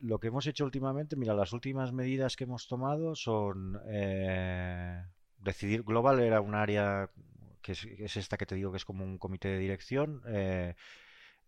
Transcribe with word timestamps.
lo 0.00 0.18
que 0.18 0.28
hemos 0.28 0.46
hecho 0.46 0.64
últimamente, 0.64 1.16
mira, 1.16 1.34
las 1.34 1.52
últimas 1.52 1.92
medidas 1.92 2.36
que 2.36 2.44
hemos 2.44 2.66
tomado 2.68 3.14
son 3.14 3.80
eh, 3.86 5.04
decidir, 5.38 5.82
Global 5.82 6.20
era 6.20 6.40
un 6.40 6.54
área 6.54 7.10
que 7.62 7.72
es, 7.72 8.16
esta 8.16 8.36
que 8.36 8.46
te 8.46 8.54
digo 8.54 8.70
que 8.70 8.78
es 8.78 8.84
como 8.84 9.04
un 9.04 9.18
comité 9.18 9.48
de 9.48 9.58
dirección. 9.58 10.22
Eh, 10.26 10.74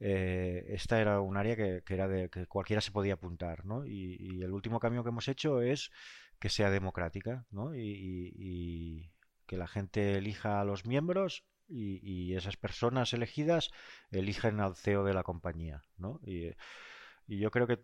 eh, 0.01 0.67
esta 0.69 1.01
era 1.01 1.21
un 1.21 1.37
área 1.37 1.57
que, 1.57 1.83
era 1.89 2.09
de 2.09 2.29
que 2.31 2.47
cualquiera 2.47 2.81
se 2.81 2.93
podía 2.93 3.15
apuntar, 3.15 3.65
¿no? 3.65 3.87
Y, 3.87 4.43
el 4.43 4.53
último 4.53 4.81
cambio 4.81 5.03
que 5.03 5.11
hemos 5.11 5.29
hecho 5.29 5.61
es 5.63 5.91
que 6.39 6.49
sea 6.49 6.71
democrática, 6.71 7.47
¿no? 7.51 7.75
Y, 7.75 9.11
que 9.47 9.57
la 9.57 9.67
gente 9.67 10.17
elija 10.17 10.61
a 10.61 10.65
los 10.65 10.87
miembros 10.87 11.45
y, 11.69 12.35
esas 12.35 12.57
personas 12.57 13.13
elegidas 13.13 13.71
eligen 14.11 14.61
al 14.61 14.77
CEO 14.77 15.05
de 15.05 15.15
la 15.15 15.23
compañía, 15.23 15.83
¿no? 15.99 16.21
y 16.25 17.39
yo 17.39 17.51
creo 17.51 17.67
que 17.69 17.79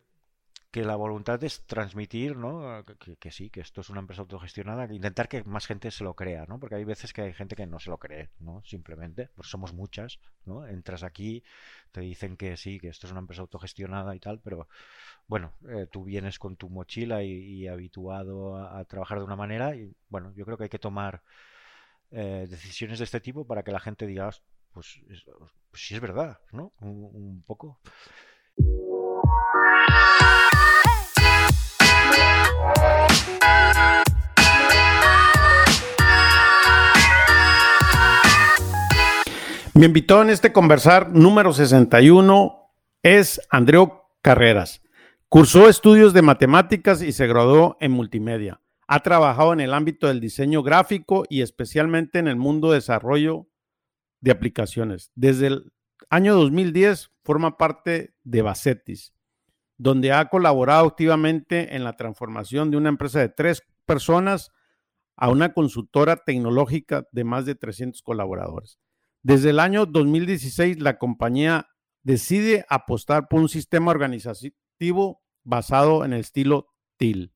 que 0.76 0.84
la 0.84 0.96
voluntad 0.96 1.42
es 1.42 1.64
transmitir, 1.64 2.36
¿no? 2.36 2.84
Que, 3.18 3.30
sí, 3.30 3.48
que 3.48 3.60
esto 3.60 3.80
es 3.80 3.88
una 3.88 4.00
empresa 4.00 4.20
autogestionada, 4.20 4.92
intentar 4.92 5.26
que 5.26 5.42
más 5.44 5.66
gente 5.66 5.90
se 5.90 6.04
lo 6.04 6.12
crea, 6.12 6.44
¿no? 6.44 6.60
Porque 6.60 6.74
hay 6.74 6.84
veces 6.84 7.14
que 7.14 7.22
hay 7.22 7.32
gente 7.32 7.56
que 7.56 7.66
no 7.66 7.78
se 7.80 7.88
lo 7.88 7.96
cree, 7.96 8.28
¿no? 8.40 8.62
Simplemente, 8.62 9.30
pues 9.34 9.48
somos 9.48 9.72
muchas, 9.72 10.20
¿no? 10.44 10.66
Entras 10.66 11.02
aquí, 11.02 11.42
te 11.92 12.02
dicen 12.02 12.36
que 12.36 12.58
sí, 12.58 12.78
que 12.78 12.88
esto 12.88 13.06
es 13.06 13.10
una 13.10 13.20
empresa 13.20 13.40
autogestionada 13.40 14.14
y 14.14 14.20
tal, 14.20 14.38
pero 14.40 14.68
bueno, 15.26 15.54
eh, 15.66 15.86
tú 15.90 16.04
vienes 16.04 16.38
con 16.38 16.56
tu 16.56 16.68
mochila 16.68 17.22
y, 17.22 17.66
habituado 17.68 18.58
a, 18.58 18.84
trabajar 18.84 19.16
de 19.20 19.24
una 19.24 19.36
manera 19.36 19.74
y 19.74 19.90
bueno, 20.10 20.34
yo 20.34 20.44
creo 20.44 20.58
que 20.58 20.64
hay 20.64 20.68
que 20.68 20.78
tomar 20.78 21.22
eh, 22.10 22.46
decisiones 22.50 22.98
de 22.98 23.06
este 23.06 23.22
tipo 23.22 23.46
para 23.46 23.62
que 23.62 23.72
la 23.72 23.80
gente 23.80 24.06
diga, 24.06 24.28
pues, 24.74 25.00
pues 25.70 25.86
sí 25.86 25.94
es 25.94 26.00
verdad, 26.02 26.38
¿no? 26.52 26.74
un 26.80 27.42
poco. 27.46 27.80
Mi 39.76 39.84
invitado 39.84 40.22
en 40.22 40.30
este 40.30 40.54
conversar 40.54 41.12
número 41.12 41.52
61 41.52 42.72
es 43.02 43.42
Andreu 43.50 44.04
Carreras. 44.22 44.80
Cursó 45.28 45.68
estudios 45.68 46.14
de 46.14 46.22
matemáticas 46.22 47.02
y 47.02 47.12
se 47.12 47.26
graduó 47.26 47.76
en 47.80 47.92
multimedia. 47.92 48.62
Ha 48.88 49.00
trabajado 49.00 49.52
en 49.52 49.60
el 49.60 49.74
ámbito 49.74 50.06
del 50.06 50.18
diseño 50.18 50.62
gráfico 50.62 51.26
y 51.28 51.42
especialmente 51.42 52.18
en 52.18 52.26
el 52.26 52.36
mundo 52.36 52.70
de 52.70 52.76
desarrollo 52.76 53.48
de 54.22 54.30
aplicaciones. 54.30 55.12
Desde 55.14 55.48
el 55.48 55.72
año 56.08 56.34
2010 56.36 57.10
forma 57.22 57.58
parte 57.58 58.14
de 58.24 58.40
Bacetis, 58.40 59.12
donde 59.76 60.10
ha 60.10 60.30
colaborado 60.30 60.86
activamente 60.86 61.76
en 61.76 61.84
la 61.84 61.98
transformación 61.98 62.70
de 62.70 62.78
una 62.78 62.88
empresa 62.88 63.20
de 63.20 63.28
tres 63.28 63.62
personas 63.84 64.52
a 65.16 65.28
una 65.28 65.52
consultora 65.52 66.16
tecnológica 66.16 67.06
de 67.12 67.24
más 67.24 67.44
de 67.44 67.56
300 67.56 68.00
colaboradores. 68.00 68.78
Desde 69.26 69.50
el 69.50 69.58
año 69.58 69.86
2016, 69.86 70.80
la 70.80 70.98
compañía 70.98 71.66
decide 72.04 72.64
apostar 72.68 73.26
por 73.26 73.40
un 73.40 73.48
sistema 73.48 73.90
organizativo 73.90 75.20
basado 75.42 76.04
en 76.04 76.12
el 76.12 76.20
estilo 76.20 76.68
TIL. 76.96 77.34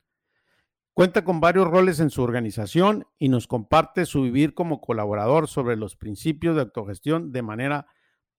Cuenta 0.95 1.25
con 1.25 1.41
varios 1.41 1.67
roles 1.67 1.99
en 1.99 2.11
su 2.11 2.23
organización 2.23 3.09
y 3.19 3.29
nos 3.29 3.49
comparte 3.49 4.07
su 4.07 4.23
vivir 4.23 4.55
como 4.55 4.81
colaborador 4.81 5.49
sobre 5.49 5.75
los 5.75 5.97
principios 5.97 6.55
de 6.55 6.63
autogestión 6.63 7.33
de 7.33 7.43
manera 7.43 7.89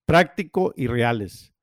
práctico 0.06 0.72
y 0.78 0.88
reales. 0.88 1.54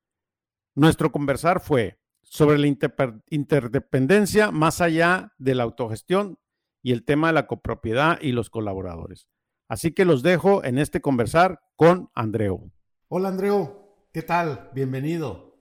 Nuestro 0.75 1.11
conversar 1.11 1.59
fue 1.59 1.99
sobre 2.23 2.59
la 2.59 2.67
interdependencia 2.67 4.51
más 4.51 4.83
allá 4.83 5.33
de 5.39 5.55
la 5.55 5.63
autogestión 5.63 6.39
y 6.83 6.93
el 6.93 7.07
tema 7.07 7.29
de 7.29 7.33
la 7.33 7.47
copropiedad 7.47 8.19
y 8.21 8.33
los 8.33 8.51
colaboradores. 8.51 9.27
Así 9.69 9.93
que 9.93 10.07
los 10.07 10.23
dejo 10.23 10.65
en 10.65 10.79
este 10.79 11.03
conversar 11.03 11.61
con 11.77 12.09
Andreu. 12.15 12.73
Hola 13.09 13.29
Andreu, 13.29 14.09
¿qué 14.15 14.23
tal? 14.23 14.71
Bienvenido. 14.75 15.59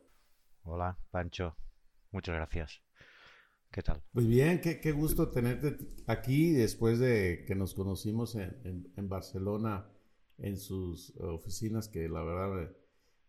Hola, 0.64 0.98
Pancho. 1.12 1.58
Muchas 2.12 2.36
gracias. 2.36 2.82
¿Qué 3.70 3.84
tal? 3.84 4.02
Muy 4.14 4.26
bien, 4.26 4.62
qué, 4.62 4.92
gusto 4.94 5.30
tenerte 5.30 5.78
aquí 6.08 6.54
después 6.54 7.00
de 7.00 7.44
que 7.46 7.54
nos 7.54 7.74
conocimos 7.74 8.36
en, 8.36 9.10
Barcelona 9.10 9.90
en 10.38 10.56
sus 10.58 11.14
oficinas 11.18 11.90
que 11.90 12.08
la 12.08 12.24
verdad 12.24 12.72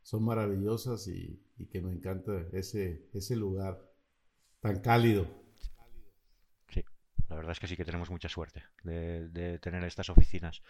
son 0.03 0.25
maravillosas 0.25 1.09
y, 1.09 1.43
que 1.73 1.81
me 1.81 1.91
encanta 1.91 2.47
ese, 2.53 3.09
ese 3.13 3.35
lugar 3.35 3.85
tan 4.61 4.79
cálido. 4.79 5.27
La 7.29 7.37
verdad 7.37 7.53
es 7.53 7.61
que 7.61 7.67
sí 7.67 7.77
que 7.77 7.85
tenemos 7.85 8.11
mucha 8.11 8.29
suerte 8.29 8.65
de, 8.83 9.59
tener 9.61 9.85
estas 9.85 10.09
oficinas. 10.11 10.63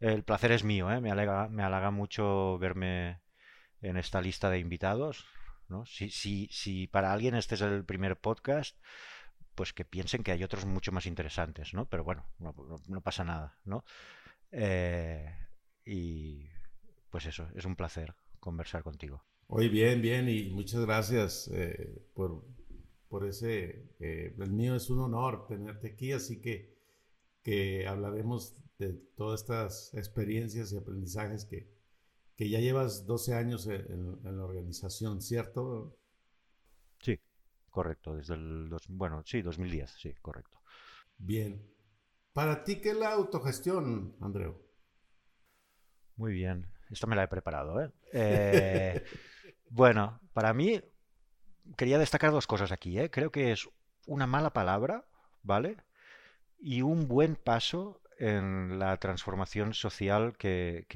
El 0.00 0.24
placer 0.24 0.52
es 0.52 0.64
mío, 0.64 0.90
¿eh? 0.90 1.00
me, 1.00 1.10
alega, 1.10 1.48
me 1.48 1.62
halaga 1.62 1.90
mucho 1.90 2.58
verme 2.58 3.20
en 3.80 3.96
esta 3.96 4.20
lista 4.20 4.50
de 4.50 4.58
invitados. 4.58 5.26
¿no? 5.68 5.86
Si, 5.86 6.10
si, 6.10 6.48
si 6.50 6.86
para 6.86 7.12
alguien 7.12 7.34
este 7.34 7.54
es 7.54 7.60
el 7.60 7.84
primer 7.84 8.18
podcast, 8.18 8.76
pues 9.54 9.72
que 9.72 9.84
piensen 9.84 10.22
que 10.22 10.32
hay 10.32 10.44
otros 10.44 10.64
mucho 10.64 10.92
más 10.92 11.06
interesantes, 11.06 11.74
¿no? 11.74 11.86
Pero 11.86 12.04
bueno, 12.04 12.26
no, 12.38 13.00
pasa 13.02 13.24
nada, 13.24 13.58
¿no? 13.64 13.84
Eh, 14.50 15.34
y 15.84 16.46
pues 17.10 17.26
eso, 17.26 17.48
es 17.54 17.64
un 17.64 17.76
placer 17.76 18.14
conversar 18.40 18.82
contigo. 18.82 19.24
Muy 19.48 19.68
bien, 19.68 20.00
bien, 20.00 20.28
y 20.28 20.44
muchas 20.50 20.80
gracias 20.80 21.50
eh, 21.52 22.02
por, 22.14 22.44
por 23.12 23.26
ese, 23.26 23.90
eh, 24.00 24.34
el 24.38 24.52
mío 24.52 24.74
es 24.74 24.88
un 24.88 25.00
honor 25.00 25.46
tenerte 25.46 25.88
aquí, 25.88 26.12
así 26.12 26.40
que, 26.40 26.74
que 27.42 27.86
hablaremos 27.86 28.56
de 28.78 28.94
todas 29.14 29.42
estas 29.42 29.92
experiencias 29.92 30.72
y 30.72 30.78
aprendizajes 30.78 31.44
que, 31.44 31.70
que 32.34 32.48
ya 32.48 32.58
llevas 32.58 33.04
12 33.04 33.34
años 33.34 33.66
en, 33.66 34.18
la 34.24 34.42
organización, 34.42 35.20
¿cierto? 35.20 35.94
Sí, 37.02 37.20
correcto, 37.68 38.14
desde 38.14 38.32
el, 38.32 38.70
dos, 38.70 38.86
bueno, 38.88 39.22
sí, 39.26 39.42
2010, 39.42 39.90
sí, 39.90 40.14
correcto. 40.22 40.62
Bien. 41.18 41.70
¿Para 42.32 42.64
ti 42.64 42.80
qué 42.80 42.92
es 42.92 42.96
la 42.96 43.12
autogestión, 43.12 44.16
Andreu? 44.20 44.56
Muy 46.16 46.32
bien, 46.32 46.66
esto 46.88 47.06
me 47.06 47.14
la 47.14 47.24
he 47.24 47.28
preparado, 47.28 47.78
¿eh? 47.78 47.90
eh 48.14 49.04
bueno, 49.68 50.18
para 50.32 50.54
mí 50.54 50.80
quería 51.76 51.98
destacar 51.98 52.30
dos 52.30 52.46
cosas 52.46 52.72
aquí. 52.72 52.98
¿eh? 52.98 53.10
Creo 53.10 53.30
que 53.30 53.52
es 53.52 53.68
una 54.06 54.26
mala 54.26 54.52
palabra, 54.52 55.04
¿vale? 55.42 55.76
Y 56.58 56.82
un 56.82 57.08
buen 57.08 57.36
paso 57.36 58.00
en 58.18 58.78
la 58.78 58.96
transformación 58.98 59.74
social 59.74 60.36
que, 60.36 60.86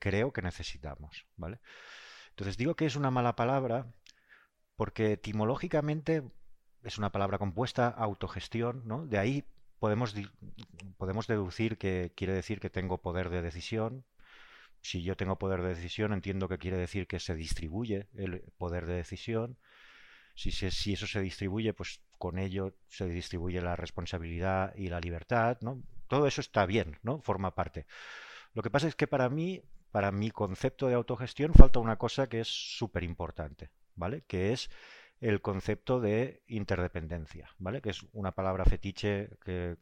creo 0.00 0.32
que 0.32 0.42
necesitamos, 0.42 1.26
¿vale? 1.36 1.58
Entonces 2.30 2.56
digo 2.56 2.74
que 2.74 2.86
es 2.86 2.96
una 2.96 3.10
mala 3.10 3.34
palabra 3.34 3.86
porque 4.76 5.12
etimológicamente 5.12 6.22
es 6.82 6.98
una 6.98 7.10
palabra 7.10 7.38
compuesta, 7.38 7.88
autogestión, 7.88 8.82
¿no? 8.84 9.06
De 9.06 9.18
ahí 9.18 9.44
podemos, 9.78 10.14
podemos 10.98 11.26
deducir 11.26 11.78
que 11.78 12.12
quiere 12.14 12.34
decir 12.34 12.60
que 12.60 12.70
tengo 12.70 12.98
poder 12.98 13.30
de 13.30 13.42
decisión. 13.42 14.04
Si 14.82 15.02
yo 15.02 15.16
tengo 15.16 15.38
poder 15.38 15.62
de 15.62 15.70
decisión, 15.70 16.12
entiendo 16.12 16.48
que 16.48 16.58
quiere 16.58 16.76
decir 16.76 17.06
que 17.06 17.20
se 17.20 17.34
distribuye 17.34 18.06
el 18.14 18.40
poder 18.58 18.86
de 18.86 18.94
decisión. 18.94 19.58
Si, 20.36 20.92
eso 20.92 21.06
se 21.06 21.20
distribuye, 21.20 21.72
pues 21.72 22.00
con 22.18 22.38
ello 22.38 22.74
se 22.88 23.08
distribuye 23.08 23.60
la 23.60 23.74
responsabilidad 23.74 24.74
y 24.76 24.88
la 24.88 25.00
libertad, 25.00 25.58
¿no? 25.62 25.82
Todo 26.08 26.26
eso 26.26 26.40
está 26.40 26.66
bien, 26.66 26.98
¿no? 27.02 27.20
Forma 27.20 27.54
parte. 27.54 27.86
Lo 28.54 28.62
que 28.62 28.70
pasa 28.70 28.86
es 28.86 28.94
que 28.94 29.06
para 29.06 29.28
mí, 29.30 29.62
para 29.90 30.12
mi 30.12 30.30
concepto 30.30 30.88
de 30.88 30.94
autogestión, 30.94 31.54
falta 31.54 31.80
una 31.80 31.96
cosa 31.96 32.28
que 32.28 32.40
es 32.40 32.48
súper 32.48 33.02
importante, 33.02 33.70
¿vale? 33.94 34.22
Que 34.26 34.52
es 34.52 34.70
el 35.20 35.40
concepto 35.40 36.00
de 36.00 36.42
interdependencia, 36.46 37.50
¿vale? 37.58 37.80
Que 37.80 37.90
es 37.90 38.04
una 38.12 38.32
palabra 38.32 38.64
fetiche 38.66 39.30
que, 39.44 39.76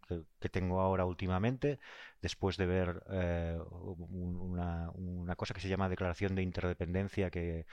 tengo 0.52 0.80
ahora 0.80 1.04
últimamente, 1.04 1.80
después 2.22 2.56
de 2.56 2.66
ver 2.66 3.02
eh, 3.10 3.58
una, 3.70 5.34
cosa 5.36 5.54
que 5.54 5.60
se 5.60 5.68
llama 5.68 5.88
Declaración 5.88 6.36
de 6.36 6.42
Interdependencia 6.42 7.30
que, 7.30 7.66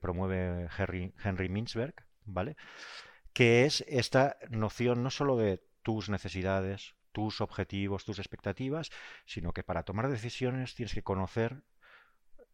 promueve 0.00 0.68
Henry, 0.78 1.12
Henry 1.24 1.48
¿vale? 2.24 2.56
Que 3.32 3.64
es 3.64 3.84
esta 3.88 4.36
noción 4.50 5.02
no 5.02 5.10
solo 5.10 5.36
de 5.36 5.62
tus 5.82 6.08
necesidades, 6.08 6.94
tus 7.12 7.40
objetivos, 7.40 8.04
tus 8.04 8.18
expectativas, 8.18 8.90
sino 9.26 9.52
que 9.52 9.62
para 9.62 9.82
tomar 9.84 10.08
decisiones 10.08 10.74
tienes 10.74 10.94
que 10.94 11.02
conocer 11.02 11.62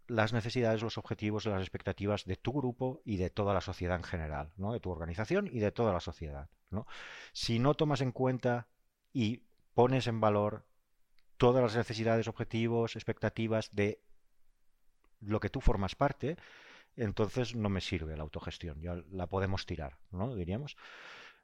las 0.08 0.32
necesidades, 0.32 0.82
los 0.82 0.98
objetivos, 0.98 1.46
las 1.46 1.60
expectativas 1.60 2.24
de 2.24 2.36
tu 2.36 2.52
grupo 2.52 3.02
y 3.04 3.16
de 3.16 3.30
toda 3.30 3.54
la 3.54 3.60
sociedad 3.60 3.96
en 3.96 4.04
general, 4.04 4.52
¿no? 4.56 4.72
de 4.72 4.80
tu 4.80 4.90
organización 4.90 5.48
y 5.50 5.58
de 5.58 5.72
toda 5.72 5.92
la 5.92 6.00
sociedad. 6.00 6.48
¿no? 6.70 6.86
Si 7.32 7.58
no 7.58 7.74
tomas 7.74 8.00
en 8.00 8.12
cuenta 8.12 8.68
y 9.12 9.42
pones 9.74 10.06
en 10.06 10.20
valor 10.20 10.66
todas 11.36 11.62
las 11.62 11.76
necesidades, 11.76 12.28
objetivos, 12.28 12.96
expectativas 12.96 13.74
de 13.74 14.00
lo 15.20 15.40
que 15.40 15.50
tú 15.50 15.60
formas 15.60 15.94
parte, 15.94 16.36
entonces 16.96 17.54
no 17.54 17.68
me 17.68 17.80
sirve 17.80 18.16
la 18.16 18.22
autogestión, 18.22 18.80
ya 18.80 19.02
la 19.10 19.26
podemos 19.26 19.66
tirar, 19.66 19.98
¿no? 20.10 20.34
Diríamos. 20.34 20.76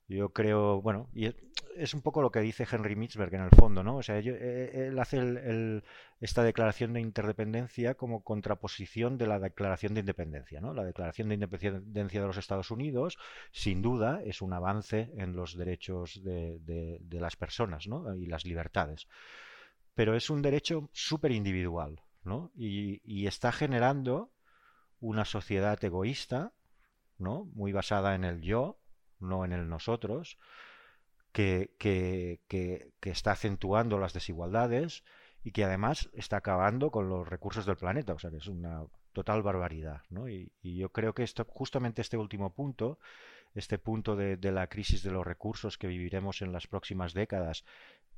Yo 0.08 0.31
creo, 0.31 0.82
bueno, 0.82 1.08
y 1.14 1.32
es 1.76 1.94
un 1.94 2.02
poco 2.02 2.22
lo 2.22 2.31
que 2.31 2.40
dice 2.40 2.66
Henry 2.70 2.96
Mitzberg 2.96 3.34
en 3.34 3.43
el 3.43 3.50
fondo, 3.50 3.82
¿no? 3.82 3.96
O 3.96 4.02
sea, 4.02 4.19
eh, 4.19 4.88
él 4.88 4.99
hace 4.99 5.82
esta 6.20 6.43
declaración 6.43 6.93
de 6.93 7.00
interdependencia 7.00 7.94
como 7.94 8.22
contraposición 8.22 9.16
de 9.16 9.26
la 9.26 9.38
declaración 9.38 9.94
de 9.94 10.00
independencia, 10.00 10.60
¿no? 10.60 10.75
La 10.75 10.84
declaración 10.84 11.28
de 11.28 11.34
independencia 11.34 12.20
de 12.20 12.26
los 12.26 12.37
Estados 12.37 12.70
Unidos, 12.70 13.16
sin 13.52 13.81
duda, 13.81 14.22
es 14.25 14.43
un 14.43 14.52
avance 14.52 15.12
en 15.16 15.34
los 15.34 15.56
derechos 15.56 16.20
de, 16.22 17.00
las 17.10 17.37
personas, 17.37 17.87
¿no? 17.87 18.14
Y 18.14 18.26
las 18.26 18.44
libertades. 18.44 19.06
Pero 19.94 20.14
es 20.14 20.31
un 20.31 20.43
derecho 20.43 20.90
súper 20.93 21.32
individual, 21.32 22.00
¿no? 22.25 22.50
y 22.55 23.26
está 23.26 23.52
generando 23.52 24.31
una 25.02 25.25
sociedad 25.25 25.82
egoísta, 25.84 26.52
¿no? 27.19 27.44
Muy 27.54 27.72
basada 27.72 28.14
en 28.14 28.25
el 28.25 28.40
yo, 28.40 28.78
no 29.19 29.44
en 29.44 29.52
el 29.52 29.69
nosotros, 29.69 30.38
que, 31.32 31.75
que, 31.78 32.93
está 33.02 33.32
acentuando 33.32 33.99
las 33.99 34.12
desigualdades 34.12 35.02
y 35.43 35.50
que 35.50 35.64
además 35.64 36.08
está 36.14 36.37
acabando 36.37 36.90
con 36.90 37.08
los 37.08 37.28
recursos 37.28 37.66
del 37.66 37.76
planeta. 37.76 38.14
O 38.14 38.19
sea, 38.19 38.31
que 38.31 38.37
es 38.37 38.46
una 38.46 38.84
total 39.12 39.43
barbaridad. 39.43 40.02
¿no? 40.08 40.28
Y, 40.28 40.52
yo 40.62 40.90
creo 40.90 41.14
que 41.14 41.25
esto, 41.25 41.44
justamente 41.48 42.00
este 42.00 42.16
último 42.16 42.55
punto, 42.55 43.00
este 43.55 43.78
punto 43.78 44.14
de, 44.14 44.38
la 44.52 44.69
crisis 44.69 45.02
de 45.02 45.10
los 45.10 45.26
recursos 45.26 45.78
que 45.78 45.88
viviremos 45.88 46.43
en 46.43 46.52
las 46.52 46.69
próximas 46.69 47.12
décadas 47.12 47.64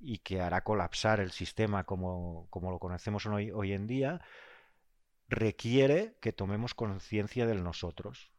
y 0.01 0.19
que 0.19 0.43
hará 0.43 0.63
colapsar 0.63 1.21
el 1.21 1.31
sistema 1.31 1.85
como, 1.85 2.47
como 2.51 2.71
lo 2.71 2.79
conocemos 2.79 3.25
hoy, 3.25 3.51
hoy 3.51 3.73
en 3.73 3.87
día, 3.87 4.21
requiere 5.35 6.17
que 6.21 6.33
tomemos 6.33 6.75
conciencia 6.75 7.47
del 7.47 7.63
nosotros 7.63 8.33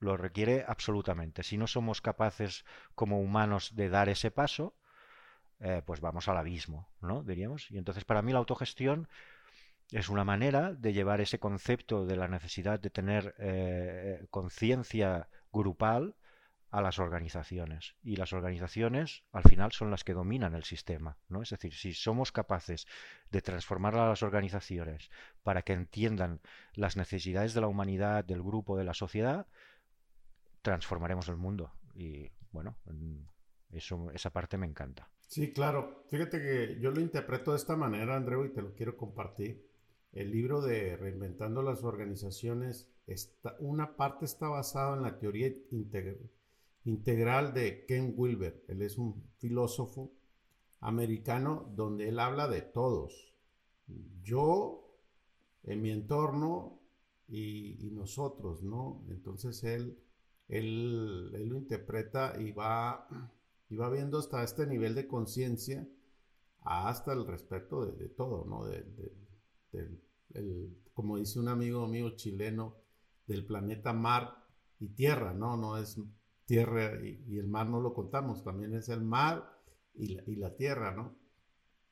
lo 0.00 0.16
requiere 0.16 0.64
absolutamente. 0.66 1.42
Si 1.42 1.56
no 1.56 1.66
somos 1.66 2.00
capaces 2.00 2.64
como 2.94 3.20
humanos 3.20 3.74
de 3.74 3.88
dar 3.88 4.08
ese 4.08 4.30
paso, 4.30 4.76
eh, 5.60 5.82
pues 5.84 6.00
vamos 6.00 6.28
al 6.28 6.36
abismo, 6.36 6.88
¿no? 7.00 7.22
Diríamos. 7.22 7.70
Y 7.70 7.78
entonces 7.78 8.04
para 8.04 8.22
mí 8.22 8.32
la 8.32 8.38
autogestión 8.38 9.08
es 9.90 10.08
una 10.08 10.24
manera 10.24 10.74
de 10.74 10.92
llevar 10.92 11.20
ese 11.20 11.38
concepto 11.38 12.06
de 12.06 12.16
la 12.16 12.28
necesidad 12.28 12.80
de 12.80 12.90
tener 12.90 13.34
eh, 13.38 14.26
conciencia 14.30 15.28
grupal 15.52 16.16
a 16.74 16.82
las 16.82 16.98
organizaciones. 16.98 17.94
Y 18.02 18.16
las 18.16 18.32
organizaciones, 18.32 19.22
al 19.30 19.44
final, 19.44 19.70
son 19.70 19.92
las 19.92 20.02
que 20.02 20.12
dominan 20.12 20.56
el 20.56 20.64
sistema. 20.64 21.16
¿no? 21.28 21.40
Es 21.40 21.50
decir, 21.50 21.72
si 21.72 21.94
somos 21.94 22.32
capaces 22.32 22.88
de 23.30 23.42
transformar 23.42 23.94
a 23.94 24.08
las 24.08 24.24
organizaciones 24.24 25.08
para 25.44 25.62
que 25.62 25.72
entiendan 25.72 26.40
las 26.74 26.96
necesidades 26.96 27.54
de 27.54 27.60
la 27.60 27.68
humanidad, 27.68 28.24
del 28.24 28.42
grupo, 28.42 28.76
de 28.76 28.82
la 28.82 28.92
sociedad, 28.92 29.46
transformaremos 30.62 31.28
el 31.28 31.36
mundo. 31.36 31.70
Y 31.94 32.32
bueno, 32.50 32.76
eso, 33.70 34.10
esa 34.10 34.30
parte 34.30 34.58
me 34.58 34.66
encanta. 34.66 35.08
Sí, 35.28 35.52
claro. 35.52 36.04
Fíjate 36.08 36.40
que 36.42 36.80
yo 36.80 36.90
lo 36.90 37.00
interpreto 37.00 37.52
de 37.52 37.58
esta 37.58 37.76
manera, 37.76 38.16
Andreu, 38.16 38.44
y 38.46 38.52
te 38.52 38.62
lo 38.62 38.74
quiero 38.74 38.96
compartir. 38.96 39.64
El 40.10 40.32
libro 40.32 40.60
de 40.60 40.96
Reinventando 40.96 41.62
las 41.62 41.84
Organizaciones, 41.84 42.90
está, 43.06 43.54
una 43.60 43.94
parte 43.94 44.24
está 44.24 44.48
basada 44.48 44.96
en 44.96 45.02
la 45.02 45.20
teoría 45.20 45.52
integral 45.70 46.18
de 46.84 47.84
Ken 47.86 48.14
Wilber. 48.16 48.64
Él 48.68 48.82
es 48.82 48.98
un 48.98 49.22
filósofo 49.38 50.12
americano 50.80 51.72
donde 51.74 52.08
él 52.08 52.18
habla 52.18 52.48
de 52.48 52.62
todos. 52.62 53.34
Yo, 54.22 54.98
en 55.62 55.82
mi 55.82 55.90
entorno 55.90 56.80
y, 57.28 57.90
nosotros, 57.92 58.62
¿no? 58.62 59.04
Entonces 59.08 59.64
él 59.64 59.98
él, 60.48 61.48
lo 61.48 61.56
interpreta 61.56 62.40
y 62.40 62.52
va, 62.52 63.08
y 63.68 63.76
va 63.76 63.90
viendo 63.90 64.18
hasta 64.18 64.42
este 64.42 64.66
nivel 64.66 64.94
de 64.94 65.06
conciencia, 65.06 65.86
hasta 66.62 67.12
el 67.12 67.26
respeto 67.26 67.86
de, 67.86 68.08
todo, 68.08 68.44
¿no? 68.44 68.64
como 70.94 71.18
dice 71.18 71.38
un 71.40 71.48
amigo 71.48 71.86
mío 71.86 72.10
chileno, 72.16 72.76
del 73.26 73.44
planeta 73.46 73.92
mar 73.92 74.44
y 74.78 74.88
tierra, 74.88 75.32
¿no? 75.32 75.56
No 75.56 75.78
es 75.78 75.98
tierra 76.46 77.00
y, 77.04 77.38
el 77.38 77.48
mar 77.48 77.68
no 77.68 77.80
lo 77.80 77.94
contamos, 77.94 78.44
también 78.44 78.74
es 78.74 78.88
el 78.88 79.02
mar 79.02 79.60
y 79.94 80.36
la, 80.36 80.54
tierra, 80.56 80.94
¿no? 80.94 81.16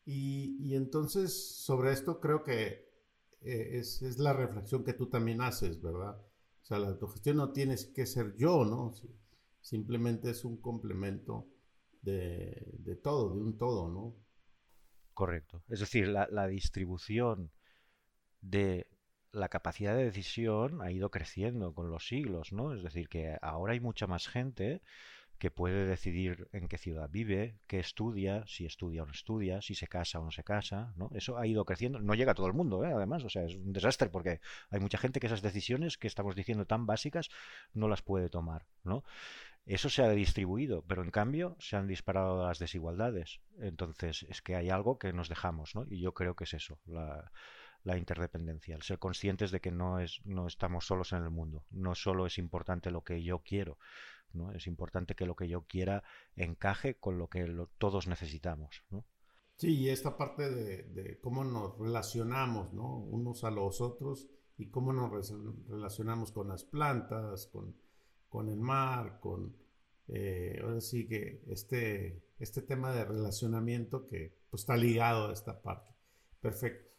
Y, 0.04 0.74
entonces 0.74 1.56
sobre 1.64 1.92
esto 1.92 2.20
creo 2.20 2.42
que 2.42 2.90
eh, 3.40 3.78
es, 3.78 4.02
es, 4.02 4.18
la 4.18 4.32
reflexión 4.32 4.84
que 4.84 4.92
tú 4.92 5.08
también 5.08 5.40
haces, 5.40 5.80
¿verdad? 5.80 6.16
O 6.18 6.64
sea, 6.64 6.78
la 6.78 6.88
autogestión 6.88 7.36
no 7.36 7.52
tienes 7.52 7.86
que 7.86 8.06
ser 8.06 8.34
yo, 8.36 8.64
¿no? 8.64 8.92
Simplemente 9.60 10.30
es 10.30 10.44
un 10.44 10.60
complemento 10.60 11.48
de, 12.02 12.98
todo, 13.02 13.34
de 13.34 13.40
un 13.40 13.56
todo, 13.56 13.88
¿no? 13.88 14.16
Correcto. 15.14 15.62
Es 15.68 15.80
decir, 15.80 16.08
la, 16.08 16.26
la 16.30 16.46
distribución 16.46 17.50
de 18.40 18.88
la 19.32 19.48
capacidad 19.48 19.96
de 19.96 20.04
decisión 20.04 20.82
ha 20.82 20.90
ido 20.92 21.10
creciendo 21.10 21.74
con 21.74 21.90
los 21.90 22.06
siglos, 22.06 22.52
¿no? 22.52 22.74
Es 22.74 22.82
decir, 22.82 23.08
que 23.08 23.36
ahora 23.40 23.72
hay 23.72 23.80
mucha 23.80 24.06
más 24.06 24.28
gente 24.28 24.82
que 25.38 25.50
puede 25.50 25.86
decidir 25.86 26.48
en 26.52 26.68
qué 26.68 26.78
ciudad 26.78 27.10
vive, 27.10 27.56
qué 27.66 27.80
estudia, 27.80 28.44
si 28.46 28.64
estudia 28.64 29.02
o 29.02 29.06
no 29.06 29.10
estudia, 29.10 29.60
si 29.60 29.74
se 29.74 29.88
casa 29.88 30.20
o 30.20 30.24
no 30.24 30.30
se 30.30 30.44
casa, 30.44 30.92
¿no? 30.96 31.10
Eso 31.14 31.36
ha 31.36 31.48
ido 31.48 31.64
creciendo. 31.64 31.98
No 31.98 32.14
llega 32.14 32.30
a 32.30 32.34
todo 32.36 32.46
el 32.46 32.52
mundo, 32.52 32.84
¿eh? 32.84 32.92
además, 32.92 33.24
o 33.24 33.28
sea, 33.28 33.42
es 33.42 33.56
un 33.56 33.72
desastre 33.72 34.08
porque 34.08 34.40
hay 34.70 34.78
mucha 34.78 34.98
gente 34.98 35.18
que 35.18 35.26
esas 35.26 35.42
decisiones 35.42 35.98
que 35.98 36.06
estamos 36.06 36.36
diciendo 36.36 36.64
tan 36.66 36.86
básicas 36.86 37.28
no 37.72 37.88
las 37.88 38.02
puede 38.02 38.28
tomar, 38.28 38.66
¿no? 38.84 39.02
Eso 39.66 39.88
se 39.88 40.02
ha 40.02 40.10
distribuido, 40.10 40.84
pero 40.86 41.02
en 41.02 41.10
cambio 41.10 41.56
se 41.58 41.76
han 41.76 41.88
disparado 41.88 42.46
las 42.46 42.60
desigualdades. 42.60 43.40
Entonces, 43.58 44.24
es 44.28 44.42
que 44.42 44.54
hay 44.54 44.70
algo 44.70 44.98
que 44.98 45.12
nos 45.12 45.28
dejamos, 45.28 45.74
¿no? 45.74 45.86
Y 45.88 45.98
yo 45.98 46.14
creo 46.14 46.36
que 46.36 46.44
es 46.44 46.54
eso, 46.54 46.78
la, 46.86 47.32
la 47.84 47.96
interdependencia, 47.96 48.76
el 48.76 48.82
ser 48.82 48.98
conscientes 48.98 49.50
de 49.50 49.60
que 49.60 49.72
no, 49.72 49.98
es, 49.98 50.20
no 50.24 50.46
estamos 50.46 50.86
solos 50.86 51.12
en 51.12 51.22
el 51.22 51.30
mundo. 51.30 51.64
No 51.70 51.94
solo 51.94 52.26
es 52.26 52.38
importante 52.38 52.90
lo 52.90 53.02
que 53.02 53.22
yo 53.22 53.40
quiero, 53.40 53.78
es 54.54 54.66
importante 54.66 55.14
que 55.14 55.26
lo 55.26 55.36
que 55.36 55.48
yo 55.48 55.62
quiera 55.66 56.02
encaje 56.36 56.96
con 56.98 57.18
lo 57.18 57.28
que 57.28 57.46
todos 57.78 58.06
necesitamos. 58.06 58.82
¿no? 58.90 59.04
Sí, 59.56 59.76
y 59.76 59.88
esta 59.90 60.16
parte 60.16 60.50
de, 60.50 61.18
cómo 61.20 61.44
nos 61.44 61.78
relacionamos 61.78 62.72
¿no? 62.72 62.96
unos 62.96 63.44
a 63.44 63.50
los 63.50 63.80
otros 63.80 64.28
y 64.56 64.70
cómo 64.70 64.92
nos 64.92 65.32
relacionamos 65.68 66.32
con 66.32 66.48
las 66.48 66.64
plantas, 66.64 67.46
con, 67.46 67.76
con 68.28 68.48
el 68.48 68.60
mar, 68.60 69.20
con... 69.20 69.56
Eh, 70.08 70.60
ahora 70.62 70.80
sí 70.80 71.06
que 71.06 71.44
este, 71.46 72.24
este 72.38 72.60
tema 72.62 72.92
de 72.92 73.04
relacionamiento 73.04 74.04
que 74.04 74.36
pues, 74.50 74.62
está 74.62 74.76
ligado 74.76 75.28
a 75.28 75.32
esta 75.32 75.62
parte. 75.62 75.94
Perfecto. 76.40 76.91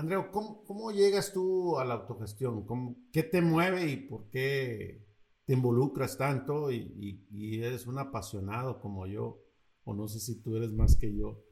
Andreu, 0.00 0.30
¿cómo, 0.30 0.64
¿cómo, 0.64 0.92
llegas 0.92 1.30
tú 1.30 1.78
a 1.78 1.84
la 1.84 1.92
autogestión? 1.92 2.64
¿Cómo, 2.64 2.96
¿Qué 3.12 3.22
te 3.22 3.42
mueve 3.42 3.86
y 3.86 3.96
por 3.96 4.30
qué 4.30 5.04
te 5.44 5.52
involucras 5.52 6.16
tanto 6.16 6.72
y, 6.72 7.60
eres 7.62 7.86
un 7.86 7.98
apasionado 7.98 8.80
como 8.80 9.06
yo, 9.06 9.42
o 9.84 9.92
no 9.92 10.08
sé 10.08 10.18
si 10.18 10.40
tú 10.40 10.56
eres 10.56 10.72
más 10.72 10.96
que 10.96 11.14
yo. 11.14 11.44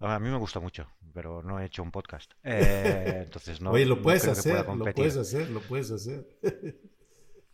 A 0.00 0.18
mí 0.18 0.30
me 0.30 0.38
gusta 0.38 0.60
mucho, 0.60 0.88
pero 1.12 1.42
no 1.42 1.60
he 1.60 1.66
hecho 1.66 1.82
un 1.82 1.90
podcast. 1.90 2.32
Eh, 2.42 3.24
entonces 3.24 3.60
no. 3.60 3.72
Oye, 3.72 3.84
lo 3.84 4.00
puedes 4.00 4.26
hacer, 4.26 4.66
lo 4.66 4.90
puedes 4.94 5.18
hacer, 5.18 5.50
lo 5.50 5.60
puedes 5.60 5.90
hacer. 5.90 6.26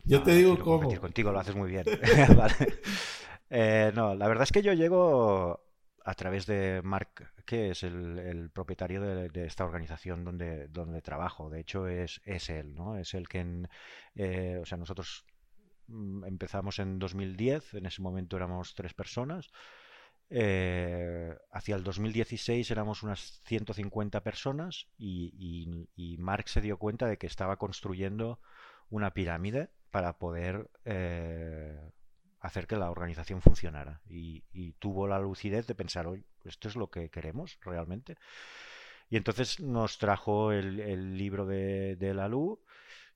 yo 0.05 0.23
te 0.23 0.33
digo 0.37 0.61
cómo. 0.61 0.95
Contigo 1.01 1.33
lo 1.33 1.41
haces 1.41 1.57
muy 1.57 1.71
bien. 1.71 1.85
Eh, 3.53 3.91
no, 3.97 4.15
la 4.15 4.29
verdad 4.29 4.45
es 4.45 4.53
que 4.53 4.63
yo 4.63 4.73
llego 4.75 5.70
a 6.11 6.15
través 6.15 6.45
de 6.45 6.83
Mark, 6.83 7.33
que 7.47 7.71
es 7.71 7.85
el, 7.85 8.51
propietario 8.53 9.01
de, 9.01 9.47
esta 9.47 9.65
organización 9.65 10.25
donde, 10.25 10.67
donde 10.67 11.03
trabajo. 11.03 11.49
De 11.51 11.61
hecho, 11.61 11.87
es, 11.87 12.21
es 12.25 12.51
él, 12.51 12.75
¿no? 12.75 12.97
Es 12.97 13.15
el 13.15 13.29
que, 13.29 13.69
eh, 14.17 14.59
o 14.61 14.67
sea, 14.67 14.77
nosotros 14.77 15.25
mm, 15.87 16.25
empezamos 16.25 16.81
en 16.81 16.99
2010, 16.99 17.75
en 17.75 17.87
ese 17.87 18.03
momento 18.03 18.37
éramos 18.37 18.75
tres 18.75 18.93
personas. 18.93 19.53
Eh, 20.31 21.37
hacia 21.53 21.77
el 21.77 21.85
2016 21.85 22.69
éramos 22.73 23.05
unas 23.05 23.41
150 23.45 24.21
personas 24.25 24.89
y, 24.99 25.87
Mark 26.19 26.49
se 26.49 26.61
dio 26.61 26.77
cuenta 26.77 27.07
de 27.07 27.19
que 27.19 27.29
estaba 27.29 27.57
construyendo 27.57 28.41
una 28.89 29.15
pirámide 29.15 29.71
para 29.93 30.19
poder 30.19 30.71
eh, 30.85 31.93
hacer 32.41 32.67
que 32.67 32.77
la 32.77 32.91
organización 32.91 33.41
funcionara. 33.43 34.01
Y, 34.09 34.43
tuvo 34.79 35.07
la 35.07 35.19
lucidez 35.19 35.67
de 35.67 35.75
pensar, 35.75 36.07
hoy 36.07 36.25
esto 36.45 36.69
es 36.69 36.77
lo 36.77 36.91
que 36.91 37.11
queremos 37.11 37.59
realmente. 37.63 38.17
Y 39.11 39.17
entonces 39.17 39.61
nos 39.61 39.99
trajo 39.99 40.53
el, 40.53 41.17
libro 41.17 41.47
de, 41.47 42.13
la 42.15 42.29
luz. 42.29 42.59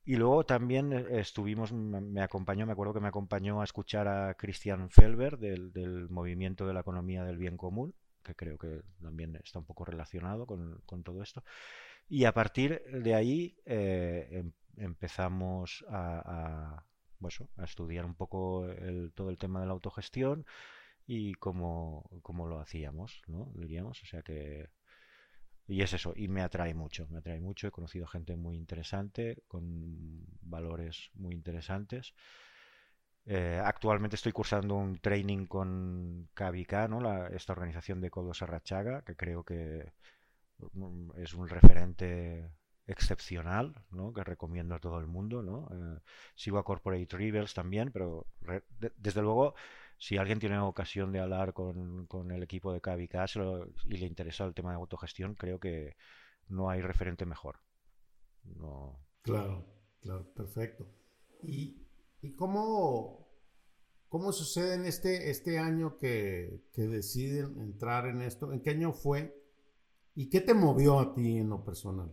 Y 0.04 0.16
luego 0.16 0.44
también 0.44 0.92
estuvimos, 0.92 1.72
me 1.72 2.20
acompañó, 2.20 2.66
me 2.66 2.72
acuerdo 2.72 2.92
que 2.92 3.00
me 3.00 3.08
acompañó 3.08 3.62
a 3.62 3.64
escuchar 3.64 4.06
a 4.06 4.34
Christian 4.34 4.90
Felber 4.90 5.38
del, 5.38 6.08
movimiento 6.10 6.66
de 6.66 6.74
la 6.74 6.80
economía 6.80 7.24
del 7.24 7.38
bien 7.38 7.56
común, 7.56 7.94
que 8.22 8.34
creo 8.34 8.58
que 8.58 8.82
también 9.00 9.36
está 9.36 9.58
un 9.58 9.64
poco 9.64 9.86
relacionado 9.86 10.46
con, 10.46 11.02
todo 11.02 11.22
esto. 11.22 11.42
Y 12.06 12.26
a 12.26 12.32
partir 12.32 12.82
de 12.92 13.14
ahí 13.14 13.56
eh, 13.64 14.28
em, 14.32 14.52
empezamos 14.76 15.82
a, 15.88 16.84
estudiar 17.28 18.04
un 18.04 18.14
poco 18.14 18.66
todo 19.14 19.30
el 19.30 19.38
tema 19.38 19.60
de 19.60 19.66
la 19.66 19.72
autogestión 19.72 20.46
y 21.06 21.34
cómo, 21.34 22.08
lo 22.48 22.60
hacíamos, 22.60 23.22
¿no? 23.26 23.50
Diríamos, 23.54 24.02
o 24.02 24.06
sea 24.06 24.22
que 24.22 24.70
y 25.66 25.82
es 25.82 25.92
eso, 25.94 26.12
y 26.16 26.28
me 26.28 26.42
atrae 26.42 26.74
mucho, 26.74 27.06
me 27.08 27.18
atrae 27.18 27.40
mucho. 27.40 27.68
He 27.68 27.70
conocido 27.70 28.06
gente 28.06 28.36
muy 28.36 28.56
interesante, 28.56 29.42
con 29.48 30.26
valores 30.42 31.10
muy 31.14 31.34
interesantes. 31.34 32.14
Eh, 33.26 33.60
actualmente 33.64 34.16
estoy 34.16 34.32
cursando 34.32 34.74
un 34.74 34.98
training 34.98 35.46
con 35.46 36.28
KVK, 36.34 36.88
¿no? 36.90 37.00
La, 37.00 37.28
esta 37.28 37.54
organización 37.54 38.00
de 38.00 38.10
Codos 38.10 38.42
Arrachaga, 38.42 39.02
que 39.02 39.16
creo 39.16 39.44
que 39.44 39.92
mm, 40.72 41.12
es 41.16 41.32
un 41.34 41.48
referente 41.48 42.50
excepcional, 42.86 43.74
¿no? 43.90 44.12
que 44.12 44.24
recomiendo 44.24 44.74
a 44.74 44.80
todo 44.80 44.98
el 44.98 45.06
mundo. 45.06 45.42
¿no? 45.42 45.68
Eh, 45.72 46.00
sigo 46.34 46.58
a 46.58 46.64
Corporate 46.64 47.16
Rebels 47.16 47.54
también, 47.54 47.90
pero 47.92 48.26
desde 48.96 49.22
luego 49.22 49.54
si 49.98 50.16
alguien 50.16 50.38
tiene 50.38 50.58
ocasión 50.58 51.12
de 51.12 51.20
hablar 51.20 51.52
con, 51.52 52.30
el 52.30 52.42
equipo 52.42 52.72
de 52.72 52.80
KVK 52.80 53.14
y 53.86 53.96
le 53.96 54.06
interesa 54.06 54.44
el 54.44 54.54
tema 54.54 54.70
de 54.70 54.76
autogestión, 54.76 55.34
creo 55.34 55.58
que 55.58 55.96
no 56.48 56.68
hay 56.68 56.82
referente 56.82 57.24
mejor. 57.24 57.58
No. 58.44 58.98
Claro, 59.22 59.64
claro, 60.00 60.32
perfecto. 60.34 60.86
¿Y, 61.42 61.86
cómo, 62.36 63.28
cómo 64.08 64.32
sucede 64.32 64.74
en 64.74 64.84
este, 64.86 65.30
este 65.30 65.58
año 65.58 65.96
que, 65.96 66.64
que 66.72 66.82
deciden 66.82 67.58
entrar 67.60 68.06
en 68.06 68.22
esto? 68.22 68.52
¿En 68.52 68.60
qué 68.60 68.70
año 68.70 68.92
fue? 68.92 69.34
¿Y 70.14 70.28
qué 70.28 70.40
te 70.40 70.54
movió 70.54 71.00
a 71.00 71.14
ti 71.14 71.38
en 71.38 71.48
lo 71.48 71.64
personal? 71.64 72.12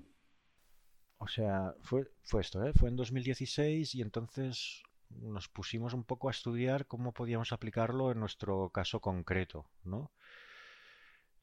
O 1.22 1.28
sea, 1.28 1.76
fue, 1.84 2.10
fue 2.24 2.42
esto, 2.42 2.66
¿eh? 2.66 2.74
Fue 2.74 2.90
en 2.90 2.96
2016 2.96 3.94
y 3.94 4.02
entonces 4.02 4.82
nos 5.10 5.48
pusimos 5.50 5.94
un 5.94 6.04
poco 6.04 6.30
a 6.30 6.32
estudiar 6.32 6.88
cómo 6.88 7.14
podíamos 7.14 7.52
aplicarlo 7.52 8.12
en 8.12 8.20
nuestro 8.20 8.72
caso 8.72 9.02
concreto, 9.02 9.70
¿no? 9.84 10.12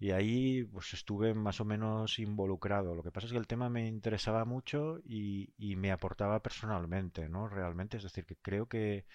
Y 0.01 0.11
ahí 0.11 0.65
pues 0.65 0.93
estuve 0.95 1.33
más 1.33 1.61
o 1.61 1.65
menos 1.65 2.19
involucrado. 2.19 2.97
Lo 2.97 3.05
que 3.05 3.13
pasa 3.13 3.27
es 3.29 3.33
que 3.33 3.39
el 3.39 3.47
tema 3.47 3.69
me 3.69 3.87
interesaba 3.87 4.45
mucho 4.45 4.99
y, 5.05 5.53
me 5.77 5.93
aportaba 5.93 6.43
personalmente, 6.43 7.29
¿no? 7.29 7.49
Realmente, 7.49 7.99
es 7.99 8.03
decir, 8.03 8.27
que 8.27 8.37
creo 8.37 8.67
que 8.67 9.07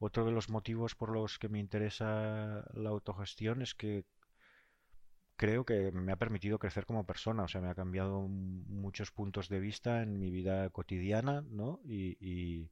otro 0.00 0.24
de 0.24 0.32
los 0.32 0.50
motivos 0.50 0.96
por 0.96 1.10
los 1.10 1.38
que 1.38 1.48
me 1.48 1.60
interesa 1.60 2.64
la 2.74 2.90
autogestión 2.90 3.62
es 3.62 3.74
que 3.76 4.06
creo 5.36 5.64
que 5.64 5.92
me 5.92 6.12
ha 6.12 6.16
permitido 6.16 6.58
crecer 6.58 6.86
como 6.86 7.06
persona, 7.06 7.44
o 7.44 7.48
sea, 7.48 7.60
me 7.60 7.68
ha 7.70 7.74
cambiado 7.74 8.22
muchos 8.28 9.10
puntos 9.10 9.48
de 9.48 9.60
vista 9.60 10.02
en 10.02 10.18
mi 10.18 10.30
vida 10.30 10.70
cotidiana, 10.70 11.44
¿no? 11.50 11.80
y 11.84 12.70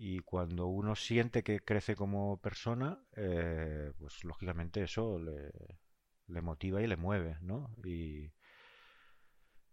y 0.00 0.20
cuando 0.20 0.68
uno 0.68 0.94
siente 0.94 1.42
que 1.42 1.58
crece 1.60 1.96
como 1.96 2.36
persona, 2.38 3.00
eh, 3.16 3.92
pues 3.98 4.22
lógicamente 4.24 4.82
eso 4.84 5.18
le, 5.18 6.40
motiva 6.42 6.80
y 6.80 6.86
le 6.86 6.96
mueve, 6.96 7.36
¿no? 7.40 7.68
Y, 7.84 8.30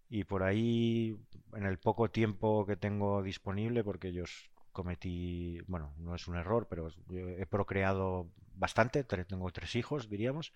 y 0.10 0.24
por 0.24 0.44
ahí, 0.44 1.16
en 1.54 1.66
el 1.66 1.78
poco 1.80 2.10
tiempo 2.10 2.66
que 2.66 2.76
tengo 2.76 3.24
disponible, 3.24 3.84
porque 3.84 4.14
yo 4.14 4.24
cometí, 4.72 5.60
bueno, 5.68 5.94
no 5.98 6.16
es 6.16 6.28
un 6.28 6.36
error, 6.38 6.68
pero 6.70 6.90
he 7.10 7.46
procreado 7.46 8.30
bastante, 8.56 9.04
tengo 9.04 9.52
tres 9.52 9.76
hijos, 9.76 10.10
diríamos, 10.10 10.54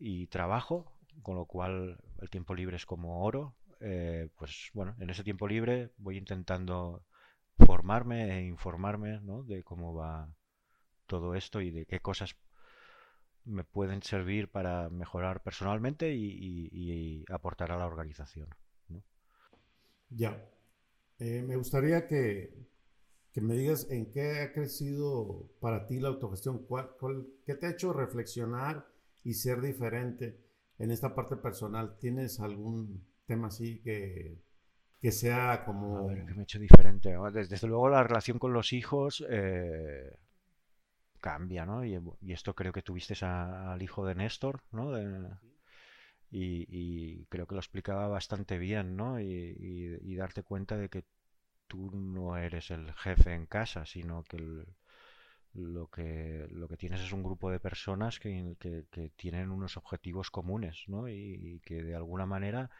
y 0.00 0.26
trabajo, 0.28 0.90
con 1.22 1.36
lo 1.36 1.44
cual 1.44 1.98
el 2.20 2.30
tiempo 2.30 2.54
libre 2.54 2.76
es 2.76 2.86
como 2.86 3.22
oro. 3.22 3.54
Eh, 3.80 4.28
pues 4.36 4.70
bueno, 4.74 4.96
en 4.98 5.10
ese 5.10 5.22
tiempo 5.22 5.46
libre 5.46 5.90
voy 5.98 6.16
intentando 6.16 7.04
formarme 7.58 8.38
e 8.38 8.46
informarme 8.46 9.20
¿no? 9.20 9.42
de 9.42 9.62
cómo 9.62 9.94
va 9.94 10.34
todo 11.06 11.34
esto 11.34 11.60
y 11.60 11.70
de 11.70 11.86
qué 11.86 12.00
cosas 12.00 12.36
me 13.44 13.64
pueden 13.64 14.02
servir 14.02 14.50
para 14.50 14.88
mejorar 14.90 15.42
personalmente 15.42 16.14
y, 16.14 17.24
aportar 17.30 17.72
a 17.72 17.78
la 17.78 17.86
organización. 17.86 18.48
Ya. 20.10 20.42
Eh, 21.18 21.42
me 21.42 21.56
gustaría 21.56 22.06
que, 22.06 22.52
que, 23.32 23.40
me 23.40 23.54
digas 23.54 23.86
en 23.90 24.10
qué 24.10 24.40
ha 24.40 24.52
crecido 24.52 25.50
para 25.60 25.86
ti 25.86 26.00
la 26.00 26.08
autogestión, 26.08 26.66
¿Cuál, 26.66 26.90
qué 27.44 27.54
te 27.54 27.66
ha 27.66 27.70
hecho 27.70 27.92
reflexionar 27.92 28.89
y 29.24 29.34
ser 29.34 29.60
diferente 29.60 30.38
en 30.78 30.90
esta 30.90 31.14
parte 31.14 31.36
personal. 31.36 31.96
¿Tienes 31.98 32.40
algún 32.40 33.04
tema 33.26 33.48
así 33.48 33.80
que 33.80 34.42
que 35.00 35.12
sea 35.12 35.64
como... 35.64 36.10
A 36.10 36.12
ver, 36.12 36.26
que 36.26 36.34
me 36.34 36.40
he 36.40 36.42
hecho 36.42 36.58
diferente. 36.58 37.16
Desde, 37.32 37.66
luego 37.66 37.88
la 37.88 38.02
relación 38.02 38.38
con 38.38 38.52
los 38.52 38.72
hijos 38.72 39.24
eh, 39.30 40.14
cambia, 41.20 41.64
¿no? 41.64 41.84
Y, 41.84 41.98
esto 42.28 42.54
creo 42.54 42.72
que 42.72 42.82
tuviste 42.82 43.14
al 43.24 43.80
hijo 43.82 44.04
de 44.04 44.14
Néstor, 44.14 44.62
¿no? 44.72 44.92
y, 46.30 47.24
creo 47.26 47.46
que 47.46 47.54
lo 47.54 47.60
explicaba 47.60 48.08
bastante 48.08 48.58
bien, 48.58 48.96
¿no? 48.96 49.20
Y, 49.20 50.14
darte 50.16 50.42
cuenta 50.42 50.76
de 50.76 50.90
que 50.90 51.04
tú 51.66 51.90
no 51.92 52.36
eres 52.36 52.70
el 52.70 52.92
jefe 52.92 53.32
en 53.32 53.46
casa, 53.46 53.86
sino 53.86 54.24
que 54.24 54.66
lo 55.52 55.88
que 55.88 56.46
lo 56.50 56.68
que 56.68 56.76
tienes 56.76 57.00
es 57.00 57.12
un 57.12 57.22
grupo 57.22 57.50
de 57.50 57.60
personas 57.60 58.20
que, 58.20 58.56
que 58.58 59.10
tienen 59.16 59.50
unos 59.50 59.76
objetivos 59.76 60.30
comunes, 60.30 60.84
¿no? 60.86 61.08
y 61.08 61.60
que 61.64 61.82
de 61.82 61.94
alguna 61.94 62.26
manera 62.26 62.70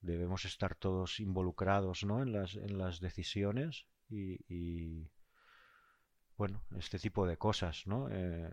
debemos 0.00 0.44
estar 0.44 0.74
todos 0.74 1.20
involucrados 1.20 2.04
¿no? 2.04 2.22
en, 2.22 2.32
las, 2.32 2.56
en 2.56 2.78
las 2.78 3.00
decisiones 3.00 3.86
y, 4.08 5.08
bueno, 6.36 6.64
este 6.76 6.98
tipo 6.98 7.26
de 7.28 7.36
cosas, 7.36 7.86
¿no? 7.86 8.08
Eh, 8.10 8.50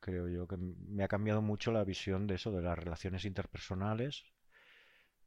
creo 0.00 0.26
yo 0.28 0.46
que 0.46 0.56
me 0.56 1.04
ha 1.04 1.08
cambiado 1.08 1.42
mucho 1.42 1.70
la 1.70 1.84
visión 1.84 2.26
de 2.26 2.36
eso, 2.36 2.50
de 2.50 2.62
las 2.62 2.78
relaciones 2.78 3.26
interpersonales 3.26 4.24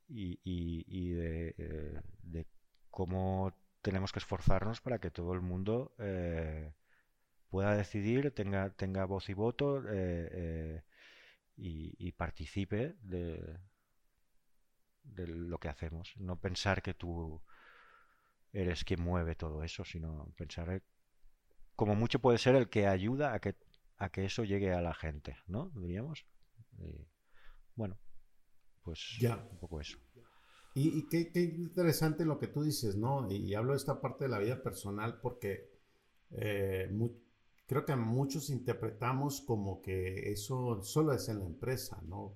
y, 0.08 0.40
y, 0.44 1.12
de, 1.12 1.56
eh, 1.60 2.02
de, 2.24 2.48
cómo 2.90 3.54
tenemos 3.84 4.12
que 4.12 4.18
esforzarnos 4.18 4.82
para 4.82 4.98
que 4.98 5.12
todo 5.12 5.34
el 5.34 5.42
mundo 5.42 5.94
eh, 6.00 6.74
pueda 7.50 7.76
decidir, 7.76 8.32
tenga, 8.32 8.70
tenga 8.72 9.06
voz 9.06 9.30
y 9.30 9.34
voto 9.34 9.84
y, 11.56 12.12
participe 12.14 12.96
de, 13.02 13.60
de 15.04 15.28
lo 15.28 15.60
que 15.60 15.70
hacemos. 15.70 16.14
No 16.18 16.40
pensar 16.40 16.82
que 16.82 16.94
tú 16.94 17.42
eres 18.54 18.84
quien 18.84 19.02
mueve 19.02 19.36
todo 19.36 19.64
eso, 19.64 19.86
sino 19.86 20.32
pensar 20.38 20.70
eh, 20.70 20.82
como 21.76 21.96
mucho 21.96 22.20
puede 22.20 22.38
ser 22.38 22.56
el 22.56 22.70
que 22.70 22.88
ayuda 22.88 23.34
a 23.34 23.40
que, 23.40 23.56
a 23.98 24.10
que 24.10 24.26
eso 24.26 24.44
llegue 24.44 24.74
a 24.74 24.82
la 24.82 24.94
gente, 24.94 25.38
¿no? 25.48 25.72
Diríamos. 25.76 26.26
bueno, 27.76 27.98
pues 28.84 29.18
ya. 29.20 29.38
un 29.52 29.60
poco 29.60 29.80
eso. 29.80 29.98
Y, 30.76 31.08
qué, 31.10 31.32
interesante 31.36 32.26
lo 32.26 32.40
que 32.40 32.48
tú 32.48 32.64
dices, 32.64 32.96
¿no? 32.96 33.30
Y, 33.32 33.54
hablo 33.54 33.72
de 33.72 33.78
esta 33.78 34.00
parte 34.00 34.26
de 34.26 34.30
la 34.30 34.40
vida 34.40 34.62
personal 34.62 35.20
porque 35.20 35.70
eh, 36.32 36.90
creo 37.70 37.86
que 37.86 37.96
muchos 37.96 38.50
interpretamos 38.50 39.42
como 39.42 39.80
que 39.80 40.32
eso 40.32 40.82
solo 40.82 41.14
es 41.14 41.30
en 41.30 41.38
la 41.38 41.46
empresa, 41.46 42.02
¿no? 42.08 42.36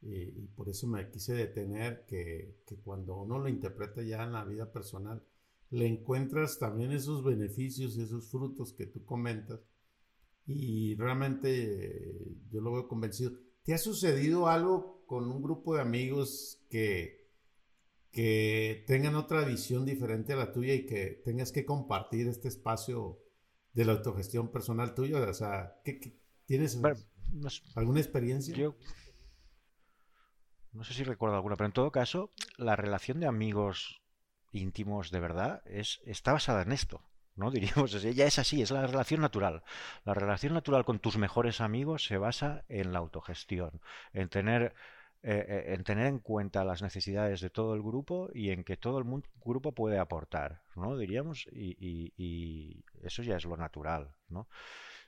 Y, 0.00 0.46
por 0.56 0.70
eso 0.70 0.86
me 0.86 1.10
quise 1.10 1.34
detener 1.34 2.06
que, 2.06 2.62
que, 2.66 2.76
cuando 2.80 3.16
uno 3.16 3.38
lo 3.38 3.50
interpreta 3.50 4.02
ya 4.02 4.24
en 4.24 4.32
la 4.32 4.46
vida 4.46 4.72
personal, 4.72 5.22
le 5.68 5.86
encuentras 5.86 6.58
también 6.58 6.90
esos 6.90 7.22
beneficios, 7.22 7.98
y 7.98 8.02
esos 8.02 8.30
frutos 8.30 8.72
que 8.72 8.86
tú 8.86 9.04
comentas. 9.04 9.60
Y 10.46 10.94
realmente 10.94 12.34
yo 12.50 12.62
lo 12.62 12.72
veo 12.72 12.88
convencido. 12.88 13.32
¿Te 13.64 13.74
ha 13.74 13.78
sucedido 13.78 14.48
algo 14.48 15.04
con 15.04 15.30
un 15.30 15.42
grupo 15.42 15.74
de 15.74 15.82
amigos 15.82 16.64
que, 16.70 17.28
que 18.10 18.84
tengan 18.86 19.16
otra 19.16 19.44
visión 19.44 19.84
diferente 19.84 20.32
a 20.32 20.36
la 20.36 20.50
tuya 20.50 20.72
y 20.72 20.86
que 20.86 21.20
tengas 21.26 21.52
que 21.52 21.66
compartir 21.66 22.26
este 22.26 22.48
espacio 22.48 23.18
de 23.72 23.84
la 23.84 23.92
autogestión 23.92 24.50
personal 24.50 24.94
tuyo? 24.94 25.22
O 25.28 25.34
sea, 25.34 25.80
¿qué, 25.84 26.00
tienes 26.46 26.80
alguna 27.74 28.00
experiencia? 28.00 28.54
Yo 28.54 28.76
no 30.72 30.84
sé 30.84 30.94
si 30.94 31.04
recuerdo 31.04 31.36
alguna, 31.36 31.56
pero 31.56 31.66
en 31.66 31.72
todo 31.72 31.90
caso, 31.90 32.30
la 32.56 32.76
relación 32.76 33.20
de 33.20 33.26
amigos 33.26 34.00
íntimos 34.52 35.10
de 35.10 35.20
verdad 35.20 35.62
es, 35.66 36.00
está 36.04 36.32
basada 36.32 36.62
en 36.62 36.72
esto. 36.72 37.02
¿no? 37.36 37.50
Diríamos, 37.50 37.92
ya 38.02 38.26
es 38.26 38.38
así, 38.38 38.62
es 38.62 38.70
la 38.70 38.86
relación 38.86 39.20
natural. 39.20 39.62
La 40.04 40.14
relación 40.14 40.54
natural 40.54 40.84
con 40.84 40.98
tus 40.98 41.18
mejores 41.18 41.60
amigos 41.60 42.04
se 42.04 42.16
basa 42.16 42.64
en 42.68 42.92
la 42.92 43.00
autogestión, 43.00 43.80
en 44.12 44.28
tener, 44.28 44.74
eh, 45.24 45.44
eh, 45.48 45.74
en, 45.74 45.84
tener 45.84 46.06
en 46.06 46.18
cuenta 46.18 46.64
las 46.64 46.82
necesidades 46.82 47.40
de 47.40 47.50
todo 47.50 47.74
el 47.74 47.82
grupo 47.82 48.28
y 48.34 48.50
en 48.50 48.64
que 48.64 48.76
todo 48.76 48.98
el 48.98 49.04
grupo 49.44 49.72
puede 49.72 49.98
aportar, 49.98 50.62
¿no? 50.74 50.96
Diríamos, 50.96 51.46
y, 51.52 52.84
eso 53.02 53.22
ya 53.22 53.36
es 53.36 53.44
lo 53.44 53.56
natural, 53.56 54.14
¿no? 54.28 54.48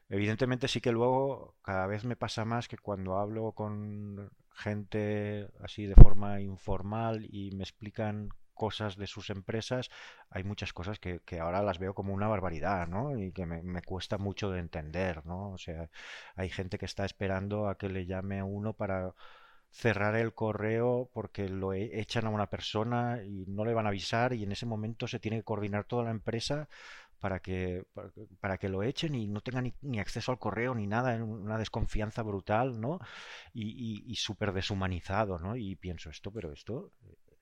Evidentemente 0.09 0.68
sí 0.68 0.80
que 0.80 0.92
luego 0.92 1.56
cada 1.62 1.87
vez 1.87 2.04
me 2.04 2.16
pasa 2.16 2.44
más 2.44 2.68
que 2.68 2.78
cuando 2.78 3.18
hablo 3.18 3.52
con 3.52 4.30
gente 4.52 5.49
así 5.61 5.87
de 5.87 5.94
forma 5.97 6.40
informal 6.40 7.26
y 7.30 7.50
me 7.52 7.64
explican 7.64 8.30
cosas 8.54 8.97
de 8.97 9.06
sus 9.06 9.30
empresas, 9.30 9.90
hay 10.30 10.44
muchas 10.44 10.73
cosas 10.73 10.99
que, 11.00 11.21
ahora 11.40 11.62
las 11.62 11.78
veo 11.78 11.94
como 11.94 12.14
una 12.14 12.28
barbaridad, 12.28 12.87
¿no? 12.88 13.18
Y 13.18 13.33
que 13.33 13.47
me, 13.47 13.83
cuesta 13.83 14.16
mucho 14.18 14.50
de 14.50 14.61
entender, 14.61 15.26
¿no? 15.26 15.50
O 15.50 15.59
sea, 15.59 15.90
hay 16.37 16.49
gente 16.50 16.78
que 16.78 16.87
está 16.87 17.04
esperando 17.04 17.68
a 17.68 17.76
que 17.76 17.88
le 17.88 18.06
llame 18.06 18.38
a 18.38 18.44
uno 18.44 18.73
para 18.75 19.12
cerrar 19.75 20.14
el 20.14 20.33
correo 20.33 21.11
porque 21.12 21.49
lo 21.49 21.73
e, 21.73 22.00
echan 22.00 22.26
a 22.26 22.31
una 22.31 22.47
persona 22.47 23.23
y 23.25 23.45
no 23.49 23.64
le 23.64 23.75
van 23.75 23.87
a 23.87 23.88
avisar 23.88 24.33
y 24.33 24.45
en 24.45 24.52
ese 24.52 24.66
momento 24.66 25.09
se 25.09 25.19
tiene 25.19 25.38
que 25.38 25.43
coordinar 25.43 25.85
toda 25.85 26.04
la 26.04 26.11
empresa 26.11 26.69
para 27.19 27.40
que, 27.40 27.85
para, 28.40 28.59
que 28.59 28.69
lo 28.69 28.83
echen 28.83 29.14
y 29.14 29.26
no 29.26 29.40
tengan 29.40 29.73
ni, 29.81 29.99
acceso 29.99 30.31
al 30.31 30.38
correo 30.38 30.75
ni 30.75 30.87
nada, 30.87 31.16
una 31.25 31.59
desconfianza 31.59 32.23
brutal, 32.23 32.81
¿no? 32.81 33.00
Y, 33.54 34.04
y, 34.07 34.14
súper 34.16 34.52
deshumanizado, 34.52 35.38
¿no? 35.38 35.57
Y 35.57 35.75
pienso 35.75 36.11
esto, 36.11 36.31
pero 36.31 36.52
esto, 36.52 36.93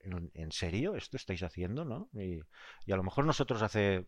¿en, 0.05 0.53
serio? 0.53 0.95
¿Esto 0.95 1.17
estáis 1.17 1.43
haciendo, 1.43 1.85
no? 1.85 2.09
Y, 2.15 2.39
a 2.93 2.97
lo 2.97 3.03
mejor 3.03 3.25
nosotros 3.25 3.61
hace 3.61 4.07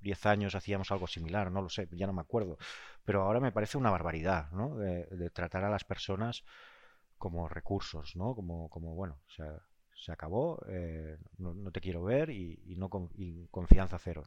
10 0.00 0.26
años 0.26 0.54
hacíamos 0.54 0.90
algo 0.90 1.06
similar, 1.06 1.50
no 1.52 1.60
lo 1.60 1.68
sé, 1.68 1.86
ya 1.92 2.06
no 2.06 2.14
me 2.14 2.22
acuerdo, 2.22 2.56
pero 3.04 3.22
ahora 3.22 3.40
me 3.40 3.52
parece 3.52 3.76
una 3.76 3.90
barbaridad, 3.90 4.50
¿no? 4.52 4.76
De, 4.76 5.30
tratar 5.30 5.64
a 5.64 5.70
las 5.70 5.84
personas 5.84 6.44
como 7.20 7.48
recursos, 7.48 8.16
¿no? 8.16 8.34
Como, 8.34 8.70
como 8.70 8.94
bueno, 8.94 9.20
o 9.28 9.30
sea, 9.30 9.62
se 9.94 10.10
acabó, 10.10 10.58
eh, 10.68 11.18
no, 11.36 11.70
te 11.70 11.82
quiero 11.82 12.02
ver 12.02 12.30
y, 12.30 12.74
no 12.78 12.88
con, 12.88 13.10
confianza 13.50 13.98
cero. 13.98 14.22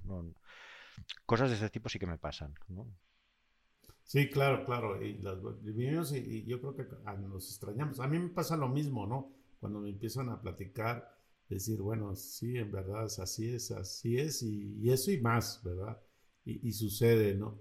Cosas 1.25 1.49
de 1.49 1.55
ese 1.55 1.71
tipo 1.71 1.89
sí 1.89 1.97
que 1.97 2.05
me 2.05 2.19
pasan. 2.19 2.53
Sí, 4.03 4.29
claro, 4.29 4.63
claro. 4.63 5.03
Y 5.03 5.17
las 5.17 5.39
vivimos 5.63 6.13
y, 6.13 6.45
yo 6.45 6.61
creo 6.61 6.75
que 6.75 6.85
nos 7.27 7.49
extrañamos. 7.49 7.99
A 7.99 8.07
mí 8.07 8.19
me 8.19 8.29
pasa 8.29 8.55
lo 8.55 8.69
mismo, 8.69 9.07
¿no? 9.07 9.33
Cuando 9.59 9.79
me 9.79 9.89
empiezan 9.89 10.29
a 10.29 10.39
platicar, 10.39 11.17
decir, 11.49 11.81
bueno, 11.81 12.15
sí, 12.15 12.59
en 12.59 12.71
verdad, 12.71 13.05
así 13.05 13.55
es, 13.55 13.71
así 13.71 14.19
es, 14.19 14.43
y, 14.43 14.87
eso 14.91 15.09
y 15.09 15.19
más, 15.19 15.63
¿verdad? 15.63 15.99
Y, 16.45 16.71
sucede, 16.73 17.33
¿no? 17.33 17.59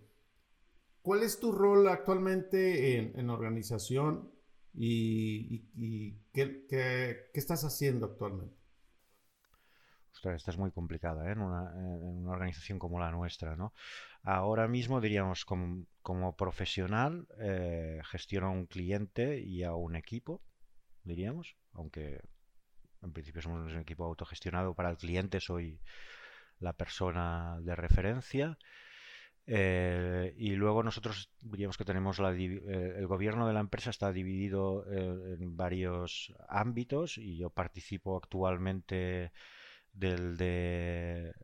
¿Cuál 1.00 1.22
es 1.22 1.40
tu 1.40 1.52
rol 1.52 1.88
actualmente 1.88 2.98
en, 2.98 3.18
en 3.18 3.30
organización? 3.30 4.30
¿Y, 4.74 6.16
qué, 6.32 7.28
estás 7.34 7.64
haciendo 7.64 8.06
actualmente? 8.06 8.56
Ostras, 10.14 10.36
esta 10.36 10.50
es 10.50 10.58
muy 10.58 10.70
complicada 10.70 11.28
¿eh? 11.28 11.32
en, 11.32 11.40
una, 11.40 12.30
organización 12.30 12.78
como 12.78 12.98
la 12.98 13.10
nuestra. 13.10 13.56
¿no? 13.56 13.72
Ahora 14.22 14.68
mismo, 14.68 15.00
diríamos, 15.00 15.44
como, 15.44 16.36
profesional, 16.36 17.26
eh, 17.38 18.00
gestiono 18.04 18.48
a 18.48 18.50
un 18.50 18.66
cliente 18.66 19.40
y 19.40 19.62
a 19.62 19.74
un 19.74 19.96
equipo, 19.96 20.42
diríamos, 21.04 21.56
aunque 21.72 22.20
en 23.02 23.12
principio 23.12 23.42
somos 23.42 23.72
un 23.72 23.80
equipo 23.80 24.04
autogestionado 24.04 24.74
para 24.74 24.90
el 24.90 24.96
cliente, 24.96 25.40
soy 25.40 25.80
la 26.60 26.72
persona 26.72 27.58
de 27.60 27.74
referencia. 27.74 28.58
Eh, 29.46 30.34
y 30.36 30.50
luego 30.50 30.82
nosotros 30.82 31.30
diríamos 31.40 31.76
que 31.76 31.84
tenemos 31.84 32.20
la, 32.20 32.32
eh, 32.32 32.94
el 32.96 33.06
gobierno 33.08 33.46
de 33.46 33.52
la 33.52 33.60
empresa 33.60 33.90
está 33.90 34.12
dividido 34.12 34.84
eh, 34.88 35.36
en 35.40 35.56
varios 35.56 36.32
ámbitos 36.48 37.18
y 37.18 37.38
yo 37.38 37.50
participo 37.50 38.16
actualmente 38.16 39.32
del 39.92 40.36
de 40.36 41.34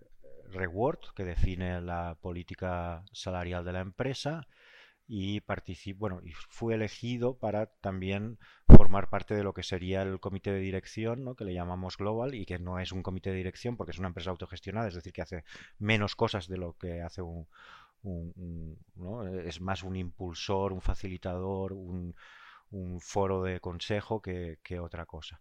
Reward, 0.51 1.01
que 1.15 1.25
define 1.25 1.81
la 1.81 2.17
política 2.21 3.05
salarial 3.13 3.65
de 3.65 3.73
la 3.73 3.81
empresa 3.81 4.47
y 5.07 5.41
participo, 5.41 6.01
bueno, 6.01 6.21
y 6.23 6.33
fui 6.33 6.75
elegido 6.75 7.39
para 7.39 7.67
también 7.67 8.39
formar 8.69 9.09
parte 9.09 9.35
de 9.35 9.43
lo 9.43 9.55
que 9.55 9.63
sería 9.63 10.03
el 10.03 10.21
comité 10.21 10.53
de 10.53 10.61
dirección, 10.61 11.25
¿no? 11.25 11.35
que 11.35 11.45
le 11.45 11.55
llamamos 11.55 11.97
Global 11.97 12.35
y 12.35 12.45
que 12.47 12.59
no 12.59 12.79
es 12.79 12.93
un 12.93 13.03
comité 13.03 13.31
de 13.31 13.37
dirección 13.37 13.77
porque 13.77 13.93
es 13.93 13.99
una 13.99 14.09
empresa 14.09 14.31
autogestionada, 14.31 14.89
es 14.89 14.95
decir, 14.95 15.13
que 15.13 15.23
hace 15.23 15.45
menos 15.79 16.15
cosas 16.15 16.47
de 16.47 16.59
lo 16.59 16.75
que 16.75 17.01
hace 17.03 17.23
un, 17.23 17.47
es 19.45 19.61
más 19.61 19.83
un 19.83 19.97
impulsor, 19.97 20.73
un 20.73 20.81
facilitador, 20.81 21.73
un, 21.73 22.15
foro 23.01 23.43
de 23.43 23.61
consejo 23.61 24.21
que, 24.21 24.59
otra 24.81 25.07
cosa. 25.07 25.41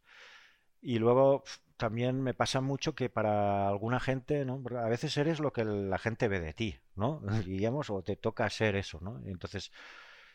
Y 0.82 1.00
luego 1.00 1.44
también 1.76 2.22
me 2.22 2.34
pasa 2.34 2.62
mucho 2.62 2.96
que 2.96 3.10
para 3.10 3.68
alguna 3.68 4.00
gente, 4.00 4.46
¿no? 4.46 4.64
a 4.78 4.88
veces 4.88 5.18
eres 5.18 5.40
lo 5.40 5.52
que 5.52 5.66
la 5.66 5.98
gente 5.98 6.28
ve 6.28 6.40
de 6.40 6.54
ti, 6.54 6.80
¿no? 6.96 7.22
Digamos, 7.46 7.90
o 7.90 8.02
te 8.02 8.16
toca 8.16 8.50
ser 8.50 8.76
eso, 8.76 9.00
¿no? 9.02 9.22
Entonces, 9.26 9.72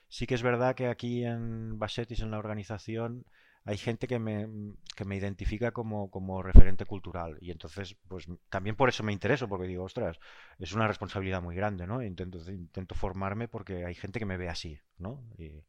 sí 0.09 0.27
que 0.27 0.35
es 0.35 0.43
verdad 0.43 0.75
que 0.75 0.89
aquí 0.89 1.25
en 1.25 1.79
Basetis, 1.79 2.21
en 2.21 2.31
la 2.31 2.39
organización, 2.39 3.25
hay 3.65 3.77
gente 3.77 4.07
que 4.07 4.19
me, 4.19 4.49
que 4.97 5.05
me 5.05 5.17
identifica 5.17 5.71
como, 5.71 6.11
como, 6.11 6.43
referente 6.43 6.85
cultural. 6.85 7.39
Y 7.41 7.51
entonces 7.51 7.97
pues 8.09 8.27
también 8.49 8.77
por 8.77 8.89
eso 8.89 9.03
me 9.03 9.13
intereso 9.13 9.49
porque 9.49 9.67
digo 9.67 9.85
ostras 9.85 10.19
es 10.59 10.73
una 10.73 10.89
responsabilidad 10.89 11.43
muy 11.43 11.55
grande 11.55 11.87
no 11.87 12.03
intento 12.03 12.39
intento 12.51 12.95
formarme 12.95 13.49
porque 13.49 13.85
hay 13.85 13.95
gente 13.95 14.19
que 14.19 14.27
me 14.27 14.37
ve 14.37 14.49
así 14.49 14.79
no 14.99 15.25
y 15.39 15.65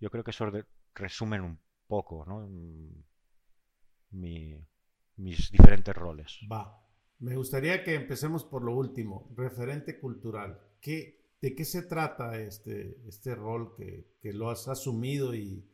yo 0.00 0.10
creo 0.10 0.24
que 0.24 0.30
eso 0.30 0.50
resumen 0.94 1.42
un 1.42 1.58
poco 1.86 2.24
no 2.26 2.48
Mi, 4.10 4.64
mis 5.16 5.50
diferentes 5.50 5.94
roles. 5.94 6.38
Va. 6.50 6.78
Me 7.20 7.36
gustaría 7.36 7.82
que 7.84 7.94
empecemos 7.94 8.44
por 8.44 8.62
lo 8.62 8.74
último 8.74 9.32
referente 9.36 9.98
cultural. 9.98 10.60
¿Qué, 10.80 11.30
de 11.40 11.54
qué 11.54 11.64
se 11.64 11.82
trata 11.82 12.38
este 12.38 12.98
este 13.06 13.34
rol 13.34 13.74
que, 13.74 14.16
que 14.20 14.32
lo 14.32 14.50
has 14.50 14.68
asumido 14.68 15.34
y 15.34 15.64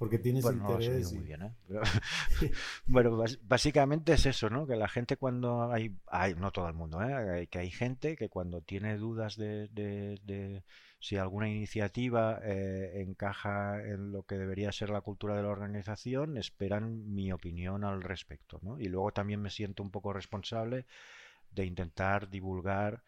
porque 0.00 0.18
tienes 0.18 0.46
interés. 0.46 1.12
muy 1.12 1.24
bien, 1.24 1.42
¿eh? 1.42 1.52
bueno, 2.86 3.22
básicamente 3.42 4.14
es 4.14 4.24
eso, 4.24 4.48
¿no? 4.48 4.66
Que 4.66 4.74
la 4.74 4.88
gente 4.88 5.18
cuando 5.18 5.70
hay, 5.70 5.94
hay 6.06 6.34
no 6.36 6.52
todo 6.52 6.66
el 6.68 6.72
mundo, 6.72 7.02
¿eh? 7.02 7.48
que 7.48 7.58
hay 7.58 7.70
gente 7.70 8.16
que 8.16 8.30
cuando 8.30 8.62
tiene 8.62 8.96
dudas 8.96 9.36
de, 9.36 9.68
de, 9.68 10.62
si 11.00 11.18
alguna 11.18 11.50
iniciativa 11.50 12.40
eh, 12.42 13.02
encaja 13.06 13.82
en 13.84 14.10
lo 14.10 14.22
que 14.22 14.38
debería 14.38 14.72
ser 14.72 14.88
la 14.88 15.02
cultura 15.02 15.36
de 15.36 15.42
la 15.42 15.50
organización, 15.50 16.38
esperan 16.38 17.12
mi 17.14 17.30
opinión 17.30 17.84
al 17.84 18.00
respecto, 18.02 18.58
¿no? 18.62 18.80
Y 18.80 18.88
luego 18.88 19.12
también 19.12 19.42
me 19.42 19.50
siento 19.50 19.82
un 19.82 19.90
poco 19.90 20.14
responsable 20.14 20.86
de 21.50 21.66
intentar 21.66 22.30
divulgar 22.30 23.02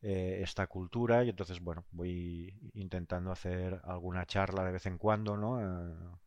eh, 0.00 0.40
esta 0.42 0.66
cultura 0.66 1.22
y 1.22 1.28
entonces 1.28 1.60
bueno 1.60 1.84
voy 1.92 2.52
intentando 2.74 3.30
hacer 3.30 3.80
alguna 3.84 4.26
charla 4.26 4.64
de 4.64 4.72
vez 4.72 4.86
en 4.86 4.98
cuando 4.98 5.36
no 5.36 6.18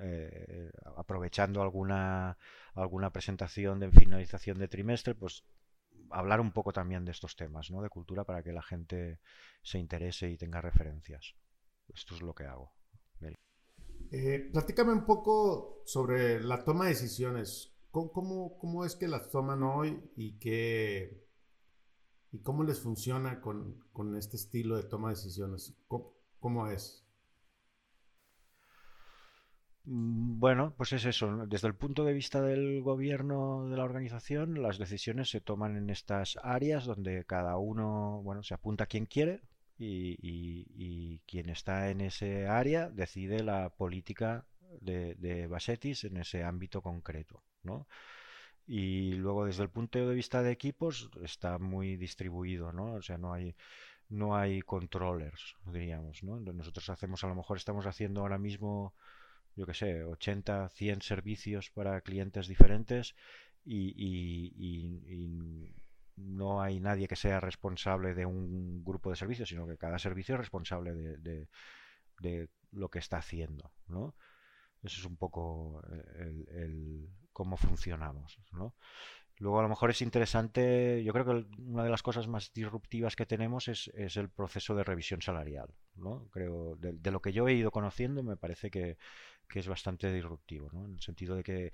eh, 0.00 0.70
aprovechando 0.96 1.62
alguna, 1.62 2.38
alguna 2.74 3.10
presentación 3.10 3.80
de 3.80 3.90
finalización 3.90 4.58
de 4.58 4.68
trimestre, 4.68 5.14
pues 5.14 5.44
hablar 6.10 6.40
un 6.40 6.52
poco 6.52 6.72
también 6.72 7.04
de 7.04 7.12
estos 7.12 7.36
temas, 7.36 7.70
¿no? 7.70 7.82
De 7.82 7.88
cultura 7.88 8.24
para 8.24 8.42
que 8.42 8.52
la 8.52 8.62
gente 8.62 9.20
se 9.62 9.78
interese 9.78 10.30
y 10.30 10.36
tenga 10.36 10.60
referencias. 10.60 11.34
Esto 11.88 12.14
es 12.14 12.22
lo 12.22 12.34
que 12.34 12.44
hago. 12.44 12.72
Eh, 14.10 14.50
platícame 14.52 14.92
un 14.92 15.04
poco 15.04 15.82
sobre 15.86 16.40
la 16.40 16.64
toma 16.64 16.84
de 16.84 16.90
decisiones. 16.90 17.74
¿Cómo, 17.90 18.58
cómo, 18.58 18.84
es 18.84 18.96
que 18.96 19.08
las 19.08 19.30
toman 19.30 19.62
hoy 19.62 20.10
y 20.16 20.38
qué 20.38 21.24
y 22.32 22.40
cómo 22.40 22.64
les 22.64 22.80
funciona 22.80 23.40
con, 23.40 23.84
con 23.92 24.16
este 24.16 24.36
estilo 24.36 24.76
de 24.76 24.82
toma 24.82 25.08
de 25.08 25.14
decisiones? 25.14 25.76
cómo 26.40 26.66
es? 26.68 27.03
Mm, 29.84 30.38
bueno, 30.38 30.74
pues 30.76 30.92
es 30.92 31.04
eso. 31.04 31.46
Desde 31.46 31.68
el 31.68 31.74
punto 31.74 32.04
de 32.04 32.12
vista 32.12 32.40
del 32.40 32.82
gobierno 32.82 33.68
de 33.68 33.76
la 33.76 33.84
organización, 33.84 34.62
las 34.62 34.78
decisiones 34.78 35.30
se 35.30 35.40
toman 35.40 35.76
en 35.76 35.90
estas 35.90 36.38
áreas 36.42 36.84
donde 36.86 37.24
cada 37.24 37.56
uno, 37.58 38.20
bueno, 38.22 38.42
se 38.42 38.54
apunta 38.54 38.84
a 38.84 38.86
quien 38.86 39.06
quiere 39.06 39.42
y, 39.78 41.20
quien 41.26 41.48
está 41.50 41.90
en 41.90 42.00
ese 42.00 42.46
área 42.46 42.88
decide 42.90 43.42
la 43.42 43.70
política 43.70 44.46
de, 44.80 45.14
de 45.16 45.46
Basetis 45.46 46.04
en 46.04 46.16
ese 46.18 46.44
ámbito 46.44 46.82
concreto, 46.82 47.42
¿no? 47.62 47.86
Y 48.66 49.14
luego 49.14 49.46
desde 49.46 49.62
el 49.64 49.70
punto 49.70 49.98
de 50.06 50.14
vista 50.14 50.42
de 50.42 50.52
equipos 50.52 51.10
está 51.22 51.58
muy 51.58 51.96
distribuido, 51.96 52.72
¿no? 52.72 52.94
O 52.94 53.02
sea, 53.02 53.18
no 53.18 53.32
hay 53.34 53.54
no 54.08 54.36
hay 54.36 54.62
controllers, 54.62 55.56
diríamos, 55.66 56.22
¿no? 56.22 56.38
Nosotros 56.40 56.88
hacemos, 56.90 57.24
a 57.24 57.28
lo 57.28 57.34
mejor 57.34 57.56
estamos 57.56 57.86
haciendo 57.86 58.20
ahora 58.20 58.38
mismo 58.38 58.94
yo 59.56 59.66
qué 59.66 59.74
sé, 59.74 60.04
80, 60.04 60.68
100 60.70 61.02
servicios 61.02 61.70
para 61.70 62.00
clientes 62.00 62.48
diferentes 62.48 63.14
y, 63.64 65.72
no 66.16 66.62
hay 66.62 66.78
nadie 66.78 67.08
que 67.08 67.16
sea 67.16 67.40
responsable 67.40 68.14
de 68.14 68.24
un 68.24 68.84
grupo 68.84 69.10
de 69.10 69.16
servicios, 69.16 69.48
sino 69.48 69.66
que 69.66 69.76
cada 69.76 69.98
servicio 69.98 70.36
es 70.36 70.40
responsable 70.40 70.94
de, 70.94 71.48
lo 72.70 72.88
que 72.88 73.00
está 73.00 73.18
haciendo, 73.18 73.72
¿no? 73.88 74.14
Eso 74.82 75.00
es 75.00 75.06
un 75.06 75.16
poco 75.16 75.82
el, 76.18 77.08
cómo 77.32 77.56
funcionamos, 77.56 78.38
¿no? 78.52 78.74
Luego 79.38 79.58
a 79.58 79.62
lo 79.62 79.68
mejor 79.68 79.90
es 79.90 80.00
interesante, 80.00 81.02
yo 81.02 81.12
creo 81.12 81.24
que 81.24 81.60
una 81.60 81.82
de 81.82 81.90
las 81.90 82.02
cosas 82.02 82.28
más 82.28 82.52
disruptivas 82.52 83.16
que 83.16 83.26
tenemos 83.26 83.66
es, 83.66 83.90
el 84.16 84.30
proceso 84.30 84.76
de 84.76 84.84
revisión 84.84 85.22
salarial. 85.22 85.74
¿no? 85.96 86.28
Creo, 86.30 86.76
de, 86.76 87.10
lo 87.10 87.20
que 87.20 87.32
yo 87.32 87.48
he 87.48 87.54
ido 87.54 87.72
conociendo 87.72 88.22
me 88.22 88.36
parece 88.36 88.70
que, 88.70 88.96
es 89.60 89.68
bastante 89.68 90.12
disruptivo, 90.12 90.70
¿no? 90.72 90.86
en 90.86 90.94
el 90.94 91.00
sentido 91.00 91.36
de 91.36 91.42
que 91.42 91.72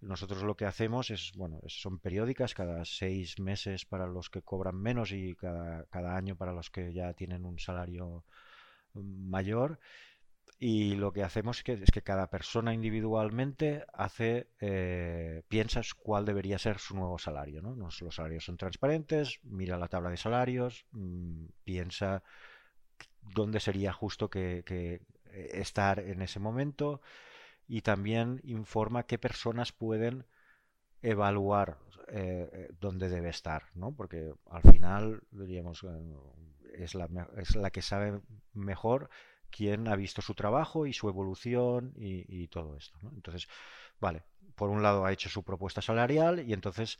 nosotros 0.00 0.42
lo 0.42 0.56
que 0.56 0.64
hacemos 0.64 1.10
es, 1.10 1.32
bueno, 1.36 1.60
son 1.68 1.98
periódicas 1.98 2.54
cada 2.54 2.84
seis 2.84 3.38
meses 3.38 3.84
para 3.84 4.06
los 4.06 4.30
que 4.30 4.42
cobran 4.42 4.76
menos 4.76 5.12
y 5.12 5.34
cada, 5.36 5.84
cada 5.86 6.16
año 6.16 6.36
para 6.36 6.52
los 6.52 6.70
que 6.70 6.92
ya 6.92 7.12
tienen 7.12 7.44
un 7.44 7.58
salario 7.58 8.24
mayor 8.94 9.78
y 10.64 10.94
lo 10.94 11.12
que 11.12 11.24
hacemos 11.24 11.58
es 11.58 11.64
que, 11.64 11.72
es 11.72 11.90
que 11.90 12.02
cada 12.02 12.30
persona 12.30 12.72
individualmente 12.72 13.84
hace, 13.92 14.46
eh, 14.60 15.42
cuál 15.98 16.24
debería 16.24 16.56
ser 16.56 16.78
su 16.78 16.94
nuevo 16.94 17.18
salario. 17.18 17.60
¿no? 17.60 17.74
Los, 17.74 18.00
salarios 18.10 18.44
son 18.44 18.56
transparentes, 18.56 19.40
mira 19.42 19.76
la 19.76 19.88
tabla 19.88 20.10
de 20.10 20.16
salarios, 20.16 20.86
mm, 20.92 21.46
piensa 21.64 22.22
dónde 23.34 23.58
sería 23.58 23.92
justo 23.92 24.30
que, 24.30 25.02
estar 25.32 25.98
en 26.00 26.22
ese 26.22 26.40
momento 26.40 27.00
y 27.68 27.82
también 27.82 28.40
informa 28.44 29.04
qué 29.04 29.18
personas 29.18 29.72
pueden 29.72 30.26
evaluar 31.02 31.78
eh, 32.08 32.68
dónde 32.80 33.08
debe 33.08 33.30
estar, 33.30 33.64
¿no? 33.74 33.92
Porque 33.92 34.34
al 34.50 34.62
final, 34.62 35.22
diríamos, 35.30 35.84
es 36.74 36.94
la, 36.94 37.08
es 37.36 37.56
la 37.56 37.70
que 37.70 37.82
sabe 37.82 38.20
mejor 38.52 39.10
quién 39.52 39.86
ha 39.86 39.94
visto 39.94 40.22
su 40.22 40.34
trabajo 40.34 40.86
y 40.86 40.92
su 40.92 41.08
evolución 41.08 41.92
y, 41.96 42.48
todo 42.48 42.76
esto. 42.76 42.98
Entonces, 43.14 43.48
vale, 44.00 44.24
por 44.56 44.70
un 44.70 44.82
lado 44.82 45.04
ha 45.04 45.12
hecho 45.12 45.28
su 45.28 45.44
propuesta 45.44 45.82
salarial 45.82 46.40
y 46.40 46.52
entonces 46.52 46.98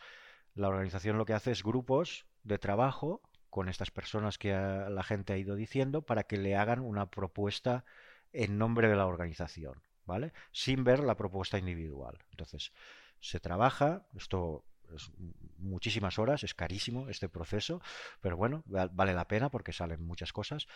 la 0.55 0.69
organización 0.69 1.19
lo 1.19 1.25
que 1.25 1.33
hace 1.33 1.51
es 1.51 1.65
grupos 1.65 2.27
de 2.45 2.59
trabajo 2.59 3.23
con 3.51 3.69
estas 3.69 3.91
personas 3.91 4.39
que 4.39 4.53
la 4.53 5.03
gente 5.03 5.33
ha 5.33 5.39
ido 5.39 5.57
diciendo 5.57 6.03
para 6.03 6.25
que 6.25 6.37
le 6.37 6.57
hagan 6.57 6.81
una 6.81 7.07
propuesta 7.07 7.85
en 8.33 8.59
nombre 8.59 8.89
de 8.89 8.97
la 8.97 9.07
organización, 9.07 9.83
¿vale? 10.07 10.33
Sin 10.53 10.85
ver 10.85 11.01
la 11.01 11.17
propuesta 11.17 11.59
individual. 11.59 12.19
Entonces, 12.31 12.73
se 13.21 13.41
trabaja, 13.41 14.07
esto 14.17 14.65
es 14.95 15.11
muchísimas 15.59 16.19
horas, 16.19 16.45
es 16.45 16.55
carísimo 16.55 17.09
este 17.09 17.29
proceso, 17.29 17.81
pero 18.21 18.37
bueno, 18.37 18.63
vale 18.67 19.15
la 19.15 19.29
pena 19.29 19.49
porque 19.49 19.73
salen 19.73 20.03
muchas 20.03 20.33
cosas. 20.33 20.67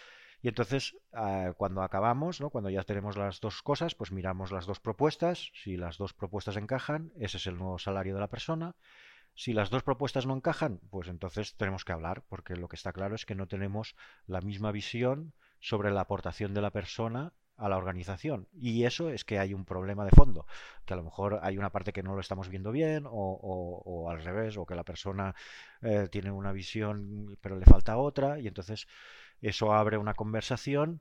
Y 0.42 0.48
entonces, 0.48 0.96
ah, 1.12 1.52
cuando 1.56 1.82
acabamos, 1.82 2.40
¿no? 2.40 2.50
cuando 2.50 2.70
ya 2.70 2.82
tenemos 2.82 3.16
las 3.16 3.40
dos 3.40 3.62
cosas, 3.62 3.94
pues 3.94 4.12
miramos 4.12 4.52
las 4.52 4.66
dos 4.66 4.80
propuestas. 4.80 5.50
Si 5.54 5.76
las 5.76 5.98
dos 5.98 6.12
propuestas 6.12 6.56
encajan, 6.56 7.12
ese 7.18 7.38
es 7.38 7.46
el 7.46 7.58
nuevo 7.58 7.78
salario 7.78 8.14
de 8.14 8.20
la 8.20 8.28
persona. 8.28 8.74
Si 9.34 9.52
las 9.52 9.68
dos 9.68 9.82
propuestas 9.82 10.24
no 10.24 10.34
encajan, 10.34 10.80
pues 10.90 11.08
entonces 11.08 11.56
tenemos 11.56 11.84
que 11.84 11.92
hablar, 11.92 12.22
porque 12.28 12.56
lo 12.56 12.68
que 12.68 12.76
está 12.76 12.92
claro 12.92 13.14
es 13.14 13.26
que 13.26 13.34
no 13.34 13.46
tenemos 13.46 13.94
la 14.26 14.40
misma 14.40 14.72
visión 14.72 15.34
sobre 15.60 15.90
la 15.90 16.02
aportación 16.02 16.54
de 16.54 16.62
la 16.62 16.70
persona 16.70 17.32
a 17.56 17.68
la 17.68 17.76
organización. 17.76 18.48
Y 18.52 18.84
eso 18.84 19.10
es 19.10 19.24
que 19.24 19.38
hay 19.38 19.54
un 19.54 19.64
problema 19.64 20.04
de 20.04 20.10
fondo, 20.10 20.46
que 20.84 20.94
a 20.94 20.96
lo 20.96 21.02
mejor 21.04 21.40
hay 21.42 21.58
una 21.58 21.70
parte 21.70 21.92
que 21.92 22.02
no 22.02 22.14
lo 22.14 22.20
estamos 22.20 22.48
viendo 22.48 22.72
bien 22.72 23.04
o, 23.06 24.08
al 24.10 24.22
revés, 24.22 24.56
o 24.56 24.66
que 24.66 24.74
la 24.74 24.84
persona 24.84 25.34
eh, 25.82 26.08
tiene 26.10 26.30
una 26.30 26.52
visión 26.52 27.36
pero 27.40 27.56
le 27.58 27.66
falta 27.66 27.96
otra 27.96 28.38
y 28.38 28.46
entonces 28.48 28.86
eso 29.40 29.72
abre 29.72 29.98
una 29.98 30.14
conversación 30.14 31.00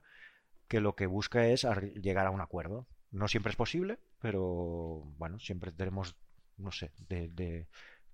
que 0.68 0.80
lo 0.80 0.94
que 0.96 1.06
busca 1.06 1.46
es 1.46 1.66
llegar 2.02 2.26
a 2.26 2.30
un 2.30 2.40
acuerdo. 2.40 2.86
No 3.10 3.28
siempre 3.28 3.50
es 3.50 3.56
posible, 3.56 3.98
pero 4.20 5.04
bueno, 5.18 5.38
siempre 5.38 5.72
tenemos, 5.72 6.16
no 6.56 6.72
sé, 6.72 6.92
de, 7.08 7.28
de 7.28 7.68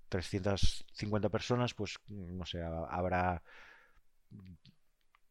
350 0.09 1.31
personas, 1.31 1.74
pues 1.74 1.98
no 2.09 2.44
sé, 2.46 2.62
habrá 2.62 3.42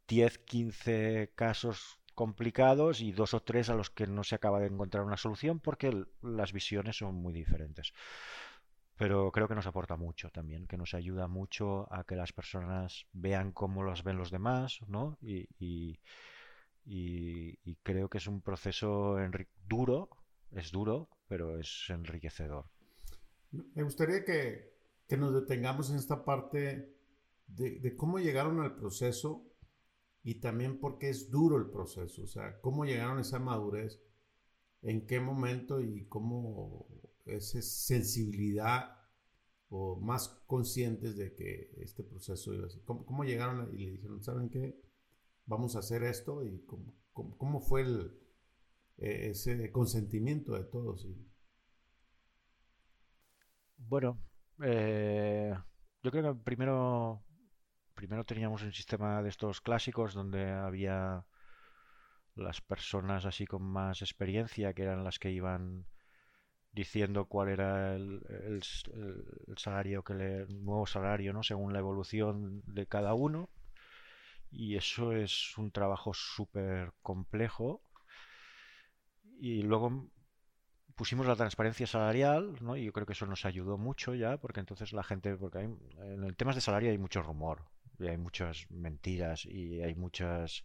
10, 0.08 0.39
15 0.39 1.32
casos 1.36 2.00
complicados 2.15 3.02
y 3.02 3.12
dos 3.12 3.34
o 3.34 3.41
tres 3.41 3.69
a 3.69 3.76
los 3.76 3.89
que 3.89 4.08
no 4.08 4.24
se 4.24 4.36
acaba 4.36 4.60
de 4.60 4.67
encontrar 4.67 5.04
una 5.04 5.17
solución 5.17 5.60
porque 5.60 6.06
las 6.21 6.54
visiones 6.54 6.97
son 6.97 7.15
muy 7.15 7.34
diferentes. 7.34 7.93
Pero 8.97 9.32
creo 9.32 9.47
que 9.47 9.56
nos 9.56 9.65
aporta 9.65 9.95
mucho 9.95 10.30
también, 10.30 10.67
que 10.67 10.78
nos 10.78 10.93
ayuda 10.93 11.28
mucho 11.28 11.91
a 11.91 12.04
que 12.04 12.15
las 12.15 12.34
personas 12.34 13.08
vean 13.13 13.52
cómo 13.52 13.82
los 13.84 14.04
ven 14.04 14.17
los 14.17 14.30
demás, 14.30 14.80
¿no? 14.88 15.17
Y, 15.21 15.47
y, 16.86 17.76
creo 17.84 18.10
que 18.10 18.19
es 18.19 18.28
un 18.28 18.41
proceso 18.41 19.17
duro, 19.67 20.10
es 20.52 20.71
duro, 20.71 21.10
pero 21.28 21.58
es 21.58 21.86
enriquecedor. 21.89 22.65
Me 23.52 23.82
gustaría 23.84 24.24
que, 24.24 24.71
que 25.08 25.17
nos 25.17 25.34
detengamos 25.34 25.89
en 25.89 25.95
esta 25.95 26.24
parte 26.24 26.93
de 27.47 27.95
cómo 27.95 28.19
llegaron 28.19 28.62
al 28.62 28.76
proceso 28.76 29.50
y 30.23 30.36
también 30.36 30.79
porque 30.79 31.10
es 31.10 31.31
duro 31.31 31.57
el 31.57 31.69
proceso, 31.69 32.23
o 32.23 32.27
sea, 32.27 32.60
cómo 32.62 32.86
llegaron 32.86 33.17
a 33.17 33.21
esa 33.21 33.39
madurez, 33.39 34.01
en 34.81 35.05
qué 35.05 35.19
momento 35.19 35.81
y 35.81 36.05
cómo 36.05 36.88
esa 37.25 37.62
sensibilidad 37.62 38.97
o 39.69 39.95
más 39.99 40.29
conscientes 40.47 41.15
de 41.15 41.34
que 41.34 41.71
este 41.77 42.03
proceso 42.03 42.53
iba 42.53 42.65
a 42.65 42.69
ser. 42.69 42.84
¿Cómo, 42.84 43.23
llegaron 43.23 43.73
y 43.73 43.86
le 43.86 43.91
dijeron, 43.91 44.21
¿saben 44.21 44.49
qué? 44.49 44.79
Vamos 45.45 45.75
a 45.75 45.79
hacer 45.79 46.03
esto 46.03 46.43
y 46.43 46.63
cómo, 46.65 46.93
cómo, 47.13 47.62
fue 47.62 47.81
el, 47.81 48.19
e, 48.97 49.29
ese 49.29 49.71
consentimiento 49.71 50.53
de 50.53 50.63
todos. 50.65 51.07
Bueno, 53.77 54.21
eh, 54.63 55.53
yo 56.03 56.12
creo 56.12 56.34
que 56.34 56.43
primero 56.43 57.23
primero 58.01 58.23
teníamos 58.23 58.63
un 58.63 58.73
sistema 58.73 59.21
de 59.21 59.29
estos 59.29 59.61
clásicos 59.61 60.15
donde 60.15 60.49
había 60.49 61.23
las 62.33 62.59
personas 62.59 63.25
así 63.25 63.45
con 63.45 63.61
más 63.61 64.01
experiencia, 64.01 64.73
que 64.73 64.81
eran 64.81 65.03
las 65.03 65.19
que 65.19 65.29
iban 65.29 65.85
diciendo 66.71 67.25
cuál 67.25 67.49
era 67.49 67.95
el, 67.95 68.63
salario 69.55 70.03
que 70.03 70.15
le, 70.15 70.37
el 70.41 70.65
nuevo 70.65 70.87
salario, 70.87 71.31
¿no? 71.31 71.43
según 71.43 71.73
la 71.73 71.79
evolución 71.79 72.63
de 72.65 72.87
cada 72.87 73.13
uno. 73.13 73.51
Y 74.49 74.77
eso 74.77 75.11
es 75.13 75.55
un 75.59 75.69
trabajo 75.69 76.11
súper 76.15 76.93
complejo. 77.03 77.83
Y 79.37 79.61
luego 79.61 80.09
pusimos 81.01 81.25
la 81.25 81.35
transparencia 81.35 81.87
salarial, 81.87 82.53
¿no? 82.61 82.77
Y 82.77 82.85
yo 82.85 82.93
creo 82.93 83.07
que 83.07 83.13
eso 83.13 83.25
nos 83.25 83.43
ayudó 83.43 83.75
mucho 83.79 84.13
ya, 84.13 84.37
porque 84.37 84.59
entonces 84.59 84.93
la 84.93 85.01
gente, 85.01 85.35
porque 85.35 85.57
hay, 85.57 85.65
en 85.65 86.35
temas 86.35 86.53
de 86.53 86.61
salario 86.61 86.91
hay 86.91 86.99
mucho 86.99 87.23
rumor 87.23 87.63
y 87.97 88.05
hay 88.05 88.17
muchas 88.17 88.69
mentiras 88.69 89.47
y 89.47 89.81
hay 89.81 89.95
muchas 89.95 90.63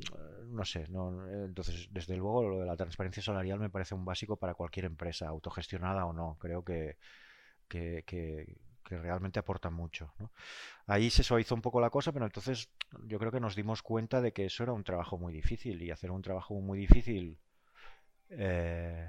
eh, 0.00 0.44
no 0.46 0.64
sé, 0.64 0.88
no, 0.88 1.28
entonces 1.28 1.86
desde 1.92 2.16
luego 2.16 2.42
lo 2.48 2.58
de 2.58 2.66
la 2.66 2.76
transparencia 2.76 3.22
salarial 3.22 3.60
me 3.60 3.70
parece 3.70 3.94
un 3.94 4.04
básico 4.04 4.34
para 4.34 4.54
cualquier 4.54 4.86
empresa, 4.86 5.28
autogestionada 5.28 6.06
o 6.06 6.12
no. 6.12 6.36
Creo 6.40 6.64
que, 6.64 6.96
que, 7.68 8.02
que, 8.04 8.56
realmente 8.98 9.38
aporta 9.38 9.70
mucho. 9.70 10.12
Ahí 10.88 11.08
se 11.08 11.22
suavizó 11.22 11.54
un 11.54 11.62
poco 11.62 11.80
la 11.80 11.90
cosa, 11.90 12.10
pero 12.10 12.24
entonces 12.24 12.68
yo 13.06 13.20
creo 13.20 13.30
que 13.30 13.38
nos 13.38 13.54
dimos 13.54 13.80
cuenta 13.80 14.20
de 14.20 14.32
que 14.32 14.46
eso 14.46 14.64
era 14.64 14.72
un 14.72 14.82
trabajo 14.82 15.18
muy 15.18 15.32
difícil 15.32 15.80
y 15.82 15.92
hacer 15.92 16.10
un 16.10 16.20
trabajo 16.20 16.60
muy 16.60 16.80
difícil, 16.80 17.38
eh, 18.30 19.08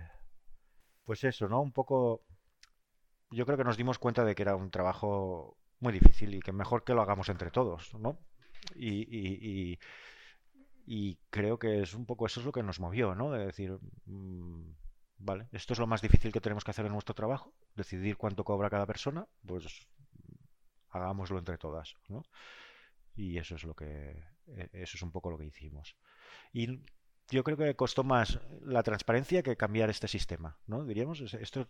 pues 1.05 1.23
eso, 1.23 1.47
¿no? 1.47 1.61
Un 1.61 1.71
poco, 1.71 2.23
yo 3.31 3.45
creo 3.45 3.57
que 3.57 3.63
nos 3.63 3.77
dimos 3.77 3.99
cuenta 3.99 4.23
de 4.23 4.35
que 4.35 4.43
era 4.43 4.55
un 4.55 4.71
trabajo 4.71 5.57
muy 5.79 5.93
difícil 5.93 6.33
y 6.35 6.39
que 6.39 6.51
mejor 6.51 6.83
que 6.83 6.93
lo 6.93 7.01
hagamos 7.01 7.29
entre 7.29 7.51
todos, 7.51 7.93
¿no? 7.95 8.17
Y, 8.75 9.77
y, 10.85 11.19
creo 11.29 11.59
que 11.59 11.81
es 11.81 11.93
un 11.93 12.05
poco 12.05 12.25
eso 12.25 12.39
es 12.39 12.45
lo 12.45 12.51
que 12.51 12.63
nos 12.63 12.79
movió, 12.79 13.15
¿no? 13.15 13.31
De 13.31 13.45
decir, 13.45 13.77
mm, 14.05 14.71
vale, 15.17 15.47
esto 15.51 15.73
es 15.73 15.79
lo 15.79 15.87
más 15.87 16.01
difícil 16.01 16.31
que 16.31 16.41
tenemos 16.41 16.63
que 16.63 16.71
hacer 16.71 16.85
en 16.85 16.93
nuestro 16.93 17.15
trabajo, 17.15 17.53
decidir 17.75 18.17
cuánto 18.17 18.43
cobra 18.43 18.69
cada 18.69 18.85
persona, 18.85 19.27
pues 19.45 19.87
hagámoslo 20.89 21.39
entre 21.39 21.57
todas, 21.57 21.95
¿no? 22.07 22.23
Y 23.15 23.37
eso 23.37 23.55
es 23.55 23.63
lo 23.63 23.75
que, 23.75 24.23
e, 24.47 24.69
eso 24.73 24.97
es 24.97 25.01
un 25.01 25.11
poco 25.11 25.29
lo 25.29 25.37
que 25.37 25.45
hicimos. 25.45 25.95
Y 26.53 26.79
yo 27.33 27.43
creo 27.43 27.57
que 27.57 27.75
costó 27.75 28.03
más 28.03 28.39
la 28.63 28.83
transparencia 28.83 29.43
que 29.43 29.57
cambiar 29.57 29.89
este 29.89 30.07
sistema, 30.07 30.57
¿no? 30.67 30.85
Diríamos, 30.85 31.21
esto, 31.21 31.67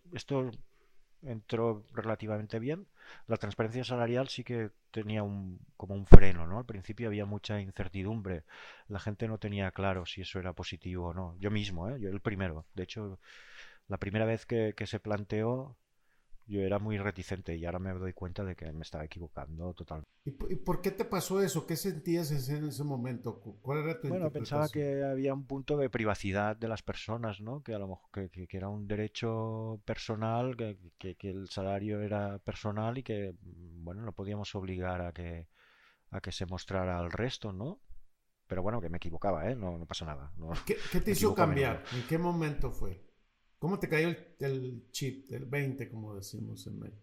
entró 1.21 1.85
relativamente 1.93 2.59
bien. 2.59 2.85
La 3.27 3.37
transparencia 3.37 3.85
salarial 3.85 4.27
sí 4.27 4.43
que 4.43 4.71
tenía 4.91 5.23
un, 5.23 5.59
como 5.77 5.95
un 5.95 6.05
freno, 6.05 6.45
¿no? 6.45 6.59
Al 6.59 6.65
principio 6.65 7.07
había 7.07 7.25
mucha 7.25 7.61
incertidumbre. 7.61 8.43
La 8.87 8.99
gente 8.99 9.27
no 9.29 9.37
tenía 9.37 9.71
claro 9.71 10.05
si 10.05 10.21
eso 10.21 10.39
era 10.39 10.51
positivo 10.53 11.07
o 11.07 11.13
no. 11.13 11.35
Yo 11.39 11.49
mismo, 11.49 11.89
¿eh? 11.89 11.99
Yo 11.99 12.09
el 12.09 12.19
primero. 12.19 12.65
De 12.73 12.83
hecho, 12.83 13.19
la 13.87 13.97
primera 13.97 14.25
vez 14.25 14.45
que, 14.45 14.73
se 14.85 14.99
planteó, 14.99 15.77
Yo 16.45 16.61
era 16.61 16.77
muy 16.77 16.97
reticente 16.97 17.55
y 17.55 17.65
ahora 17.65 17.79
me 17.79 17.93
doy 17.93 18.13
cuenta 18.13 18.43
de 18.43 18.55
que 18.55 18.71
me 18.73 18.81
estaba 18.81 19.05
equivocando 19.05 19.73
totalmente. 19.73 20.09
¿Y, 20.25 20.31
por 20.31 20.81
qué 20.81 20.91
te 20.91 21.05
pasó 21.05 21.41
eso? 21.41 21.65
¿Qué 21.65 21.75
sentías 21.75 22.31
en 22.49 22.65
ese 22.65 22.83
momento? 22.83 23.39
¿Cuál 23.61 23.79
era 23.79 23.99
tu 23.99 24.09
Bueno, 24.09 24.29
pensaba 24.29 24.67
que 24.69 25.03
había 25.03 25.33
un 25.33 25.45
punto 25.45 25.77
de 25.77 25.89
privacidad 25.89 26.55
de 26.55 26.67
las 26.67 26.81
personas, 26.81 27.39
¿no? 27.39 27.61
Que 27.63 27.73
a 27.73 27.79
lo 27.79 27.87
mejor 27.87 28.29
que, 28.29 28.47
era 28.51 28.67
un 28.67 28.87
derecho 28.87 29.81
personal, 29.85 30.55
que, 30.57 31.15
que, 31.15 31.29
el 31.29 31.49
salario 31.49 32.01
era 32.01 32.39
personal 32.39 32.97
y 32.97 33.03
que, 33.03 33.35
bueno, 33.41 34.01
no 34.01 34.11
podíamos 34.11 34.53
obligar 34.55 35.01
a 35.01 35.11
que, 35.13 35.47
a 36.11 36.21
que 36.21 36.31
se 36.31 36.45
mostrara 36.45 36.99
al 36.99 37.11
resto, 37.11 37.53
¿no? 37.53 37.81
Pero 38.47 38.61
bueno, 38.61 38.81
que 38.81 38.89
me 38.89 38.97
equivocaba, 38.97 39.49
¿eh? 39.49 39.55
No, 39.55 39.77
no 39.77 39.85
pasa 39.85 40.05
nada. 40.05 40.31
¿Qué, 40.65 40.75
te 40.99 41.11
hizo 41.11 41.33
cambiar? 41.33 41.83
¿En 41.93 42.05
qué 42.07 42.17
momento 42.17 42.71
fue? 42.71 43.12
¿Cómo 43.63 43.79
te 43.79 43.87
cayó 43.87 44.13
el, 44.39 44.91
chip 44.91 45.29
del 45.29 45.45
20, 45.45 45.89
como 45.89 46.13
decimos 46.13 46.67
en 46.67 46.79
México? 46.79 47.01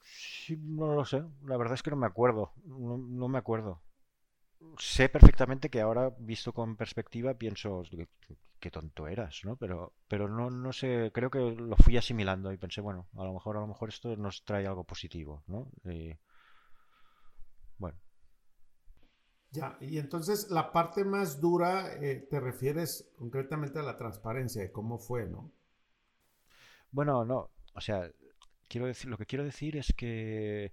Sí, 0.00 0.56
no 0.56 0.94
lo 0.94 1.04
sé. 1.04 1.22
La 1.44 1.58
verdad 1.58 1.74
es 1.74 1.82
que 1.82 1.90
no 1.90 1.96
me 1.96 2.06
acuerdo. 2.06 2.54
No, 2.64 3.28
me 3.28 3.36
acuerdo. 3.36 3.82
Sé 4.78 5.10
perfectamente 5.10 5.68
que 5.68 5.82
ahora, 5.82 6.14
visto 6.18 6.54
con 6.54 6.76
perspectiva, 6.76 7.34
pienso 7.34 7.82
qué 8.58 8.70
tonto 8.70 9.06
eras, 9.06 9.42
¿no? 9.44 9.56
Pero, 9.56 9.92
pero 10.08 10.30
no, 10.30 10.48
no 10.48 10.72
sé, 10.72 11.10
creo 11.12 11.30
que 11.30 11.40
lo 11.40 11.76
fui 11.76 11.98
asimilando 11.98 12.50
y 12.50 12.56
pensé, 12.56 12.80
bueno, 12.80 13.06
a 13.18 13.24
lo 13.24 13.34
mejor, 13.34 13.58
a 13.58 13.60
lo 13.60 13.66
mejor 13.66 13.90
esto 13.90 14.16
nos 14.16 14.44
trae 14.44 14.66
algo 14.66 14.84
positivo, 14.84 15.42
¿no? 15.46 15.70
bueno. 15.84 16.18
Ya, 19.52 19.76
y 19.80 19.98
entonces 19.98 20.48
la 20.50 20.72
parte 20.72 21.04
más 21.04 21.40
dura 21.40 21.94
eh, 21.94 22.26
te 22.30 22.38
refieres 22.38 23.10
concretamente 23.16 23.80
a 23.80 23.82
la 23.82 23.96
transparencia 23.96 24.62
de 24.62 24.70
cómo 24.70 24.98
fue, 24.98 25.26
¿no? 25.26 25.50
Bueno, 26.92 27.24
no, 27.24 27.50
o 27.74 27.80
sea, 27.80 28.10
quiero 28.68 28.86
decir, 28.86 29.10
lo 29.10 29.18
que 29.18 29.26
quiero 29.26 29.44
decir 29.44 29.76
es 29.76 29.92
que 29.96 30.72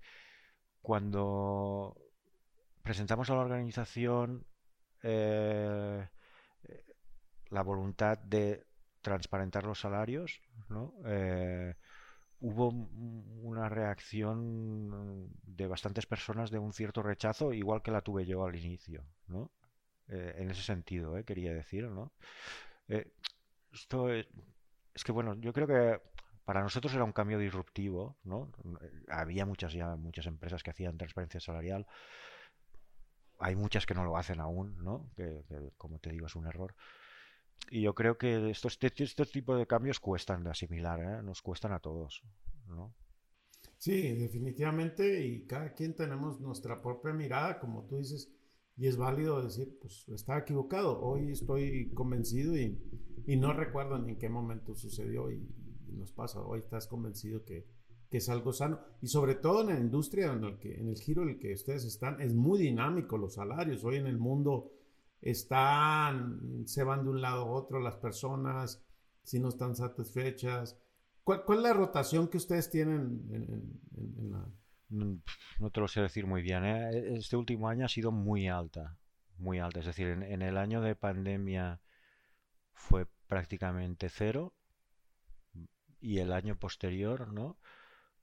cuando 0.82 1.98
presentamos 2.84 3.30
a 3.30 3.36
la 3.36 3.42
organización 3.42 4.46
eh, 5.04 6.08
la 7.50 7.62
voluntad 7.62 8.18
de 8.20 8.66
transparentar 9.02 9.66
los 9.66 9.80
salarios, 9.80 10.42
¿no? 10.70 10.94
Eh, 11.06 11.76
hubo 12.40 12.70
una 12.70 13.70
reacción 13.70 15.30
de 15.44 15.68
bastantes 15.68 16.06
personas 16.06 16.52
de 16.52 16.60
un 16.60 16.74
cierto 16.74 17.02
rechazo, 17.02 17.54
igual 17.54 17.82
que 17.82 17.92
la 17.92 18.02
tuve 18.02 18.26
yo 18.26 18.46
al 18.46 18.56
inicio, 18.56 19.04
¿no? 19.28 19.52
Eh, 20.10 20.36
en 20.38 20.50
ese 20.52 20.62
sentido, 20.62 21.18
¿eh? 21.18 21.24
quería 21.24 21.54
decir, 21.54 21.86
¿no? 21.86 22.12
Eh, 22.88 23.12
esto 23.74 24.10
es, 24.14 24.28
que, 25.04 25.12
bueno, 25.12 25.36
yo 25.36 25.52
creo 25.52 25.68
que 25.68 26.00
para 26.46 26.62
nosotros 26.62 26.94
era 26.94 27.04
un 27.04 27.12
cambio 27.12 27.40
disruptivo, 27.40 28.18
¿no? 28.24 28.52
Había 29.10 29.46
muchas 29.46 29.74
ya 29.74 29.96
muchas 29.96 30.28
empresas 30.28 30.64
que 30.64 30.72
hacían 30.72 30.98
transparencia 30.98 31.40
salarial. 31.40 31.86
Hay 33.40 33.56
muchas 33.56 33.86
que 33.86 33.94
no 33.94 34.06
lo 34.06 34.18
hacen 34.18 34.40
aún, 34.40 34.84
¿no? 34.84 35.12
que 35.16 35.44
como 35.78 36.00
te 36.00 36.10
digo, 36.10 36.26
es 36.26 36.36
un 36.36 36.48
error. 36.48 36.74
Y 37.70 37.82
yo 37.82 37.94
creo 37.94 38.18
que 38.18 38.50
estos, 38.50 38.78
estos 38.82 39.32
tipos 39.32 39.58
de 39.58 39.68
cambios 39.68 40.00
cuestan 40.00 40.44
de 40.44 40.52
asimilar, 40.52 41.00
¿eh? 41.00 41.24
nos 41.24 41.42
cuestan 41.42 41.74
a 41.74 41.80
todos. 41.80 42.24
¿no? 42.68 42.94
Sí, 43.78 44.14
definitivamente, 44.14 45.26
y 45.26 45.46
cada 45.46 45.74
quien 45.74 45.96
tenemos 45.96 46.40
nuestra 46.40 46.82
propia 46.82 47.14
mirada, 47.14 47.60
como 47.60 47.86
tú 47.86 47.98
dices, 47.98 48.32
y 48.76 48.88
es 48.88 48.98
válido 48.98 49.44
decir, 49.44 49.78
pues 49.82 50.08
estaba 50.10 50.40
equivocado, 50.40 51.00
hoy 51.02 51.32
estoy 51.32 51.92
convencido 51.94 52.56
y, 52.56 52.80
y 53.26 53.36
no 53.36 53.54
recuerdo 53.54 53.96
en 53.96 54.18
qué 54.18 54.30
momento 54.30 54.76
sucedió 54.76 55.32
y, 55.32 55.48
nos 55.90 56.12
pasa, 56.12 56.42
hoy 56.42 56.60
estás 56.60 56.86
convencido 56.86 57.44
que, 57.44 57.66
que, 58.10 58.18
es 58.18 58.30
algo 58.30 58.54
sano, 58.54 58.80
y 59.02 59.08
sobre 59.08 59.36
todo 59.36 59.62
en 59.62 59.68
la 59.68 59.80
industria, 59.80 60.34
en 60.34 60.44
el, 60.44 60.60
que, 60.60 60.76
en 60.76 60.90
el 60.90 60.98
giro 60.98 61.24
en 61.24 61.30
el 61.30 61.40
que 61.40 61.54
ustedes 61.54 61.86
están, 61.86 62.22
es 62.22 62.36
muy 62.36 62.60
dinámico 62.60 63.18
los 63.18 63.36
salarios, 63.36 63.84
hoy 63.84 63.96
en 63.96 64.06
el 64.06 64.18
mundo 64.18 64.77
están, 65.22 66.64
se 66.66 66.84
van 66.84 67.04
de 67.04 67.10
un 67.10 67.22
lado 67.22 67.44
a 67.44 67.52
otro 67.52 67.80
las 67.80 67.96
personas, 67.96 68.84
si 69.24 69.40
no 69.40 69.50
están 69.50 69.76
satisfechas. 69.76 70.80
¿Cuál, 71.24 71.44
es 71.50 71.64
la 71.64 71.74
rotación 71.74 72.30
que 72.30 72.38
ustedes 72.38 72.70
tienen 72.70 73.28
en, 73.32 74.32
la... 74.32 74.48
Mm, 74.90 75.22
no 75.60 75.70
te 75.70 75.82
lo 75.82 75.88
sé 75.90 76.02
decir 76.02 76.26
muy 76.26 76.42
bien. 76.42 76.64
¿eh? 76.64 77.18
Este 77.18 77.36
último 77.36 77.68
año 77.68 77.86
ha 77.86 77.90
sido 77.90 78.12
muy 78.12 78.48
alta, 78.48 78.98
muy 79.38 79.60
alta. 79.60 79.82
Es 79.82 79.88
decir, 79.88 80.08
en, 80.08 80.42
el 80.42 80.58
año 80.58 80.82
de 80.82 80.96
pandemia 80.96 81.82
fue 82.74 83.08
prácticamente 83.28 84.08
cero 84.08 84.54
y 86.00 86.20
el 86.20 86.32
año 86.32 86.56
posterior, 86.58 87.34
¿no? 87.34 87.58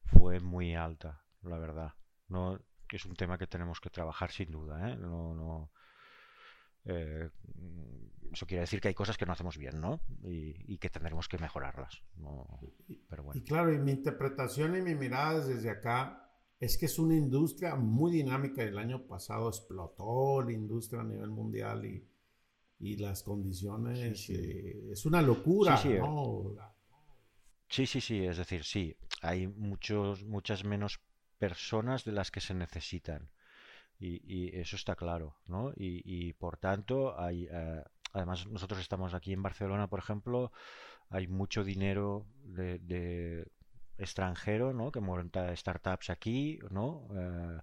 Fue 0.04 0.40
muy 0.40 0.74
alta, 0.74 1.22
la 1.42 1.59
verdad. 1.59 1.92
No, 2.28 2.59
es 2.88 3.04
un 3.04 3.16
tema 3.16 3.37
que 3.37 3.46
tenemos 3.46 3.80
que 3.80 3.90
trabajar 3.90 4.30
sin 4.30 4.50
duda, 4.50 4.90
¿eh? 4.90 4.96
No, 4.96 5.35
no, 5.35 5.70
eh, 6.85 7.31
eso 8.33 8.47
quiere 8.47 8.62
decir 8.62 8.81
que 8.81 8.88
hay 8.88 8.94
cosas 8.94 9.16
que 9.16 9.27
no 9.27 9.33
hacemos 9.33 9.57
bien, 9.57 9.81
¿no? 9.81 10.01
Y, 10.23 10.79
que 10.79 10.90
tendremos 10.90 11.29
que 11.29 11.38
mejorarlas. 11.38 12.03
Pero 13.09 13.23
bueno. 13.23 13.40
Y 13.40 13.44
claro, 13.44 13.73
y 13.73 13.79
mi 13.79 13.92
interpretación 13.92 14.77
y 14.77 14.83
mi 14.83 14.94
mirada 14.94 15.47
desde 15.47 15.70
acá 15.70 16.31
es 16.59 16.77
que 16.77 16.87
es 16.87 16.99
una 16.99 17.14
industria 17.14 17.77
muy 17.77 18.12
dinámica. 18.12 18.62
El 18.62 18.79
año 18.79 19.07
pasado 19.07 19.49
explotó 19.49 20.42
la 20.42 20.53
industria 20.53 21.03
a 21.03 21.05
nivel 21.05 21.31
mundial 21.31 21.85
y, 21.85 22.07
y 22.81 22.97
las 22.97 23.23
condiciones 23.23 24.29
eh, 24.31 24.90
es 24.90 25.07
una 25.07 25.23
locura, 25.23 25.77
sí, 25.77 25.90
¿no? 25.94 26.55
Sí, 27.68 27.87
sí, 27.87 28.01
sí, 28.01 28.25
es 28.25 28.37
decir, 28.37 28.64
sí, 28.64 28.97
hay 29.23 29.47
muchos, 29.47 30.25
muchas 30.25 30.64
menos 30.64 31.01
personas 31.38 32.05
de 32.05 32.12
las 32.12 32.31
que 32.31 32.40
se 32.40 32.55
necesitan. 32.55 33.31
Y, 33.98 34.57
eso 34.59 34.76
está 34.76 34.96
claro, 34.96 35.37
¿no? 35.46 35.72
Y, 35.76 36.33
por 36.35 36.57
tanto, 36.59 37.18
hay, 37.18 37.48
eh, 37.50 37.83
además 38.12 38.46
nosotros 38.46 38.80
estamos 38.80 39.14
aquí 39.14 39.33
en 39.33 39.42
Barcelona, 39.42 39.88
por 39.88 39.98
ejemplo, 39.98 40.52
hay 41.11 41.26
mucho 41.26 41.64
dinero 41.64 42.26
de, 42.44 43.46
extranjero, 43.96 44.72
¿no? 44.72 44.90
Que 44.90 45.00
monta 45.00 45.54
startups 45.54 46.11
aquí, 46.11 46.59
¿no? 46.70 47.09
Eh, 47.14 47.61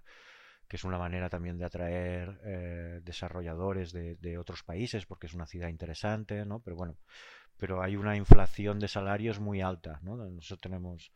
que 0.66 0.76
es 0.76 0.84
una 0.84 0.98
manera 0.98 1.28
también 1.28 1.58
de 1.58 1.66
atraer 1.66 2.40
eh, 2.44 3.00
desarrolladores 3.04 3.92
de, 3.92 4.16
de, 4.16 4.38
otros 4.38 4.62
países, 4.62 5.04
porque 5.04 5.26
es 5.26 5.34
una 5.34 5.46
ciudad 5.46 5.68
interesante, 5.68 6.46
¿no? 6.46 6.60
Pero 6.60 6.76
bueno, 6.76 6.96
pero 7.58 7.82
hay 7.82 7.96
una 7.96 8.16
inflación 8.16 8.78
de 8.80 8.88
salarios 8.88 9.38
muy 9.38 9.60
alta, 9.60 10.00
¿no? 10.02 10.16
Nosotros 10.16 10.60
tenemos, 10.60 11.12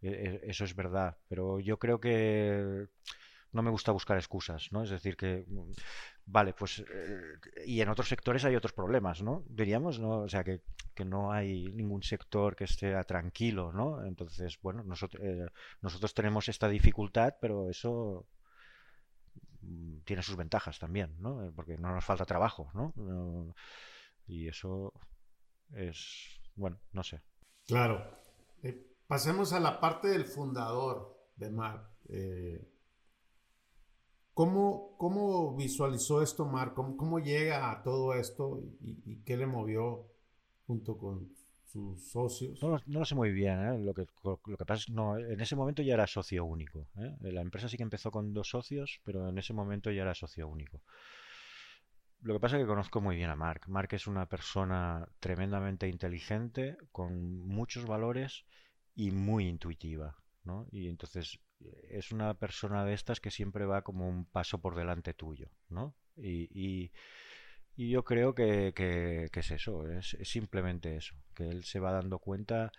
eso 0.00 0.64
es 0.64 0.74
verdad, 0.74 1.16
pero 1.28 1.60
yo 1.60 1.78
creo 1.78 2.00
que 2.00 2.86
no 3.52 3.62
me 3.62 3.70
gusta 3.70 3.92
buscar 3.92 4.16
excusas, 4.16 4.72
¿no? 4.72 4.82
Es 4.82 4.90
decir, 4.90 5.16
que, 5.16 5.44
mm, 5.46 5.72
vale, 6.26 6.54
pues, 6.54 6.80
eh, 6.80 7.38
y 7.66 7.80
en 7.80 7.88
otros 7.90 8.08
sectores 8.08 8.44
hay 8.44 8.56
otros 8.56 8.72
problemas, 8.72 9.22
¿no? 9.22 9.44
Diríamos, 9.46 10.00
¿no? 10.00 10.20
O 10.20 10.28
sea, 10.28 10.42
que, 10.42 10.60
no 11.04 11.32
hay 11.32 11.64
ningún 11.72 12.04
sector 12.04 12.54
que 12.54 12.62
esté 12.62 13.02
tranquilo, 13.04 13.72
¿no? 13.72 14.04
Entonces, 14.04 14.56
bueno, 14.62 14.84
nosotros, 14.84 15.20
eh, 15.24 15.46
nosotros 15.80 16.14
tenemos 16.14 16.48
esta 16.48 16.68
dificultad, 16.68 17.34
pero 17.40 17.68
eso 17.68 18.24
mm, 19.62 20.02
tiene 20.04 20.22
sus 20.22 20.36
ventajas 20.36 20.78
también, 20.78 21.16
¿no? 21.18 21.44
Eh, 21.44 21.50
porque 21.54 21.76
no 21.76 21.92
nos 21.92 22.04
falta 22.04 22.24
trabajo, 22.24 22.70
¿no? 22.74 23.54
y 24.28 24.46
eso 24.46 24.92
es, 25.74 26.40
bueno, 26.54 26.78
no 26.92 27.02
sé. 27.02 27.20
Claro. 27.66 28.20
pasemos 29.08 29.52
a 29.52 29.58
la 29.60 29.80
parte 29.80 30.08
del 30.08 30.24
fundador 30.24 31.28
de 31.36 31.50
Mar. 31.50 31.90
¿Cómo, 34.34 34.96
¿Cómo, 34.96 35.54
visualizó 35.56 36.22
esto 36.22 36.46
Mar? 36.46 36.72
¿Cómo, 36.74 37.18
llega 37.18 37.70
a 37.70 37.82
todo 37.82 38.14
esto 38.14 38.62
y, 38.80 39.22
qué 39.24 39.36
le 39.36 39.46
movió 39.46 40.06
junto 40.66 40.96
con 40.96 41.28
sus 41.66 42.10
socios? 42.10 42.62
No, 42.62 42.80
lo 42.86 43.04
sé 43.04 43.14
muy 43.14 43.30
bien. 43.30 43.60
¿eh? 43.60 43.78
Lo, 43.78 43.92
que, 43.92 44.06
lo 44.24 44.56
que 44.56 44.64
pasa 44.64 44.84
no, 44.90 45.18
en 45.18 45.40
ese 45.40 45.54
momento 45.54 45.82
ya 45.82 45.94
era 45.94 46.06
socio 46.06 46.46
único. 46.46 46.88
¿eh? 46.96 47.14
La 47.20 47.42
empresa 47.42 47.68
sí 47.68 47.76
que 47.76 47.82
empezó 47.82 48.10
con 48.10 48.32
dos 48.32 48.48
socios, 48.48 49.00
pero 49.04 49.28
en 49.28 49.36
ese 49.36 49.52
momento 49.52 49.90
ya 49.90 50.02
era 50.02 50.14
socio 50.14 50.48
único. 50.48 50.80
Lo 52.22 52.34
que 52.34 52.40
pasa 52.40 52.56
es 52.56 52.62
que 52.62 52.68
conozco 52.68 53.00
muy 53.02 53.16
bien 53.16 53.30
a 53.30 53.36
Mark. 53.36 53.62
Mark 53.68 53.88
es 53.92 54.06
una 54.06 54.26
persona 54.26 55.06
tremendamente 55.20 55.88
inteligente, 55.88 56.78
con 56.90 57.46
muchos 57.48 57.84
valores 57.84 58.46
y 58.94 59.10
muy 59.10 59.46
intuitiva. 59.46 60.16
¿no? 60.44 60.66
Y 60.70 60.88
entonces 60.88 61.40
es 61.90 62.12
una 62.12 62.34
persona 62.34 62.84
de 62.84 62.94
estas 62.94 63.20
que 63.20 63.30
siempre 63.30 63.66
va 63.66 63.82
como 63.82 64.08
un 64.08 64.24
paso 64.24 64.60
por 64.60 64.74
delante 64.74 65.14
tuyo, 65.14 65.48
¿no? 65.68 65.94
Y, 66.16 66.90
yo 67.76 68.04
creo 68.04 68.34
que, 68.34 68.72
es 69.32 69.50
eso, 69.50 69.88
es, 69.88 70.16
simplemente 70.22 70.96
eso, 70.96 71.16
que 71.34 71.48
él 71.48 71.64
se 71.64 71.80
va 71.80 71.92
dando 71.92 72.18
cuenta 72.18 72.70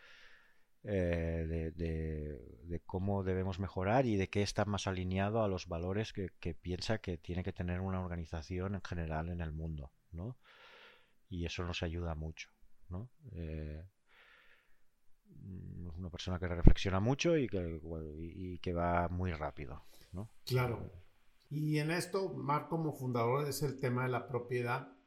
eh, 0.83 1.71
de, 1.75 2.81
cómo 2.85 3.23
debemos 3.23 3.59
mejorar 3.59 4.05
y 4.05 4.17
de 4.17 4.29
qué 4.29 4.41
está 4.41 4.65
más 4.65 4.87
alineado 4.87 5.43
a 5.43 5.47
los 5.47 5.67
valores 5.67 6.13
que, 6.13 6.53
piensa 6.53 6.99
que 6.99 7.17
tiene 7.17 7.43
que 7.43 7.53
tener 7.53 7.79
una 7.81 8.01
organización 8.01 8.75
en 8.75 8.81
general 8.81 9.29
en 9.29 9.41
el 9.41 9.51
mundo, 9.51 9.91
¿no? 10.11 10.37
Y 11.29 11.45
eso 11.45 11.63
nos 11.63 11.81
ayuda 11.83 12.15
mucho, 12.15 12.49
¿no? 12.89 13.09
Eh, 13.31 13.83
una 15.97 16.09
persona 16.09 16.39
que 16.39 16.47
reflexiona 16.47 16.99
mucho 16.99 17.37
y 17.37 17.47
que, 17.47 17.81
y 18.19 18.59
que 18.59 18.73
va 18.73 19.07
muy 19.09 19.31
rápido. 19.31 19.83
¿no? 20.11 20.29
Claro. 20.45 20.91
Y 21.49 21.77
en 21.77 21.91
esto, 21.91 22.33
Marc 22.33 22.67
como 22.69 22.93
fundador 22.93 23.47
es 23.47 23.61
el 23.61 23.79
tema 23.79 24.03
de 24.03 24.09
la 24.09 24.27
propiedad. 24.27 24.97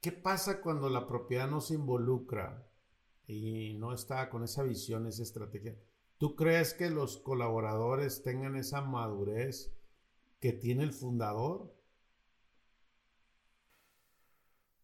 ¿Qué 0.00 0.12
pasa 0.12 0.60
cuando 0.60 0.88
la 0.88 1.06
propiedad 1.06 1.48
no 1.48 1.60
se 1.60 1.74
involucra 1.74 2.66
y 3.26 3.74
no 3.78 3.92
está 3.92 4.28
con 4.30 4.44
esa 4.44 4.62
visión, 4.62 5.06
esa 5.06 5.22
estrategia? 5.22 5.76
¿Tú 6.18 6.34
crees 6.34 6.72
que 6.72 6.90
los 6.90 7.18
colaboradores 7.18 8.22
tengan 8.22 8.56
esa 8.56 8.80
madurez 8.80 9.76
que 10.40 10.52
tiene 10.52 10.84
el 10.84 10.92
fundador? 10.92 11.74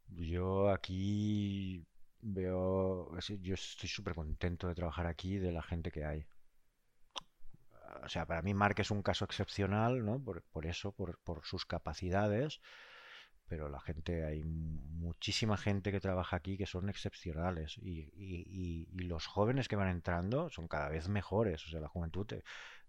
Yo 0.09 0.69
aquí 0.69 1.87
veo, 2.23 3.11
yo 3.41 3.55
estoy 3.55 3.89
súper 3.89 4.15
contento 4.15 4.69
de 4.69 4.75
trabajar 4.75 5.07
aquí, 5.07 5.39
de 5.39 5.53
la 5.53 5.63
gente 5.63 5.91
que 5.91 6.05
hay. 6.05 6.27
O 8.05 8.09
sea, 8.09 8.27
para 8.27 8.43
mí 8.43 8.55
Mark 8.55 8.77
es 8.79 8.91
un 8.91 9.03
caso 9.03 9.25
excepcional, 9.25 10.05
¿no? 10.05 10.19
Por, 10.23 10.43
por 10.43 10.67
eso, 10.67 10.93
por, 10.93 11.19
por, 11.19 11.45
sus 11.45 11.67
capacidades, 11.67 12.61
pero 13.49 13.69
la 13.69 13.81
gente, 13.81 14.25
hay 14.25 14.43
muchísima 14.45 15.57
gente 15.57 15.93
que 15.93 16.01
trabaja 16.01 16.37
aquí 16.37 16.57
que 16.57 16.67
son 16.67 16.89
excepcionales 16.89 17.77
y, 17.79 18.11
y, 18.17 18.89
y, 18.93 19.03
los 19.05 19.27
jóvenes 19.27 19.69
que 19.69 19.77
van 19.77 19.89
entrando 19.89 20.49
son 20.51 20.69
cada 20.69 20.89
vez 20.89 21.09
mejores, 21.09 21.67
o 21.67 21.71
sea, 21.71 21.81
la 21.81 21.89
juventud 21.89 22.27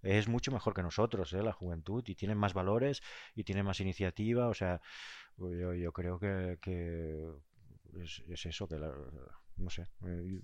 es 0.03 0.27
mucho 0.27 0.51
mejor 0.51 0.73
que 0.73 0.83
nosotros, 0.83 1.33
¿eh? 1.33 1.43
La 1.43 1.53
juventud, 1.53 2.03
y 2.07 2.15
tienen 2.15 2.37
más 2.37 2.53
valores 2.53 3.01
y 3.35 3.43
tienen 3.43 3.65
más 3.65 3.79
iniciativa, 3.81 4.47
o 4.47 4.53
sea, 4.53 4.81
yo, 5.37 5.73
yo 5.73 5.91
creo 5.91 6.19
que 6.19 6.57
es, 8.01 8.23
es, 8.27 8.45
eso, 8.45 8.67
que 8.67 8.77
la, 8.77 8.93
no 9.57 9.69
sé, 9.69 9.87
eh, 10.05 10.41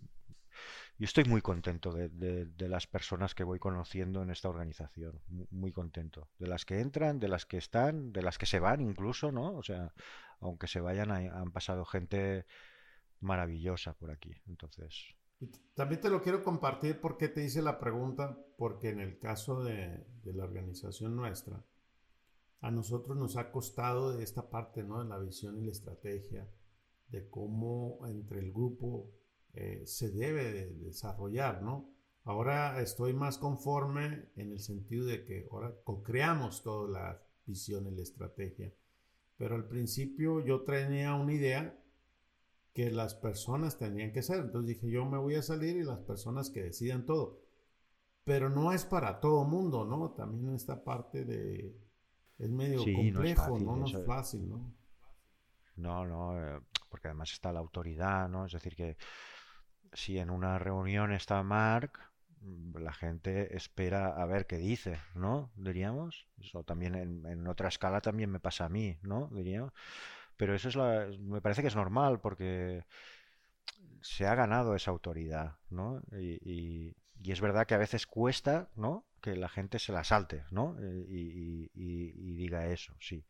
yo 0.97 1.05
estoy 1.05 1.23
muy 1.23 1.41
contento 1.41 1.93
de, 1.93 2.09
de, 2.09 2.69
las 2.69 2.87
personas 2.87 3.33
que 3.33 3.43
voy 3.43 3.59
conociendo 3.59 4.21
en 4.21 4.29
esta 4.29 4.49
organización, 4.49 5.21
muy 5.49 5.71
contento. 5.71 6.27
De 6.37 6.47
las 6.47 6.65
que 6.65 6.81
entran, 6.81 7.19
de 7.19 7.29
las 7.29 7.45
que 7.45 7.57
están, 7.57 8.11
de 8.11 8.21
las 8.21 8.37
que 8.37 8.45
se 8.45 8.59
van 8.59 8.81
incluso, 8.81 9.31
¿no? 9.31 9.55
O 9.55 9.63
sea, 9.63 9.93
aunque 10.39 10.67
se 10.67 10.81
vayan, 10.81 11.11
han 11.11 11.51
pasado 11.51 11.85
gente 11.85 12.45
maravillosa 13.21 13.93
por 13.93 14.11
aquí. 14.11 14.35
Entonces. 14.47 15.15
También 15.73 16.01
te 16.01 16.09
lo 16.09 16.21
quiero 16.21 16.43
compartir 16.43 16.99
porque 16.99 17.29
te 17.29 17.45
hice 17.45 17.61
la 17.61 17.79
pregunta, 17.79 18.37
porque 18.57 18.89
en 18.89 18.99
el 18.99 19.19
caso 19.19 19.63
de, 19.63 20.05
de 20.21 20.33
la 20.33 20.43
organización 20.43 21.15
nuestra, 21.15 21.63
a 22.59 22.71
nosotros 22.71 23.15
nos 23.15 23.37
ha 23.37 23.51
costado 23.51 24.17
de 24.17 24.23
esta 24.23 24.49
parte, 24.49 24.83
¿no? 24.83 25.01
De 25.01 25.07
la 25.07 25.17
visión 25.17 25.57
y 25.57 25.65
la 25.65 25.71
estrategia, 25.71 26.45
de 27.09 27.29
cómo 27.29 27.99
entre 28.07 28.39
el 28.39 28.51
grupo 28.51 29.11
eh, 29.53 29.83
se 29.85 30.11
debe 30.11 30.51
de 30.53 30.73
desarrollar, 30.75 31.61
¿no? 31.61 31.89
Ahora 32.23 32.81
estoy 32.81 33.13
más 33.13 33.37
conforme 33.37 34.29
en 34.35 34.51
el 34.51 34.59
sentido 34.59 35.05
de 35.05 35.23
que 35.23 35.47
ahora 35.51 35.73
co-creamos 35.83 36.61
toda 36.61 36.89
la 36.89 37.23
visión 37.45 37.87
y 37.87 37.91
la 37.91 38.03
estrategia. 38.03 38.71
Pero 39.37 39.55
al 39.55 39.67
principio 39.67 40.45
yo 40.45 40.61
tenía 40.61 41.15
una 41.15 41.33
idea 41.33 41.79
que 42.73 42.91
las 42.91 43.15
personas 43.15 43.77
tenían 43.77 44.11
que 44.11 44.21
ser. 44.21 44.41
Entonces 44.41 44.67
dije, 44.67 44.91
yo 44.91 45.05
me 45.05 45.17
voy 45.17 45.35
a 45.35 45.41
salir 45.41 45.77
y 45.77 45.83
las 45.83 45.99
personas 45.99 46.49
que 46.49 46.63
decidan 46.63 47.05
todo. 47.05 47.41
Pero 48.25 48.49
no 48.49 48.73
es 48.73 48.85
para 48.85 49.19
todo 49.19 49.43
mundo, 49.45 49.85
¿no? 49.85 50.11
También 50.11 50.53
esta 50.53 50.83
parte 50.83 51.25
de... 51.25 51.75
Es 52.37 52.49
medio 52.49 52.83
complejo, 52.83 53.59
¿no? 53.59 53.85
Es 53.85 53.93
no 53.93 53.99
es 53.99 54.05
fácil, 54.05 54.47
¿no? 54.47 54.73
No, 55.75 56.05
no, 56.05 56.39
eh, 56.39 56.61
porque 56.89 57.07
además 57.07 57.31
está 57.31 57.51
la 57.51 57.59
autoridad, 57.59 58.29
¿no? 58.29 58.45
Es 58.45 58.53
decir, 58.53 58.75
que 58.75 58.97
si 59.93 60.17
en 60.19 60.29
una 60.29 60.59
reunión 60.59 61.11
está 61.11 61.41
Mark, 61.43 61.99
mm, 62.41 62.77
la 62.77 62.93
gente 62.93 63.55
espera 63.55 64.07
a 64.21 64.25
ver 64.25 64.47
qué 64.47 64.57
dice, 64.57 64.99
¿no? 65.15 65.51
Diríamos. 65.55 66.27
Eso 66.41 66.63
también 66.63 66.95
en, 66.95 67.47
otra 67.47 67.69
escala 67.69 68.01
también 68.01 68.31
me 68.31 68.39
pasa 68.39 68.65
a 68.65 68.69
mí, 68.69 68.97
¿no? 69.01 69.29
Diríamos. 69.31 69.73
Pero 70.37 70.55
eso 70.55 70.69
es 70.69 70.75
la, 70.75 71.07
me 71.19 71.41
parece 71.41 71.61
que 71.61 71.67
es 71.67 71.75
normal 71.75 72.19
porque 72.21 72.85
se 74.01 74.27
ha 74.27 74.35
ganado 74.35 74.75
esa 74.75 74.91
autoridad, 74.91 75.57
¿no? 75.69 76.01
Y, 76.11 76.95
es 77.25 77.41
verdad 77.41 77.67
que 77.67 77.75
a 77.75 77.77
veces 77.77 78.07
cuesta, 78.07 78.69
¿no? 78.75 79.05
Que 79.21 79.35
la 79.35 79.49
gente 79.49 79.77
se 79.79 79.91
la 79.91 80.03
salte, 80.05 80.45
¿no? 80.51 80.77
Eh, 80.79 81.05
y, 81.75 82.33
diga 82.33 82.67
eso, 82.67 82.95
sí. 82.99 83.25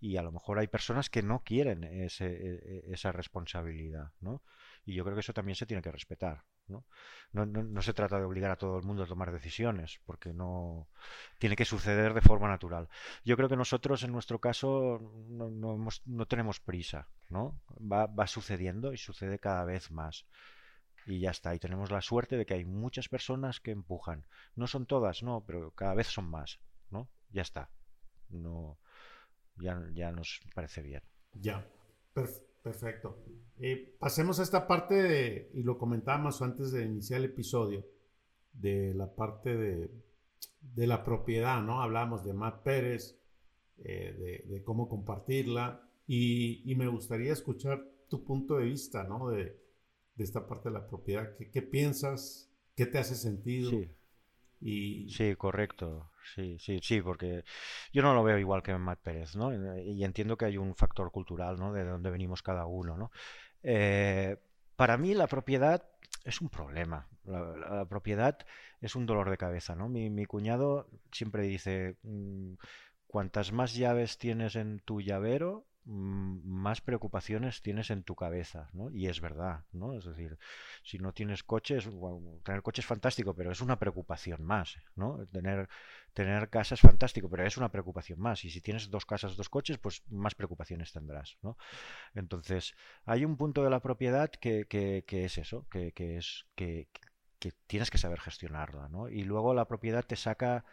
Y 0.00 0.16
a 0.16 0.22
lo 0.22 0.32
mejor 0.32 0.58
hay 0.58 0.68
personas 0.68 1.10
que 1.10 1.22
no 1.22 1.42
quieren 1.42 1.84
ese, 1.84 2.26
e, 2.26 2.54
e, 2.54 2.92
esa 2.92 3.12
responsabilidad, 3.12 4.12
¿no? 4.20 4.42
Y 4.84 4.94
yo 4.94 5.04
creo 5.04 5.14
que 5.14 5.20
eso 5.20 5.34
también 5.34 5.56
se 5.56 5.66
tiene 5.66 5.82
que 5.82 5.92
respetar. 5.92 6.44
¿no? 6.68 6.84
No, 7.32 7.46
no, 7.46 7.82
se 7.82 7.94
trata 7.94 8.18
de 8.18 8.24
obligar 8.24 8.50
a 8.50 8.56
todo 8.56 8.78
el 8.78 8.84
mundo 8.84 9.02
a 9.02 9.06
tomar 9.06 9.32
decisiones, 9.32 10.00
porque 10.06 10.32
no 10.32 10.88
tiene 11.38 11.56
que 11.56 11.64
suceder 11.64 12.14
de 12.14 12.20
forma 12.20 12.48
natural. 12.48 12.88
Yo 13.24 13.36
creo 13.36 13.48
que 13.48 13.56
nosotros, 13.56 14.02
en 14.02 14.12
nuestro 14.12 14.38
caso, 14.38 15.00
no, 15.28 15.50
no 16.06 16.26
tenemos 16.26 16.60
prisa, 16.60 17.08
¿no? 17.28 17.60
Va, 17.80 18.06
va 18.06 18.26
sucediendo 18.26 18.92
y 18.92 18.98
sucede 18.98 19.38
cada 19.38 19.64
vez 19.64 19.90
más. 19.90 20.26
Y 21.06 21.20
ya 21.20 21.30
está. 21.30 21.54
Y 21.54 21.58
tenemos 21.58 21.90
la 21.90 22.02
suerte 22.02 22.36
de 22.36 22.44
que 22.44 22.54
hay 22.54 22.64
muchas 22.64 23.08
personas 23.08 23.60
que 23.60 23.70
empujan. 23.70 24.26
No 24.56 24.66
son 24.66 24.86
todas, 24.86 25.22
no, 25.22 25.42
pero 25.46 25.70
cada 25.72 25.94
vez 25.94 26.08
son 26.08 26.28
más, 26.30 26.60
¿no? 26.90 27.08
Ya 27.30 27.42
está. 27.42 27.70
No, 28.28 28.78
ya, 29.60 29.84
ya 29.94 30.12
nos 30.12 30.40
parece 30.54 30.82
bien. 30.82 31.02
Ya. 31.34 31.66
Perfecto. 32.62 33.16
Eh, 33.60 33.96
pasemos 33.98 34.40
a 34.40 34.42
esta 34.42 34.66
parte 34.66 34.94
de, 34.94 35.50
y 35.54 35.62
lo 35.62 35.78
comentábamos 35.78 36.42
antes 36.42 36.72
de 36.72 36.84
iniciar 36.84 37.20
el 37.20 37.26
episodio, 37.26 37.86
de 38.52 38.92
la 38.94 39.14
parte 39.14 39.56
de, 39.56 39.90
de 40.60 40.86
la 40.86 41.02
propiedad, 41.04 41.62
¿no? 41.62 41.80
Hablábamos 41.80 42.24
de 42.24 42.34
Matt 42.34 42.62
Pérez, 42.62 43.18
eh, 43.78 44.44
de, 44.46 44.62
cómo 44.64 44.88
compartirla, 44.88 45.88
y, 46.06 46.70
y, 46.70 46.74
me 46.74 46.88
gustaría 46.88 47.32
escuchar 47.32 47.84
tu 48.08 48.24
punto 48.24 48.56
de 48.56 48.64
vista, 48.64 49.04
¿no? 49.04 49.28
De, 49.28 49.58
de 50.14 50.24
esta 50.24 50.46
parte 50.46 50.68
de 50.68 50.74
la 50.74 50.86
propiedad. 50.86 51.36
¿Qué, 51.36 51.50
qué 51.50 51.62
piensas? 51.62 52.50
¿Qué 52.74 52.86
te 52.86 52.98
hace 52.98 53.14
sentido? 53.14 53.70
Sí. 53.70 53.88
Sí, 54.60 55.34
correcto. 55.36 56.10
Sí, 56.34 56.58
sí, 56.58 56.80
sí, 56.82 57.00
porque 57.00 57.44
yo 57.92 58.02
no 58.02 58.14
lo 58.14 58.22
veo 58.22 58.38
igual 58.38 58.62
que 58.62 58.76
Matt 58.76 59.00
Pérez, 59.00 59.36
¿no? 59.36 59.52
Y 59.78 60.04
entiendo 60.04 60.36
que 60.36 60.44
hay 60.46 60.58
un 60.58 60.74
factor 60.74 61.10
cultural, 61.10 61.56
¿no? 61.58 61.72
De 61.72 61.84
dónde 61.84 62.10
venimos 62.10 62.42
cada 62.42 62.66
uno, 62.66 62.96
¿no? 62.96 63.10
Eh, 63.62 64.36
para 64.76 64.96
mí 64.98 65.14
la 65.14 65.26
propiedad 65.26 65.82
es 66.24 66.40
un 66.40 66.48
problema. 66.50 67.08
La, 67.24 67.86
propiedad 67.86 68.38
es 68.80 68.94
un 68.96 69.06
dolor 69.06 69.30
de 69.30 69.38
cabeza, 69.38 69.74
¿no? 69.74 69.88
Mi, 69.88 70.10
mi 70.10 70.26
cuñado 70.26 70.88
siempre 71.12 71.42
dice, 71.44 71.96
mm, 72.02 72.54
cuantas 73.06 73.52
más 73.52 73.74
llaves 73.74 74.18
tienes 74.18 74.56
en 74.56 74.80
tu 74.80 75.00
llavero, 75.00 75.66
más 75.88 76.82
preocupaciones 76.82 77.62
tienes 77.62 77.90
en 77.90 78.02
tu 78.02 78.14
cabeza, 78.14 78.68
¿no? 78.74 78.90
Y 78.90 79.06
es 79.08 79.20
verdad, 79.20 79.64
¿no? 79.72 79.94
Es 79.94 80.04
decir, 80.04 80.38
si 80.82 80.98
no 80.98 81.14
tienes 81.14 81.42
coches, 81.42 81.88
tener 82.44 82.62
coche 82.62 82.82
es 82.82 82.86
fantástico, 82.86 83.34
pero 83.34 83.50
es 83.50 83.62
una 83.62 83.78
preocupación 83.78 84.44
más, 84.44 84.76
¿no? 84.96 85.26
Tener, 85.32 85.68
tener 86.12 86.50
casa 86.50 86.74
es 86.74 86.80
fantástico, 86.82 87.30
pero 87.30 87.46
es 87.46 87.56
una 87.56 87.70
preocupación 87.70 88.20
más. 88.20 88.44
Y 88.44 88.50
si 88.50 88.60
tienes 88.60 88.90
dos 88.90 89.06
casas, 89.06 89.36
dos 89.36 89.48
coches, 89.48 89.78
pues 89.78 90.02
más 90.10 90.34
preocupaciones 90.34 90.92
tendrás, 90.92 91.38
¿no? 91.42 91.56
Entonces, 92.14 92.74
hay 93.06 93.24
un 93.24 93.36
punto 93.38 93.64
de 93.64 93.70
la 93.70 93.80
propiedad 93.80 94.30
que, 94.30 94.66
que, 94.66 95.04
que 95.06 95.24
es 95.24 95.38
eso, 95.38 95.66
que, 95.70 95.92
que 95.92 96.18
es 96.18 96.46
que 96.54 96.88
tienes 97.66 97.90
que 97.90 97.98
saber 97.98 98.20
gestionarla, 98.20 98.88
¿no? 98.88 99.08
Y 99.08 99.24
luego 99.24 99.54
la 99.54 99.66
propiedad 99.68 100.04
te 100.04 100.16
saca 100.16 100.64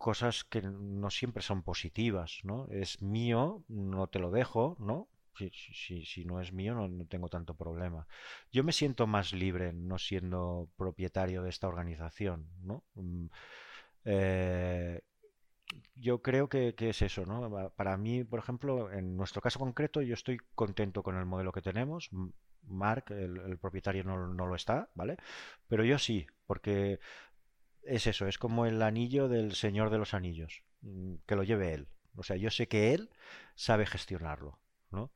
cosas 0.00 0.44
que 0.44 0.62
no 0.62 1.10
siempre 1.10 1.42
son 1.42 1.62
positivas, 1.62 2.40
¿no? 2.42 2.66
Es 2.70 3.02
mío, 3.02 3.62
no 3.68 4.06
te 4.06 4.18
lo 4.18 4.30
dejo, 4.30 4.76
¿no? 4.80 5.08
Si, 5.36 6.04
si, 6.04 6.24
no 6.24 6.40
es 6.40 6.52
mío, 6.54 6.74
no, 6.74 7.06
tengo 7.06 7.28
tanto 7.28 7.54
problema. 7.54 8.06
Yo 8.50 8.64
me 8.64 8.72
siento 8.72 9.06
más 9.06 9.34
libre 9.34 9.74
no 9.74 9.98
siendo 9.98 10.68
propietario 10.76 11.42
de 11.42 11.50
esta 11.50 11.68
organización, 11.68 12.48
¿no? 12.62 12.82
Mm, 12.94 13.26
eh, 14.06 15.02
yo 15.96 16.22
creo 16.22 16.48
que, 16.48 16.74
es 16.78 17.02
eso, 17.02 17.26
¿no? 17.26 17.70
Para 17.76 17.98
mí, 17.98 18.24
por 18.24 18.38
ejemplo, 18.38 18.90
en 18.90 19.16
nuestro 19.18 19.42
caso 19.42 19.58
concreto, 19.58 20.00
yo 20.00 20.14
estoy 20.14 20.38
contento 20.54 21.02
con 21.02 21.16
el 21.18 21.26
modelo 21.26 21.52
que 21.52 21.62
tenemos. 21.62 22.08
Mark, 22.62 23.04
el, 23.10 23.38
el 23.38 23.58
propietario, 23.58 24.04
no, 24.04 24.28
no, 24.28 24.46
lo 24.46 24.54
está, 24.54 24.88
¿vale? 24.94 25.16
Pero 25.68 25.84
yo 25.84 25.98
sí, 25.98 26.26
porque 26.46 27.00
es 27.82 28.06
eso, 28.06 28.26
es 28.26 28.38
como 28.38 28.66
el 28.66 28.82
anillo 28.82 29.28
del 29.28 29.54
Señor 29.54 29.90
de 29.90 29.98
los 29.98 30.14
Anillos, 30.14 30.62
mm, 30.82 31.16
que 31.26 31.36
lo 31.36 31.42
lleve 31.42 31.74
él. 31.74 31.88
O 32.16 32.22
sea, 32.22 32.36
yo 32.36 32.50
sé 32.50 32.68
que 32.68 32.94
él 32.94 33.10
sabe 33.54 33.86
gestionarlo, 33.86 34.58
¿no? 34.90 35.10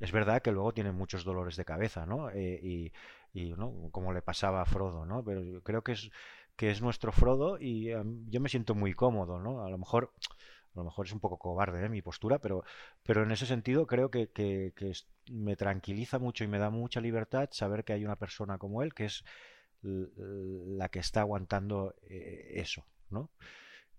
Es 0.00 0.12
verdad 0.12 0.42
que 0.42 0.52
luego 0.52 0.72
tiene 0.72 0.92
muchos 0.92 1.24
dolores 1.24 1.56
de 1.56 1.64
cabeza, 1.64 2.06
¿no? 2.06 2.30
Eh, 2.30 2.92
y, 3.32 3.50
¿no? 3.54 3.90
Como 3.92 4.12
le 4.12 4.22
pasaba 4.22 4.62
a 4.62 4.64
Frodo, 4.64 5.04
¿no? 5.06 5.22
Pero 5.24 5.42
yo 5.42 5.62
creo 5.62 5.82
que 5.82 5.92
es, 5.92 6.10
que 6.56 6.70
es 6.70 6.82
nuestro 6.82 7.12
Frodo 7.12 7.58
y 7.60 7.90
yo 8.28 8.40
me 8.40 8.48
siento 8.48 8.74
muy 8.74 8.94
cómodo, 8.94 9.38
¿no? 9.38 9.64
A 9.64 9.70
lo 9.70 9.78
mejor, 9.78 10.12
a 10.74 10.78
lo 10.78 10.84
mejor 10.84 11.06
es 11.06 11.12
un 11.12 11.20
poco 11.20 11.38
cobarde 11.38 11.84
¿eh? 11.84 11.88
mi 11.88 12.02
postura, 12.02 12.38
pero, 12.38 12.64
pero 13.02 13.22
en 13.22 13.30
ese 13.30 13.46
sentido 13.46 13.86
creo 13.86 14.10
que, 14.10 14.30
que 14.30 14.72
me 15.30 15.56
tranquiliza 15.56 16.18
mucho 16.18 16.44
y 16.44 16.48
me 16.48 16.58
da 16.58 16.70
mucha 16.70 17.00
libertad 17.00 17.48
saber 17.52 17.84
que 17.84 17.92
hay 17.92 18.04
una 18.04 18.16
persona 18.16 18.58
como 18.58 18.82
él 18.82 18.94
que 18.94 19.04
es 19.04 19.24
la 19.82 20.88
que 20.88 20.98
está 20.98 21.20
aguantando 21.20 21.94
eh, 22.02 22.52
eso, 22.56 22.84
¿no? 23.08 23.30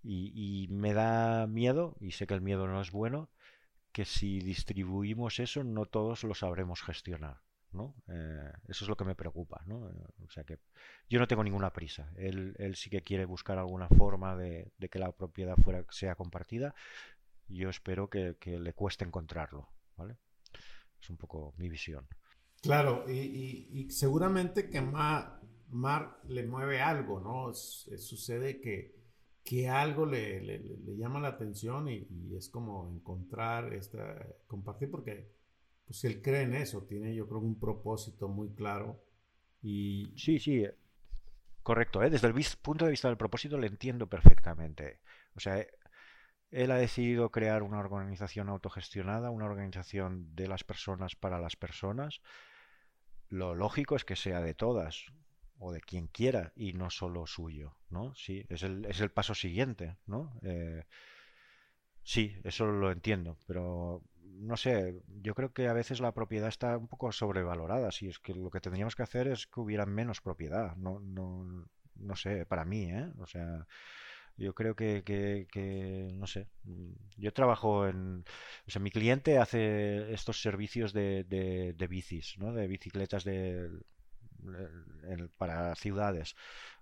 Y, 0.04 0.66
me 0.70 0.94
da 0.94 1.46
miedo, 1.46 1.96
y 2.00 2.10
sé 2.10 2.26
que 2.26 2.34
el 2.34 2.40
miedo 2.40 2.66
no 2.66 2.80
es 2.80 2.90
bueno, 2.90 3.30
que 3.92 4.04
si 4.04 4.40
distribuimos 4.40 5.38
eso 5.38 5.62
no 5.62 5.86
todos 5.86 6.24
lo 6.24 6.34
sabremos 6.34 6.82
gestionar. 6.82 7.40
¿no? 7.72 7.94
Eh, 8.08 8.52
eso 8.68 8.84
es 8.84 8.88
lo 8.88 8.96
que 8.96 9.04
me 9.04 9.14
preocupa, 9.14 9.62
¿no? 9.66 9.90
O 10.26 10.30
sea 10.30 10.44
que 10.44 10.58
yo 11.08 11.18
no 11.18 11.26
tengo 11.26 11.42
ninguna 11.42 11.72
prisa. 11.72 12.12
Él, 12.16 12.54
él 12.58 12.76
sí 12.76 12.90
que 12.90 13.02
quiere 13.02 13.24
buscar 13.24 13.58
alguna 13.58 13.88
forma 13.88 14.36
de, 14.36 14.72
que 14.90 14.98
la 14.98 15.10
propiedad 15.12 15.56
fuera, 15.56 15.84
sea 15.90 16.14
compartida. 16.14 16.74
Yo 17.48 17.70
espero 17.70 18.08
que, 18.08 18.36
le 18.44 18.72
cueste 18.74 19.04
encontrarlo, 19.04 19.68
¿vale? 19.96 20.16
Es 21.00 21.10
un 21.10 21.16
poco 21.16 21.54
mi 21.56 21.68
visión. 21.68 22.06
Claro, 22.62 23.10
y, 23.10 23.88
seguramente 23.90 24.70
que 24.70 24.80
Mar, 24.80 25.40
Mar, 25.72 26.20
le 26.28 26.46
mueve 26.46 26.80
algo, 26.80 27.20
¿no? 27.20 27.52
sucede 27.54 28.60
que, 28.60 28.94
que 29.44 29.68
algo 29.68 30.06
le, 30.06 30.62
llama 30.96 31.20
la 31.20 31.28
atención 31.28 31.88
y, 31.88 32.06
es 32.36 32.48
como 32.48 32.90
encontrar, 32.90 33.72
esta, 33.72 34.26
compartir, 34.46 34.90
porque 34.90 35.32
pues 35.84 36.04
él 36.04 36.22
cree 36.22 36.42
en 36.42 36.54
eso, 36.54 36.82
tiene 36.84 37.14
yo 37.14 37.26
creo 37.26 37.40
un 37.40 37.58
propósito 37.58 38.28
muy 38.28 38.54
claro. 38.54 39.02
Y... 39.62 40.12
Sí, 40.16 40.38
sí, 40.38 40.64
correcto, 41.62 42.02
¿eh? 42.02 42.10
desde 42.10 42.28
el 42.28 42.34
punto 42.60 42.84
de 42.84 42.90
vista 42.90 43.08
del 43.08 43.16
propósito 43.16 43.58
le 43.58 43.66
entiendo 43.66 44.06
perfectamente. 44.06 45.00
O 45.34 45.40
sea, 45.40 45.66
él 46.50 46.70
ha 46.70 46.76
decidido 46.76 47.30
crear 47.30 47.62
una 47.62 47.78
organización 47.78 48.50
autogestionada, 48.50 49.30
una 49.30 49.46
organización 49.46 50.34
de 50.34 50.48
las 50.48 50.64
personas 50.64 51.16
para 51.16 51.40
las 51.40 51.56
personas. 51.56 52.20
Lo 53.28 53.54
lógico 53.54 53.96
es 53.96 54.04
que 54.04 54.16
sea 54.16 54.42
de 54.42 54.52
todas 54.52 55.06
o 55.62 55.72
de 55.72 55.80
quien 55.80 56.08
quiera 56.08 56.52
y 56.56 56.72
no 56.74 56.90
solo 56.90 57.26
suyo, 57.26 57.76
¿no? 57.90 58.14
Sí, 58.14 58.44
es 58.48 58.62
el, 58.62 58.84
es 58.86 59.00
el 59.00 59.10
paso 59.10 59.34
siguiente, 59.34 59.96
¿no? 60.06 60.32
Eh, 60.42 60.84
sí, 62.02 62.36
eso 62.44 62.66
lo 62.66 62.90
entiendo, 62.90 63.38
pero 63.46 64.02
no 64.22 64.56
sé, 64.56 65.02
yo 65.22 65.34
creo 65.34 65.52
que 65.52 65.68
a 65.68 65.72
veces 65.72 66.00
la 66.00 66.12
propiedad 66.12 66.48
está 66.48 66.76
un 66.76 66.88
poco 66.88 67.12
sobrevalorada. 67.12 67.92
Si 67.92 68.08
es 68.08 68.18
que 68.18 68.34
lo 68.34 68.50
que 68.50 68.60
tendríamos 68.60 68.96
que 68.96 69.02
hacer 69.02 69.28
es 69.28 69.46
que 69.46 69.60
hubiera 69.60 69.86
menos 69.86 70.20
propiedad. 70.20 70.74
No, 70.76 70.98
no, 71.00 71.66
no 71.96 72.16
sé, 72.16 72.46
para 72.46 72.64
mí, 72.64 72.90
¿eh? 72.90 73.08
O 73.18 73.26
sea, 73.26 73.66
yo 74.36 74.54
creo 74.54 74.74
que, 74.74 75.02
que, 75.04 76.10
no 76.14 76.26
sé, 76.26 76.48
yo 77.16 77.32
trabajo 77.32 77.86
en, 77.88 78.24
o 78.66 78.70
sea, 78.70 78.82
mi 78.82 78.90
cliente 78.90 79.38
hace 79.38 80.12
estos 80.12 80.42
servicios 80.42 80.92
de, 80.92 81.24
de, 81.24 81.74
de 81.74 81.86
bicis, 81.86 82.36
¿no? 82.38 82.52
De 82.52 82.66
bicicletas 82.66 83.24
de, 83.24 83.68
para 85.36 85.74
ciudades. 85.74 86.34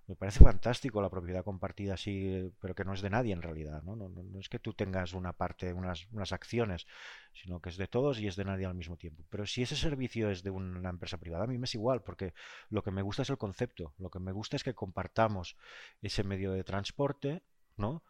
Me 0.07 0.15
parece 0.15 0.43
fantástico 0.43 1.01
la 1.01 1.09
propiedad 1.09 1.43
compartida 1.43 1.93
así, 1.93 2.51
pero 2.59 2.75
que 2.75 2.83
no 2.83 2.93
es 2.93 3.01
de 3.01 3.09
nadie 3.09 3.33
en 3.33 3.41
realidad. 3.41 3.81
No, 3.83 3.95
no, 3.95 4.09
no 4.09 4.39
es 4.39 4.49
que 4.49 4.59
tú 4.59 4.73
tengas 4.73 5.13
una 5.13 5.33
parte, 5.33 5.73
unas, 5.73 6.07
unas 6.11 6.31
acciones, 6.31 6.87
sino 7.33 7.61
que 7.61 7.69
es 7.69 7.77
de 7.77 7.87
todos 7.87 8.19
y 8.19 8.27
es 8.27 8.35
de 8.35 8.45
nadie 8.45 8.65
al 8.65 8.73
mismo 8.75 8.97
tiempo. 8.97 9.23
Pero 9.29 9.45
si 9.45 9.61
ese 9.61 9.75
servicio 9.75 10.29
es 10.29 10.43
de 10.43 10.49
una 10.49 10.89
empresa 10.89 11.17
privada, 11.17 11.45
a 11.45 11.47
mí 11.47 11.57
me 11.57 11.65
es 11.65 11.75
igual, 11.75 12.01
porque 12.03 12.33
lo 12.69 12.83
que 12.83 12.91
me 12.91 13.01
gusta 13.01 13.21
es 13.21 13.29
el 13.29 13.37
concepto. 13.37 13.93
Lo 13.99 14.09
que 14.09 14.19
me 14.19 14.31
gusta 14.31 14.55
es 14.57 14.63
que 14.63 14.73
compartamos 14.73 15.55
ese 16.01 16.23
medio 16.23 16.51
de 16.51 16.63
transporte, 16.63 17.41
¿no? 17.77 18.03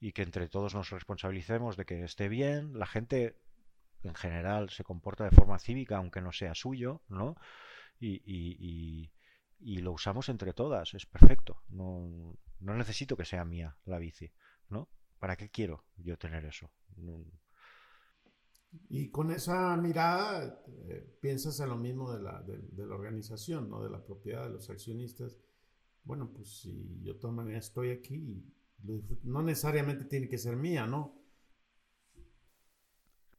Y 0.00 0.12
que 0.12 0.22
entre 0.22 0.48
todos 0.48 0.74
nos 0.74 0.90
responsabilicemos 0.90 1.76
de 1.76 1.84
que 1.84 2.04
esté 2.04 2.28
bien. 2.28 2.78
La 2.78 2.86
gente 2.86 3.36
en 4.02 4.14
general 4.14 4.70
se 4.70 4.84
comporta 4.84 5.24
de 5.24 5.30
forma 5.30 5.58
cívica, 5.58 5.96
aunque 5.96 6.20
no 6.20 6.32
sea 6.32 6.54
suyo, 6.54 7.02
¿no? 7.08 7.36
Y, 8.00 9.10
y, 9.60 9.78
lo 9.78 9.92
usamos 9.92 10.28
entre 10.28 10.52
todas, 10.52 10.94
es 10.94 11.06
perfecto. 11.06 11.62
No, 11.68 12.36
no, 12.60 12.74
necesito 12.74 13.16
que 13.16 13.24
sea 13.24 13.44
mía 13.44 13.76
la 13.86 13.98
bici, 13.98 14.30
¿no? 14.68 14.88
¿Para 15.18 15.36
qué 15.36 15.50
quiero 15.50 15.84
yo 15.96 16.18
tener 16.18 16.44
eso? 16.44 16.70
Y 18.88 19.10
con 19.10 19.30
esa 19.30 19.76
mirada 19.76 20.62
eh, 20.88 21.16
piensas 21.20 21.60
en 21.60 21.68
lo 21.68 21.76
mismo 21.76 22.12
de 22.12 22.22
la, 22.22 22.42
de, 22.42 22.86
la, 22.86 22.94
organización, 22.94 23.70
¿no? 23.70 23.82
De 23.82 23.90
la 23.90 24.04
propiedad 24.04 24.44
de 24.44 24.50
los 24.50 24.68
accionistas. 24.68 25.38
Bueno, 26.02 26.30
pues 26.32 26.60
si 26.60 27.00
yo 27.02 27.14
de 27.14 27.20
todas 27.20 27.36
maneras 27.36 27.66
estoy 27.66 27.90
aquí, 27.90 28.44
no 29.22 29.42
necesariamente 29.42 30.04
tiene 30.04 30.28
que 30.28 30.38
ser 30.38 30.56
mía, 30.56 30.86
¿no? 30.86 31.22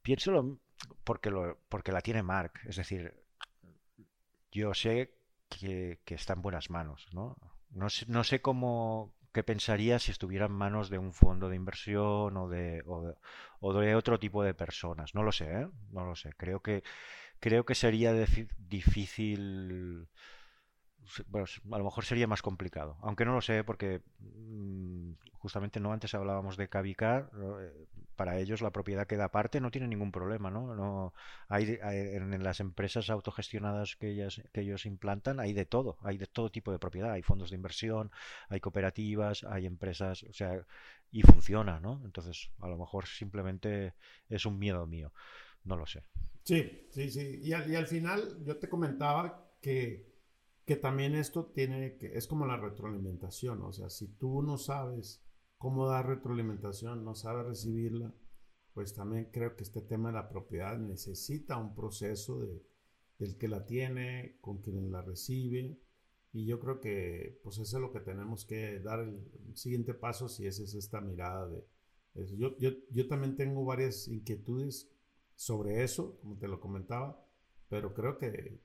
Pienso 0.01 0.59
porque, 1.03 1.29
lo, 1.29 1.59
porque 1.69 1.91
la 1.91 2.01
tiene 2.01 2.23
Mark, 2.23 2.53
es 2.65 2.75
decir, 2.75 3.24
yo 4.55 4.73
sé 4.73 5.13
que, 5.49 5.99
está 6.07 6.33
en 6.33 6.41
buenas 6.41 6.69
manos, 6.69 7.07
¿no? 7.11 7.37
No 7.71 7.89
sé, 7.89 8.05
no 8.07 8.23
sé 8.23 8.41
cómo, 8.41 9.13
qué 9.33 9.43
pensaría 9.43 9.99
si 9.99 10.11
estuviera 10.11 10.45
en 10.45 10.53
manos 10.53 10.89
de 10.89 10.97
un 10.97 11.13
fondo 11.13 11.49
de 11.49 11.57
inversión 11.57 12.37
o 12.37 12.47
de, 12.47 12.81
o 12.85 13.73
de, 13.73 13.95
otro 13.95 14.17
tipo 14.17 14.43
de 14.43 14.53
personas. 14.53 15.13
No 15.13 15.23
lo 15.23 15.33
sé, 15.33 15.45
¿eh? 15.45 15.67
No 15.91 16.05
lo 16.05 16.15
sé. 16.15 16.31
Creo 16.37 16.61
que, 16.61 16.83
creo 17.39 17.65
que 17.65 17.75
sería 17.75 18.13
difícil 18.57 20.07
bueno, 21.27 21.47
a 21.71 21.77
lo 21.77 21.83
mejor 21.83 22.05
sería 22.05 22.27
más 22.27 22.41
complicado, 22.41 22.97
aunque 23.01 23.25
no 23.25 23.33
lo 23.33 23.41
sé 23.41 23.63
porque 23.63 24.01
mm, 24.19 25.13
justamente 25.37 25.79
no 25.79 25.93
antes 25.93 26.13
hablábamos 26.13 26.57
de 26.57 26.67
Cavicar, 26.69 27.29
eh, 27.59 27.85
para 28.15 28.39
ellos 28.39 28.61
la 28.61 28.71
propiedad 28.71 29.07
queda 29.07 29.25
aparte, 29.25 29.61
no 29.61 29.71
tiene 29.71 29.87
ningún 29.87 30.11
problema, 30.11 30.49
¿no? 30.49 30.73
no 30.75 31.13
hay, 31.49 31.77
en, 31.81 32.43
las 32.43 32.59
empresas 32.59 33.09
autogestionadas 33.09 33.95
que 33.95 34.09
ellas 34.09 34.41
que 34.53 34.61
ellos 34.61 34.85
implantan 34.85 35.39
hay 35.39 35.53
de 35.53 35.65
todo, 35.65 35.97
hay 36.01 36.17
de 36.17 36.27
todo 36.27 36.49
tipo 36.49 36.71
de 36.71 36.79
propiedad, 36.79 37.11
hay 37.11 37.21
fondos 37.21 37.49
de 37.49 37.57
inversión, 37.57 38.11
hay 38.49 38.59
cooperativas, 38.59 39.43
hay 39.43 39.65
empresas, 39.65 40.23
o 40.23 40.33
sea, 40.33 40.65
y 41.11 41.21
funciona, 41.21 41.79
¿no? 41.79 42.01
Entonces, 42.03 42.49
a 42.59 42.67
lo 42.67 42.77
mejor 42.77 43.05
simplemente 43.05 43.93
es 44.29 44.45
un 44.45 44.57
miedo 44.57 44.85
mío, 44.87 45.13
no 45.63 45.77
lo 45.77 45.85
sé. 45.85 46.03
Sí, 46.43 46.87
sí, 46.89 47.09
sí, 47.09 47.39
y 47.43 47.53
al, 47.53 47.69
y 47.71 47.75
al 47.75 47.87
final 47.87 48.43
yo 48.43 48.57
te 48.57 48.69
comentaba 48.69 49.51
que 49.61 50.14
que 50.65 50.75
también 50.75 51.15
esto 51.15 51.45
tiene 51.45 51.97
que, 51.97 52.17
es 52.17 52.27
como 52.27 52.47
la 52.47 52.57
retroalimentación, 52.57 53.61
o 53.61 53.71
sea, 53.71 53.89
si 53.89 54.07
tú 54.07 54.41
no 54.41 54.57
sabes 54.57 55.23
cómo 55.57 55.87
dar 55.87 56.07
retroalimentación, 56.07 57.05
no 57.05 57.13
sabes 57.13 57.45
recibirla, 57.45 58.13
pues 58.73 58.93
también 58.93 59.29
creo 59.31 59.55
que 59.55 59.63
este 59.63 59.81
tema 59.81 60.09
de 60.09 60.15
la 60.15 60.27
propiedad 60.27 60.77
necesita 60.77 61.57
un 61.57 61.75
proceso 61.75 62.39
de, 62.39 62.63
del 63.19 63.37
que 63.37 63.47
la 63.47 63.65
tiene, 63.65 64.37
con 64.41 64.61
quien 64.61 64.91
la 64.91 65.01
recibe, 65.01 65.79
y 66.33 66.45
yo 66.45 66.59
creo 66.59 66.81
que 66.81 67.39
pues 67.43 67.59
eso 67.59 67.77
es 67.77 67.81
lo 67.81 67.91
que 67.91 68.01
tenemos 68.01 68.45
que 68.45 68.79
dar 68.79 68.99
el, 68.99 69.55
siguiente 69.55 69.93
paso 69.93 70.27
si 70.27 70.45
esa 70.47 70.63
es 70.63 70.73
esta 70.73 70.99
mirada 70.99 71.47
de... 71.47 71.65
Yo, 72.37 72.57
yo, 72.57 72.71
yo 72.91 73.07
también 73.07 73.35
tengo 73.35 73.63
varias 73.65 74.07
inquietudes 74.07 74.89
sobre 75.35 75.83
eso, 75.83 76.17
como 76.21 76.37
te 76.37 76.47
lo 76.47 76.59
comentaba, 76.59 77.24
pero 77.69 77.93
creo 77.93 78.17
que, 78.17 78.59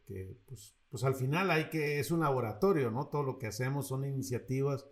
pues, 0.46 0.74
pues, 0.90 1.04
al 1.04 1.14
final 1.14 1.50
hay 1.50 1.70
que, 1.70 1.98
es 2.00 2.10
un 2.10 2.20
laboratorio, 2.20 2.90
¿no? 2.90 3.08
Todo 3.08 3.22
lo 3.22 3.38
que 3.38 3.46
hacemos 3.46 3.88
son 3.88 4.04
iniciativas, 4.04 4.86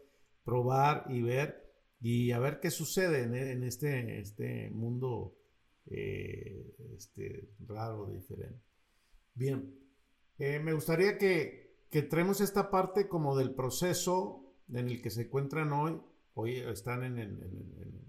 probar 0.44 1.04
y 1.08 1.22
ver, 1.22 1.68
y 2.00 2.30
a 2.32 2.38
ver 2.38 2.60
qué 2.60 2.70
sucede 2.70 3.22
en, 3.22 3.62
este, 3.64 4.20
este 4.20 4.70
mundo 4.70 5.36
eh, 5.86 6.74
este, 6.96 7.48
raro, 7.66 8.06
diferente. 8.06 8.62
Bien, 9.34 9.74
eh, 10.38 10.58
me 10.60 10.72
gustaría 10.72 11.18
que, 11.18 11.84
que 11.90 12.02
traemos 12.02 12.40
esta 12.40 12.70
parte 12.70 13.08
como 13.08 13.36
del 13.36 13.54
proceso 13.54 14.48
en 14.72 14.88
el 14.88 15.02
que 15.02 15.10
se 15.10 15.22
encuentran 15.22 15.72
hoy. 15.72 16.00
Hoy 16.34 16.56
están 16.56 17.02
en, 17.04 17.18
en, 17.18 18.08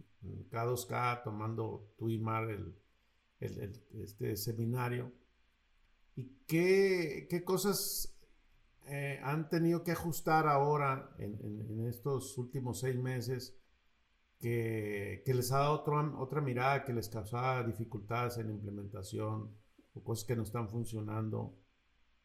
K2K 0.51 1.23
tomando 1.23 1.93
tú 1.97 2.09
y 2.09 2.19
Mar 2.19 2.49
el, 2.49 2.75
este 3.39 4.35
seminario. 4.35 5.11
¿Y 6.19 6.35
qué, 6.47 7.43
cosas 7.45 8.13
eh, 8.87 9.21
han 9.23 9.47
tenido 9.47 9.83
que 9.83 9.93
ajustar 9.93 10.47
ahora 10.47 11.15
en, 11.17 11.85
estos 11.87 12.37
últimos 12.37 12.81
seis 12.81 12.97
meses 12.97 13.57
que, 14.37 15.23
les 15.25 15.51
ha 15.53 15.59
dado 15.59 15.81
otra 16.17 16.41
mirada, 16.41 16.83
que 16.83 16.91
les 16.91 17.07
causaba 17.07 17.63
dificultades 17.63 18.37
en 18.37 18.49
implementación 18.49 19.55
o 19.93 20.03
cosas 20.03 20.25
que 20.25 20.35
no 20.35 20.43
están 20.43 20.67
funcionando? 20.67 21.55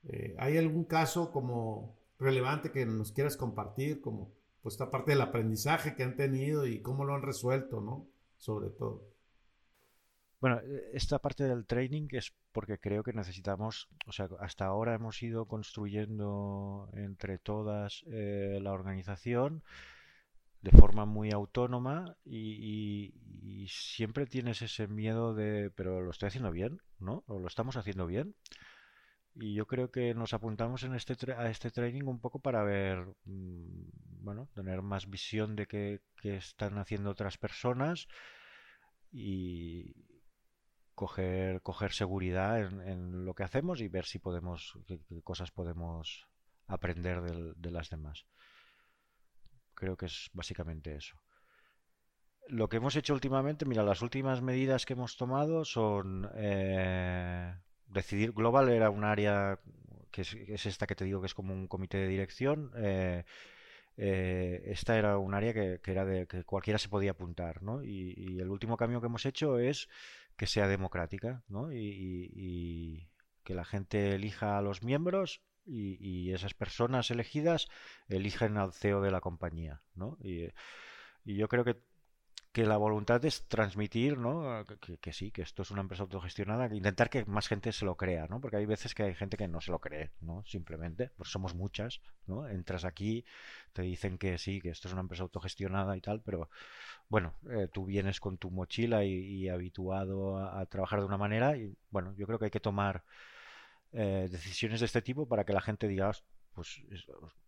Eh, 0.02 0.34
¿Hay 0.40 0.56
algún 0.56 0.86
caso 0.86 1.30
como 1.30 1.96
relevante 2.18 2.72
que 2.72 2.84
nos 2.86 3.12
quieras 3.12 3.36
compartir, 3.36 4.00
como 4.00 4.32
pues 4.60 4.74
esta 4.74 4.90
parte 4.90 5.12
del 5.12 5.20
aprendizaje 5.20 5.94
que 5.94 6.02
han 6.02 6.16
tenido 6.16 6.66
y 6.66 6.82
cómo 6.82 7.04
lo 7.04 7.14
han 7.14 7.22
resuelto, 7.22 7.80
¿no? 7.80 8.08
Sobre 8.38 8.70
todo. 8.70 9.13
Bueno, 10.44 10.60
e, 10.60 10.90
esta 10.92 11.18
parte 11.20 11.44
del 11.44 11.64
training 11.64 12.06
es 12.10 12.34
porque 12.52 12.76
creo 12.78 13.02
que 13.02 13.14
necesitamos, 13.14 13.88
o 14.06 14.12
sea, 14.12 14.28
hasta 14.40 14.66
ahora 14.66 14.94
hemos 14.94 15.22
ido 15.22 15.46
construyendo 15.46 16.90
entre 16.92 17.38
todas 17.38 18.04
eh, 18.08 18.58
la 18.60 18.72
organización 18.72 19.64
de 20.60 20.70
forma 20.72 21.06
muy 21.06 21.32
autónoma 21.32 22.18
y, 22.26 23.14
siempre 23.68 24.26
tienes 24.26 24.60
ese 24.60 24.86
miedo 24.86 25.34
de, 25.34 25.70
pero 25.74 26.02
lo 26.02 26.10
estoy 26.10 26.26
haciendo 26.26 26.50
bien, 26.50 26.78
¿no? 26.98 27.24
¿O 27.26 27.38
lo 27.38 27.46
estamos 27.48 27.78
haciendo 27.78 28.06
bien? 28.06 28.34
y 29.34 29.54
yo 29.54 29.66
creo 29.66 29.90
que 29.90 30.14
nos 30.14 30.34
apuntamos 30.34 30.82
en 30.84 30.94
este 30.94 31.14
a 31.32 31.48
este 31.50 31.70
training 31.70 32.04
un 32.04 32.20
poco 32.20 32.38
para 32.40 32.62
ver, 32.64 32.98
mm, 33.24 33.88
bueno, 34.26 34.48
tener 34.54 34.82
más 34.82 35.08
visión 35.08 35.56
de 35.56 35.66
qué, 35.66 36.00
están 36.22 36.76
haciendo 36.78 37.10
otras 37.10 37.38
personas 37.38 38.08
y 39.10 39.94
coger, 40.94 41.60
coger 41.62 41.92
seguridad 41.92 42.60
en, 42.60 43.24
lo 43.24 43.34
que 43.34 43.42
hacemos 43.42 43.80
y 43.80 43.88
ver 43.88 44.06
si 44.06 44.18
podemos, 44.18 44.78
qué, 44.86 45.00
cosas 45.22 45.50
podemos 45.50 46.26
aprender 46.66 47.20
de, 47.20 47.70
las 47.70 47.90
demás. 47.90 48.26
Creo 49.74 49.96
que 49.96 50.06
es 50.06 50.30
básicamente 50.32 50.94
eso. 50.94 51.16
Lo 52.48 52.68
que 52.68 52.76
hemos 52.76 52.96
hecho 52.96 53.14
últimamente, 53.14 53.64
mira, 53.64 53.82
las 53.82 54.02
últimas 54.02 54.42
medidas 54.42 54.84
que 54.86 54.92
hemos 54.92 55.16
tomado 55.16 55.64
son 55.64 56.30
eh, 56.34 57.54
decidir, 57.86 58.32
Global 58.32 58.68
era 58.68 58.90
un 58.90 59.04
área 59.04 59.58
que 60.10 60.20
es, 60.22 60.66
esta 60.66 60.86
que 60.86 60.94
te 60.94 61.04
digo 61.04 61.20
que 61.20 61.26
es 61.26 61.34
como 61.34 61.52
un 61.52 61.66
comité 61.66 61.98
de 61.98 62.08
dirección. 62.08 62.70
Eh, 62.76 63.24
eh, 63.96 64.62
esta 64.66 64.98
era 64.98 65.18
un 65.18 65.34
área 65.34 65.52
que, 65.52 65.80
era 65.84 66.04
de 66.04 66.26
que 66.26 66.44
cualquiera 66.44 66.78
se 66.78 66.88
podía 66.88 67.12
apuntar, 67.12 67.62
¿no? 67.62 67.82
Y, 67.82 68.38
el 68.40 68.48
último 68.48 68.76
cambio 68.76 69.00
que 69.00 69.06
hemos 69.06 69.26
hecho 69.26 69.58
es 69.58 69.88
que 70.36 70.46
sea 70.46 70.68
democrática, 70.68 71.42
¿no? 71.48 71.72
Y, 71.72 73.08
que 73.44 73.54
la 73.54 73.64
gente 73.64 74.14
elija 74.14 74.56
a 74.56 74.62
los 74.62 74.82
miembros 74.82 75.42
y, 75.66 76.32
esas 76.32 76.54
personas 76.54 77.10
elegidas 77.10 77.68
eligen 78.08 78.56
al 78.56 78.72
CEO 78.72 79.02
de 79.02 79.10
la 79.10 79.20
compañía, 79.20 79.82
¿no? 79.94 80.18
y 80.22 81.36
yo 81.36 81.48
creo 81.48 81.64
que 81.64 81.82
que 82.54 82.64
la 82.64 82.76
voluntad 82.76 83.24
es 83.24 83.48
transmitir, 83.48 84.16
¿no? 84.16 84.64
Que, 85.00 85.12
sí, 85.12 85.32
que 85.32 85.42
esto 85.42 85.62
es 85.62 85.72
una 85.72 85.80
empresa 85.80 86.04
autogestionada, 86.04 86.72
intentar 86.72 87.10
que 87.10 87.24
más 87.24 87.48
gente 87.48 87.72
se 87.72 87.84
lo 87.84 87.96
crea, 87.96 88.28
¿no? 88.28 88.40
Porque 88.40 88.58
hay 88.58 88.64
veces 88.64 88.94
que 88.94 89.02
hay 89.02 89.14
gente 89.16 89.36
que 89.36 89.48
no 89.48 89.60
se 89.60 89.72
lo 89.72 89.80
cree, 89.80 90.12
¿no? 90.20 90.44
Simplemente, 90.46 91.10
pues 91.16 91.30
somos 91.30 91.56
muchas, 91.56 92.00
¿no? 92.28 92.48
Entras 92.48 92.84
aquí, 92.84 93.24
te 93.72 93.82
dicen 93.82 94.18
que 94.18 94.38
sí, 94.38 94.60
que 94.60 94.68
esto 94.68 94.86
es 94.86 94.92
una 94.92 95.00
empresa 95.00 95.24
autogestionada 95.24 95.96
y 95.96 96.00
tal, 96.00 96.20
pero 96.20 96.48
bueno, 97.08 97.34
eh, 97.50 97.66
tú 97.72 97.86
vienes 97.86 98.20
con 98.20 98.38
tu 98.38 98.52
mochila 98.52 99.04
y, 99.04 99.48
habituado 99.48 100.38
a, 100.38 100.64
trabajar 100.66 101.00
de 101.00 101.06
una 101.06 101.18
manera 101.18 101.56
y 101.56 101.76
bueno, 101.90 102.14
yo 102.16 102.24
creo 102.24 102.38
que 102.38 102.44
hay 102.44 102.50
que 102.52 102.60
tomar 102.60 103.02
eh, 103.90 104.28
decisiones 104.30 104.78
de 104.78 104.86
este 104.86 105.02
tipo 105.02 105.26
para 105.26 105.44
que 105.44 105.52
la 105.52 105.60
gente 105.60 105.88
diga, 105.88 106.12
pues, 106.54 106.82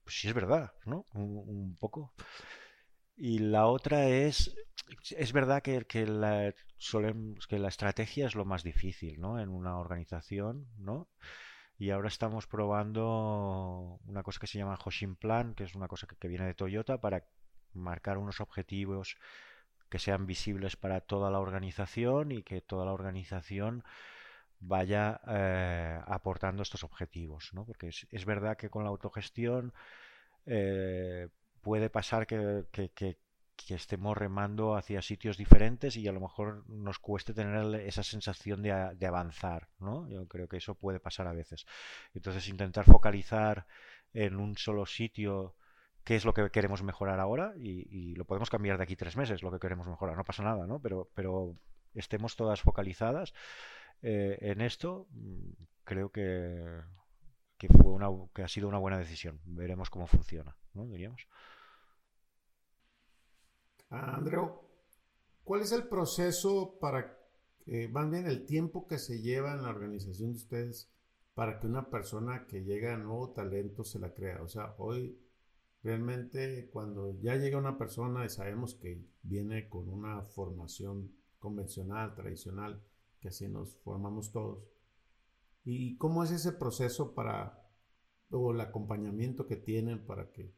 pues 0.03 0.21
sí 0.21 0.27
es 0.27 0.35
verdad, 0.35 0.73
¿no? 0.85 1.07
un 1.15 1.77
poco. 1.79 2.13
Y 3.17 3.39
la 3.39 3.67
otra 3.67 4.09
es, 4.09 4.55
es 5.11 5.33
verdad 5.33 5.63
que, 5.63 5.85
que, 5.87 6.07
la, 6.07 6.55
que 7.49 7.59
la 7.59 7.69
estrategia 7.69 8.27
es 8.27 8.35
lo 8.35 8.45
más 8.45 8.63
difícil, 8.63 9.21
¿no? 9.21 9.41
En 9.41 9.49
una 9.49 9.79
organización, 9.79 10.67
¿no? 10.77 11.09
Y 11.79 11.91
ahora 11.91 12.09
estamos 12.09 12.47
probando 12.47 14.01
una 14.07 14.23
cosa 14.23 14.41
que 14.41 14.47
se 14.47 14.59
llama 14.59 14.79
Hoshin 14.83 15.17
Plan, 15.17 15.55
que 15.55 15.65
es 15.65 15.75
una 15.75 15.89
cosa 15.89 16.07
que, 16.07 16.29
viene 16.29 16.47
de 16.47 16.55
Toyota 16.55 17.01
para 17.01 17.25
marcar 17.73 18.19
unos 18.19 18.41
objetivos 18.41 19.17
que 19.89 19.99
sean 19.99 20.27
visibles 20.27 20.77
para 20.77 21.01
toda 21.01 21.31
la 21.31 21.41
organización 21.41 22.33
y 22.33 22.43
que 22.43 22.61
toda 22.61 22.85
la 22.85 22.93
organización 22.93 23.85
vaya 24.61 25.21
eh, 25.29 26.01
aportando 26.07 26.63
estos 26.63 26.85
objetivos, 26.85 27.51
¿no? 27.53 27.65
Porque 27.65 27.89
es, 27.89 28.07
es, 28.11 28.25
verdad 28.25 28.57
que 28.57 28.71
con 28.71 28.85
la 28.85 28.91
autogestión 28.91 29.73
eh, 30.47 31.29
puede 31.67 31.91
pasar 31.91 32.29
que, 32.29 32.65
estemos 33.69 34.17
remando 34.17 34.77
hacia 34.77 35.03
sitios 35.03 35.37
diferentes 35.37 35.97
y 35.97 36.07
a 36.07 36.13
lo 36.13 36.21
mejor 36.21 36.63
nos 36.69 37.01
cueste 37.01 37.35
tener 37.35 37.81
esa 37.81 38.05
sensación 38.05 38.63
de, 38.63 38.71
avanzar, 39.05 39.69
¿no? 39.81 40.09
Yo 40.09 40.29
creo 40.29 40.47
que 40.47 40.59
eso 40.59 40.77
puede 40.77 41.01
pasar 41.01 41.27
a 41.27 41.33
veces. 41.33 41.67
Entonces 42.15 42.49
intentar 42.49 42.85
focalizar 42.85 43.67
en 44.15 44.37
un 44.37 44.57
solo 44.57 44.87
sitio 44.87 45.57
qué 46.05 46.15
es 46.15 46.25
lo 46.25 46.35
que 46.35 46.51
queremos 46.51 46.85
mejorar 46.85 47.19
ahora 47.19 47.53
y, 47.57 48.15
lo 48.15 48.25
podemos 48.27 48.49
cambiar 48.49 48.77
de 48.79 48.85
aquí 48.85 48.95
tres 48.95 49.17
meses, 49.17 49.43
lo 49.43 49.51
que 49.51 49.59
queremos 49.59 49.89
mejorar, 49.89 50.17
no 50.17 50.25
pasa 50.25 50.45
nada, 50.45 50.69
¿no? 50.69 50.79
Pero, 50.79 51.11
pero 51.17 51.57
estemos 51.95 52.37
todas 52.37 52.61
focalizadas 52.61 53.35
eh, 54.03 54.39
en 54.41 54.61
esto, 54.61 55.09
creo 55.83 56.11
que, 56.13 56.81
que, 57.59 57.67
fue 57.67 57.91
una, 57.91 58.09
que 58.33 58.45
ha 58.45 58.49
sido 58.49 58.69
una 58.69 58.79
buena 58.79 58.99
decisión. 58.99 59.41
Veremos 59.47 59.91
cómo 59.91 60.07
funciona, 60.07 60.57
¿no? 60.75 60.87
Diríamos. 60.87 61.27
Andreu, 63.89 64.61
¿cuál 65.45 65.63
es 65.63 65.73
el 65.73 65.89
proceso 65.89 66.79
para, 66.81 67.19
eh, 67.67 67.89
van 67.91 68.11
bien 68.11 68.27
el 68.27 68.45
tiempo 68.45 68.87
que 68.87 68.99
se 68.99 69.21
lleva 69.21 69.53
en 69.53 69.63
la 69.63 69.71
organización 69.71 70.33
de 70.33 70.39
ustedes 70.39 70.91
para 71.35 71.61
que 71.61 71.67
una 71.67 71.89
persona 71.89 72.47
que 72.47 72.65
llega 72.65 72.95
a 72.95 72.99
nuevo 72.99 73.31
talento 73.31 73.85
se 73.85 73.99
la 73.99 74.13
crea? 74.13 74.43
O 74.43 74.49
sea, 74.49 74.75
hoy 74.79 75.19
realmente 75.83 76.69
cuando 76.73 77.19
ya 77.21 77.37
llega 77.37 77.59
una 77.59 77.79
persona 77.79 78.25
y 78.25 78.29
sabemos 78.29 78.75
que 78.75 79.05
viene 79.23 79.69
con 79.69 79.89
una 79.89 80.23
formación 80.23 81.13
convencional, 81.39 82.15
tradicional, 82.15 82.83
que 83.21 83.29
así 83.29 83.49
nos 83.49 83.77
formamos 83.79 84.33
todos. 84.33 84.65
¿Y 85.65 85.97
cómo 85.97 86.25
es 86.25 86.33
ese 86.33 86.53
proceso 86.53 87.15
para, 87.15 87.69
o 88.31 88.53
el 88.53 88.61
acompañamiento 88.61 89.47
que 89.47 89.57
tienen 89.57 90.05
para 90.05 90.33
que 90.33 90.53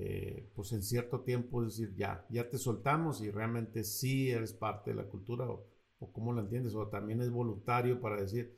eh, 0.00 0.48
pues 0.54 0.72
en 0.72 0.82
cierto 0.82 1.22
tiempo 1.22 1.64
decir, 1.64 1.92
ya, 1.96 2.24
ya 2.30 2.48
te 2.48 2.56
soltamos 2.56 3.20
y 3.20 3.30
realmente 3.32 3.82
sí 3.82 4.30
eres 4.30 4.52
parte 4.52 4.90
de 4.90 4.96
la 4.96 5.08
cultura 5.08 5.50
o, 5.50 5.66
o 5.98 6.12
cómo 6.12 6.32
lo 6.32 6.40
entiendes, 6.40 6.74
o 6.76 6.86
también 6.88 7.20
es 7.20 7.30
voluntario 7.30 8.00
para 8.00 8.20
decir, 8.20 8.56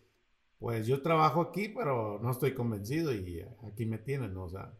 pues 0.58 0.86
yo 0.86 1.00
trabajo 1.02 1.40
aquí, 1.40 1.70
pero 1.70 2.18
no 2.22 2.30
estoy 2.30 2.52
convencido 2.54 3.14
y 3.14 3.42
aquí 3.66 3.86
me 3.86 3.98
tienen, 3.98 4.36
o 4.36 4.48
sea, 4.50 4.78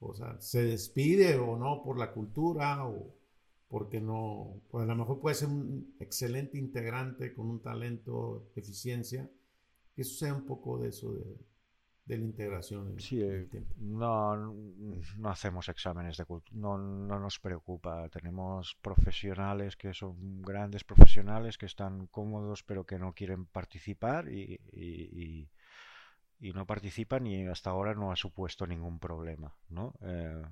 o 0.00 0.12
sea, 0.14 0.40
se 0.40 0.64
despide 0.64 1.38
o 1.38 1.56
no 1.56 1.82
por 1.84 1.96
la 1.98 2.12
cultura 2.12 2.84
o 2.86 3.14
porque 3.68 4.00
no, 4.00 4.62
pues 4.68 4.82
a 4.82 4.86
lo 4.86 4.96
mejor 4.96 5.20
puede 5.20 5.36
ser 5.36 5.48
un 5.48 5.94
excelente 6.00 6.58
integrante 6.58 7.32
con 7.32 7.48
un 7.48 7.62
talento, 7.62 8.50
eficiencia, 8.56 9.30
que 9.94 10.02
sucede 10.02 10.32
un 10.32 10.44
poco 10.44 10.78
de 10.78 10.88
eso 10.88 11.14
de 12.04 12.18
la 12.18 12.24
integración. 12.24 12.98
sí, 12.98 13.22
eh, 13.22 13.48
no, 13.76 14.36
no 15.16 15.28
hacemos 15.28 15.68
exámenes 15.68 16.16
de 16.16 16.24
cultura, 16.24 16.58
no, 16.58 16.78
no, 16.78 17.18
nos 17.20 17.38
preocupa. 17.38 18.08
Tenemos 18.08 18.76
profesionales 18.82 19.76
que 19.76 19.94
son 19.94 20.42
grandes 20.42 20.82
profesionales 20.84 21.56
que 21.56 21.66
están 21.66 22.06
cómodos 22.06 22.62
pero 22.62 22.84
que 22.84 22.98
no 22.98 23.12
quieren 23.12 23.46
participar 23.46 24.28
y, 24.28 24.60
y, 26.40 26.52
no 26.52 26.66
participan 26.66 27.26
y 27.26 27.46
hasta 27.46 27.70
ahora 27.70 27.94
no 27.94 28.10
ha 28.10 28.16
supuesto 28.16 28.66
ningún 28.66 28.98
problema, 28.98 29.54
¿no? 29.68 29.94
Eh, 30.00 30.42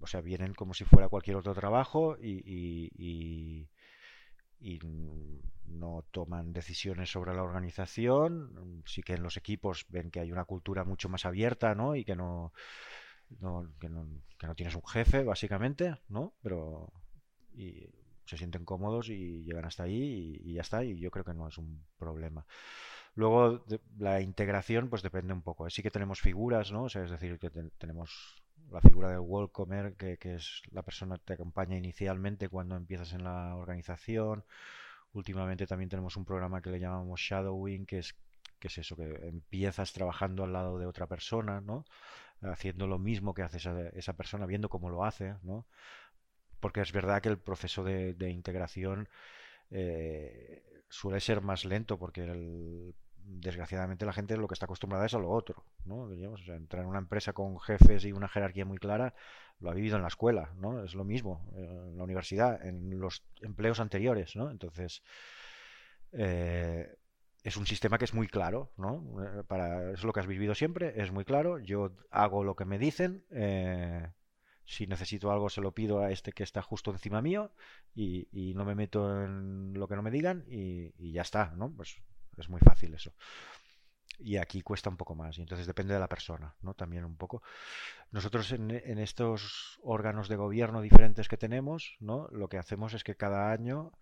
o 0.00 0.06
sea, 0.06 0.20
vienen 0.20 0.54
como 0.54 0.74
si 0.74 0.84
fuera 0.84 1.08
cualquier 1.08 1.36
otro 1.36 1.54
trabajo 1.54 2.16
y, 2.20 3.68
y 4.60 4.78
no 5.66 6.04
toman 6.10 6.52
decisiones 6.52 7.10
sobre 7.10 7.34
la 7.34 7.42
organización. 7.42 8.82
Sí 8.86 9.02
que 9.02 9.14
en 9.14 9.22
los 9.22 9.36
equipos 9.36 9.86
ven 9.88 10.10
que 10.10 10.20
hay 10.20 10.32
una 10.32 10.44
cultura 10.44 10.84
mucho 10.84 11.08
más 11.08 11.26
abierta, 11.26 11.74
¿no? 11.74 11.94
Y 11.96 12.04
que 12.04 12.16
no, 12.16 12.52
que 13.80 13.88
no, 13.88 14.54
tienes 14.54 14.74
un 14.74 14.86
jefe, 14.86 15.24
básicamente, 15.24 15.96
¿no? 16.08 16.34
Pero 16.42 16.92
y 17.54 17.88
se 18.26 18.36
sienten 18.36 18.64
cómodos 18.64 19.08
y 19.08 19.44
llegan 19.44 19.64
hasta 19.64 19.84
ahí 19.84 20.40
y, 20.44 20.54
ya 20.54 20.62
está. 20.62 20.84
Y 20.84 20.98
yo 20.98 21.10
creo 21.10 21.24
que 21.24 21.34
no 21.34 21.48
es 21.48 21.58
un 21.58 21.84
problema. 21.98 22.46
Luego, 23.14 23.64
la 23.98 24.20
integración, 24.20 24.90
pues 24.90 25.02
depende 25.02 25.32
un 25.32 25.42
poco. 25.42 25.68
Sí 25.70 25.82
que 25.82 25.90
tenemos 25.90 26.20
figuras, 26.20 26.70
¿no? 26.72 26.84
O 26.84 26.88
sea, 26.88 27.04
es 27.04 27.10
decir, 27.10 27.38
que 27.38 27.50
tenemos 27.78 28.42
la 28.70 28.80
figura 28.80 29.10
del 29.10 29.20
welcomer, 29.20 29.94
que, 29.96 30.18
que 30.18 30.34
es 30.34 30.62
la 30.70 30.82
persona 30.82 31.16
que 31.18 31.24
te 31.24 31.32
acompaña 31.34 31.76
inicialmente 31.76 32.48
cuando 32.48 32.76
empiezas 32.76 33.12
en 33.12 33.24
la 33.24 33.54
organización. 33.56 34.44
Últimamente 35.12 35.66
también 35.66 35.88
tenemos 35.88 36.16
un 36.16 36.24
programa 36.24 36.60
que 36.60 36.70
le 36.70 36.80
llamamos 36.80 37.20
Shadowing, 37.20 37.86
que 37.86 37.98
es, 37.98 38.14
que 38.58 38.68
es 38.68 38.78
eso, 38.78 38.96
que 38.96 39.04
empiezas 39.28 39.92
trabajando 39.92 40.44
al 40.44 40.52
lado 40.52 40.78
de 40.78 40.86
otra 40.86 41.06
persona, 41.06 41.60
¿no? 41.60 41.84
Haciendo 42.42 42.86
lo 42.86 42.98
mismo 42.98 43.34
que 43.34 43.42
hace 43.42 43.58
esa, 43.58 43.88
esa 43.90 44.12
persona, 44.14 44.46
viendo 44.46 44.68
cómo 44.68 44.90
lo 44.90 45.04
hace, 45.04 45.36
¿no? 45.42 45.66
Porque 46.60 46.80
es 46.80 46.92
verdad 46.92 47.22
que 47.22 47.28
el 47.28 47.38
proceso 47.38 47.84
de, 47.84 48.14
integración 48.30 49.08
eh, 49.70 50.84
suele 50.88 51.20
ser 51.20 51.40
más 51.40 51.64
lento 51.64 51.98
porque 51.98 52.24
el 52.24 52.94
desgraciadamente 53.26 54.06
la 54.06 54.12
gente 54.12 54.36
lo 54.36 54.46
que 54.46 54.54
está 54.54 54.66
acostumbrada 54.66 55.06
es 55.06 55.14
a 55.14 55.18
lo 55.18 55.30
otro, 55.30 55.64
¿no? 55.84 56.10
entrar 56.12 56.82
en 56.82 56.88
una 56.88 56.98
empresa 56.98 57.32
con 57.32 57.58
jefes 57.58 58.04
y 58.04 58.12
una 58.12 58.28
jerarquía 58.28 58.64
muy 58.64 58.78
clara 58.78 59.14
lo 59.58 59.70
ha 59.70 59.74
vivido 59.74 59.96
en 59.96 60.02
la 60.02 60.08
escuela, 60.08 60.52
¿no? 60.58 60.84
Es 60.84 60.94
lo 60.94 61.04
mismo 61.04 61.44
eh, 61.56 61.88
en 61.88 61.96
la 61.96 62.04
universidad, 62.04 62.64
en 62.64 62.98
los 63.00 63.24
empleos 63.40 63.80
anteriores, 63.80 64.36
¿no? 64.36 64.50
Entonces 64.50 65.02
eh, 66.12 66.94
es 67.42 67.56
un 67.56 67.66
sistema 67.66 67.98
que 67.98 68.04
es 68.04 68.14
muy 68.14 68.28
claro, 68.28 68.70
¿no? 68.76 69.02
Eh, 69.24 69.44
para 69.44 69.92
es 69.92 70.04
lo 70.04 70.12
que 70.12 70.20
has 70.20 70.26
vivido 70.26 70.54
siempre, 70.54 71.00
es 71.02 71.10
muy 71.10 71.24
claro. 71.24 71.58
Yo 71.58 71.92
hago 72.10 72.44
lo 72.44 72.54
que 72.54 72.64
me 72.64 72.78
dicen. 72.78 73.24
si 74.64 74.86
necesito 74.86 75.30
algo 75.30 75.48
se 75.48 75.60
lo 75.60 75.72
pido 75.72 76.00
a 76.00 76.10
este 76.10 76.32
que 76.32 76.42
está 76.42 76.60
justo 76.60 76.90
encima 76.90 77.22
mío 77.22 77.52
y, 77.94 78.52
no 78.56 78.64
me 78.64 78.74
meto 78.74 79.24
en 79.24 79.72
lo 79.74 79.88
que 79.88 79.96
no 79.96 80.02
me 80.02 80.10
digan 80.10 80.44
y, 80.48 80.92
y 80.98 81.12
ya 81.12 81.22
está, 81.22 81.54
¿no? 81.56 81.70
Pues 81.70 81.96
es 82.36 82.48
muy 82.48 82.60
fácil 82.60 82.94
eso. 82.94 83.12
y 84.18 84.38
aquí 84.38 84.62
cuesta 84.62 84.88
un 84.90 84.96
poco 84.96 85.14
más. 85.14 85.38
Y 85.38 85.42
entonces 85.42 85.66
depende 85.66 85.94
de 85.94 86.00
la 86.00 86.08
persona, 86.08 86.54
¿no? 86.62 86.74
También 86.74 87.04
un 87.04 87.16
poco. 87.16 87.42
Nosotros 88.12 88.52
en, 88.52 88.70
estos 88.98 89.78
órganos 89.82 90.28
de 90.28 90.36
gobierno 90.36 90.80
diferentes 90.80 91.28
que 91.28 91.36
tenemos, 91.36 91.96
¿no? 92.00 92.28
Lo 92.30 92.48
que 92.48 92.58
hacemos 92.58 92.94
es 92.94 93.04
que 93.04 93.16
cada 93.16 93.52
año 93.52 93.92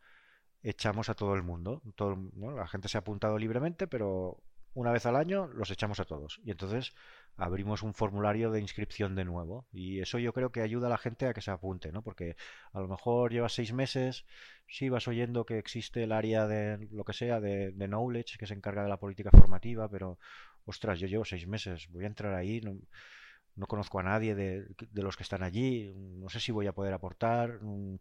echamos 0.63 1.09
a 1.09 1.15
todo 1.15 1.35
el 1.35 1.43
mundo. 1.43 1.83
Todo, 1.97 2.17
La 2.57 2.69
gente 2.69 2.89
se 2.89 2.99
ha 2.99 3.01
apuntado 3.01 3.39
libremente, 3.39 3.87
pero 3.87 4.39
una 4.75 4.93
vez 4.93 5.07
al 5.07 5.17
año 5.17 5.47
los 5.49 5.71
echamos 5.71 6.01
a 6.01 6.05
todos. 6.05 6.41
Y 6.45 6.51
entonces 6.51 6.95
abrimos 7.37 7.83
un 7.83 7.95
formulario 7.95 8.51
de 8.51 8.61
inscripción 8.61 9.15
de 9.15 9.25
nuevo. 9.25 9.67
Y 9.73 10.01
eso 10.01 10.19
yo 10.19 10.33
creo 10.33 10.51
que 10.53 10.63
ayuda 10.63 10.87
a 10.87 10.91
la 10.91 10.99
gente 10.99 11.27
a 11.27 11.35
que 11.35 11.41
se 11.41 11.51
apunte, 11.51 11.93
¿no? 11.93 12.03
Porque 12.03 12.37
a 12.73 12.81
lo 12.81 12.89
mejor 12.89 13.33
llevas 13.33 13.53
seis 13.53 13.73
meses, 13.73 14.25
sí 14.69 14.89
vas 14.89 15.09
oyendo 15.09 15.45
que 15.45 15.59
existe 15.59 16.05
el 16.05 16.13
área 16.13 16.47
de 16.47 16.89
lo 16.93 17.05
que 17.05 17.13
sea, 17.13 17.41
de, 17.41 17.73
knowledge, 17.73 18.39
que 18.39 18.47
se 18.47 18.55
encarga 18.55 18.83
de 18.83 18.89
la 18.89 18.99
política 18.99 19.31
formativa, 19.31 19.89
pero 19.89 20.19
ostras, 20.65 21.01
yo 21.01 21.07
llevo 21.09 21.25
seis 21.25 21.47
meses, 21.47 21.89
voy 21.91 22.05
a 22.05 22.09
entrar 22.09 22.35
ahí, 22.35 22.61
no, 23.57 23.67
conozco 23.67 24.01
a 24.01 24.03
nadie 24.03 24.35
de, 24.35 24.67
los 24.93 25.17
que 25.17 25.23
están 25.23 25.43
allí, 25.43 25.93
no 25.95 26.29
sé 26.29 26.41
si 26.41 26.53
voy 26.53 26.67
a 26.67 26.73
poder 26.73 26.95
aportar. 26.95 27.61
Mm, 27.63 27.97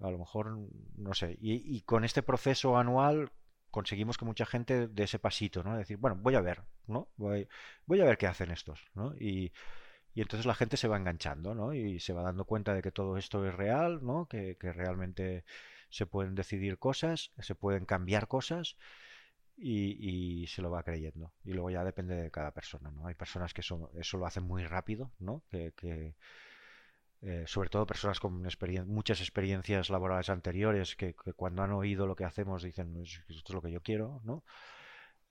a 0.00 0.10
lo 0.10 0.18
mejor, 0.18 0.58
no 0.96 1.14
sé. 1.14 1.38
y 1.40 1.80
con 1.82 2.04
este 2.04 2.22
proceso 2.22 2.76
anual 2.76 3.30
conseguimos 3.76 4.16
que 4.16 4.24
mucha 4.24 4.46
gente 4.46 4.88
dé 4.88 5.02
ese 5.04 5.18
pasito, 5.18 5.62
¿no? 5.62 5.76
Decir, 5.76 5.98
bueno, 5.98 6.16
voy 6.16 6.34
a 6.34 6.40
ver, 6.40 6.62
¿no? 6.86 7.10
Voy, 7.18 7.46
voy 7.84 8.00
a 8.00 8.06
ver 8.06 8.16
qué 8.16 8.26
hacen 8.26 8.50
estos, 8.50 8.80
¿no? 8.94 9.14
Y, 9.20 9.52
y, 10.14 10.22
entonces 10.22 10.46
la 10.46 10.54
gente 10.54 10.78
se 10.78 10.88
va 10.88 10.96
enganchando, 10.96 11.54
¿no? 11.54 11.74
Y 11.74 12.00
se 12.00 12.14
va 12.14 12.22
dando 12.22 12.46
cuenta 12.46 12.72
de 12.72 12.80
que 12.80 12.90
todo 12.90 13.18
esto 13.18 13.46
es 13.46 13.54
real, 13.54 14.00
¿no? 14.02 14.28
Que, 14.28 14.56
realmente 14.60 15.44
se 15.90 16.06
pueden 16.06 16.34
decidir 16.34 16.78
cosas, 16.78 17.32
se 17.38 17.54
pueden 17.54 17.84
cambiar 17.84 18.28
cosas 18.28 18.78
y, 19.58 20.42
y, 20.42 20.46
se 20.46 20.62
lo 20.62 20.70
va 20.70 20.82
creyendo. 20.82 21.34
Y 21.44 21.52
luego 21.52 21.68
ya 21.70 21.84
depende 21.84 22.14
de 22.16 22.30
cada 22.30 22.52
persona, 22.52 22.90
¿no? 22.90 23.06
Hay 23.06 23.14
personas 23.14 23.52
que 23.52 23.60
eso, 23.60 23.90
eso 23.94 24.16
lo 24.16 24.24
hacen 24.24 24.44
muy 24.44 24.64
rápido, 24.64 25.12
¿no? 25.18 25.42
Que 25.50 26.14
eh, 27.22 27.44
sobre 27.46 27.70
todo 27.70 27.86
personas 27.86 28.20
con 28.20 28.42
muchas 28.86 29.20
experiencias 29.20 29.90
laborales 29.90 30.28
anteriores 30.28 30.96
que, 30.96 31.14
cuando 31.14 31.62
han 31.62 31.72
oído 31.72 32.06
lo 32.06 32.16
que 32.16 32.24
hacemos 32.24 32.62
dicen 32.62 32.96
esto 32.96 33.22
es 33.28 33.54
lo 33.54 33.62
que 33.62 33.72
yo 33.72 33.80
quiero, 33.80 34.20
¿no? 34.24 34.44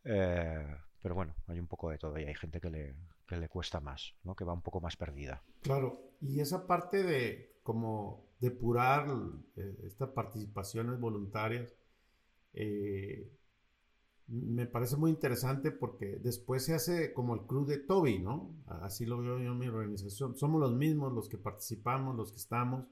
Eh, 0.03 0.65
pero 1.01 1.15
bueno, 1.15 1.35
hay 1.47 1.59
un 1.59 1.67
poco 1.67 1.89
de 1.89 1.97
todo 1.97 2.17
y 2.19 2.23
hay 2.23 2.35
gente 2.35 2.59
que 2.59 2.69
le, 2.69 2.95
que 3.27 3.37
le 3.37 3.49
cuesta 3.49 3.79
más, 3.79 4.15
¿no? 4.23 4.35
Que 4.35 4.45
va 4.45 4.53
un 4.53 4.61
poco 4.61 4.81
más 4.81 4.95
perdida. 4.95 5.43
Claro, 5.61 6.15
y 6.21 6.39
esa 6.39 6.65
parte 6.67 7.03
de 7.03 7.59
como 7.63 8.25
depurar 8.39 9.07
eh, 9.55 9.75
estas 9.85 10.09
participaciones 10.09 10.99
voluntarias, 10.99 11.75
eh, 12.53 13.31
me 14.27 14.65
parece 14.65 14.97
muy 14.97 15.11
interesante 15.11 15.71
porque 15.71 16.17
después 16.17 16.65
se 16.65 16.73
hace 16.73 17.13
como 17.13 17.35
el 17.35 17.41
club 17.41 17.67
de 17.67 17.77
Toby, 17.77 18.19
¿no? 18.19 18.55
Así 18.65 19.05
lo 19.05 19.19
veo 19.19 19.37
yo 19.37 19.51
en 19.51 19.59
mi 19.59 19.67
organización. 19.67 20.35
Somos 20.35 20.59
los 20.59 20.73
mismos 20.73 21.13
los 21.13 21.29
que 21.29 21.37
participamos, 21.37 22.15
los 22.15 22.31
que 22.31 22.37
estamos, 22.37 22.85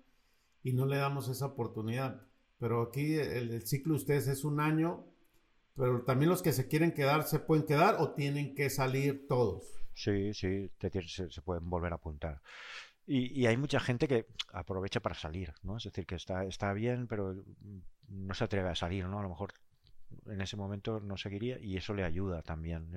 y 0.61 0.73
no 0.73 0.85
le 0.85 0.97
damos 0.97 1.29
esa 1.29 1.47
oportunidad. 1.47 2.21
Pero 2.59 2.83
aquí 2.83 3.15
el, 3.15 3.61
ciclo 3.63 3.93
de 3.93 3.99
ustedes 3.99 4.27
es 4.27 4.43
un 4.43 4.59
año, 4.59 5.05
pero 5.75 6.03
también 6.03 6.29
los 6.29 6.43
que 6.43 6.53
se 6.53 6.67
quieren 6.67 6.91
quedar, 6.91 7.23
¿se 7.23 7.39
pueden 7.39 7.65
quedar 7.65 7.95
o 7.99 8.11
tienen 8.11 8.53
que 8.53 8.69
salir 8.69 9.27
todos? 9.27 9.63
Sí, 9.95 10.33
sí, 10.33 10.69
se, 10.79 11.41
pueden 11.41 11.69
volver 11.69 11.93
a 11.93 11.95
apuntar. 11.95 12.41
Y, 13.05 13.41
y, 13.41 13.47
hay 13.47 13.57
mucha 13.57 13.79
gente 13.79 14.07
que 14.07 14.27
aprovecha 14.53 15.01
para 15.01 15.15
salir, 15.15 15.53
¿no? 15.61 15.75
Es 15.75 15.83
decir, 15.83 16.05
que 16.05 16.15
está, 16.15 16.45
está 16.45 16.71
bien, 16.71 17.07
pero 17.07 17.35
no 18.07 18.33
se 18.33 18.45
atreve 18.45 18.69
a 18.69 18.75
salir, 18.75 19.05
¿no? 19.07 19.19
A 19.19 19.23
lo 19.23 19.29
mejor 19.29 19.53
en 20.27 20.41
ese 20.41 20.57
momento 20.57 20.99
no 20.99 21.17
seguiría 21.17 21.59
y 21.59 21.77
eso 21.77 21.93
le 21.93 22.03
ayuda 22.03 22.41
también. 22.41 22.91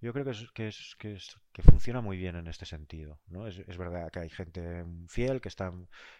Yo 0.00 0.12
creo 0.12 0.24
que, 0.24 0.32
es, 0.32 0.50
que, 0.52 0.66
es, 0.66 0.96
que, 1.52 1.62
funciona 1.62 2.00
muy 2.00 2.16
bien 2.16 2.34
en 2.34 2.48
este 2.48 2.66
sentido. 2.66 3.20
¿no? 3.28 3.46
Es, 3.46 3.60
es, 3.60 3.78
verdad 3.78 4.10
que 4.10 4.18
hay 4.18 4.30
gente 4.30 4.84
fiel 5.06 5.40
que, 5.40 5.48
está, 5.48 5.72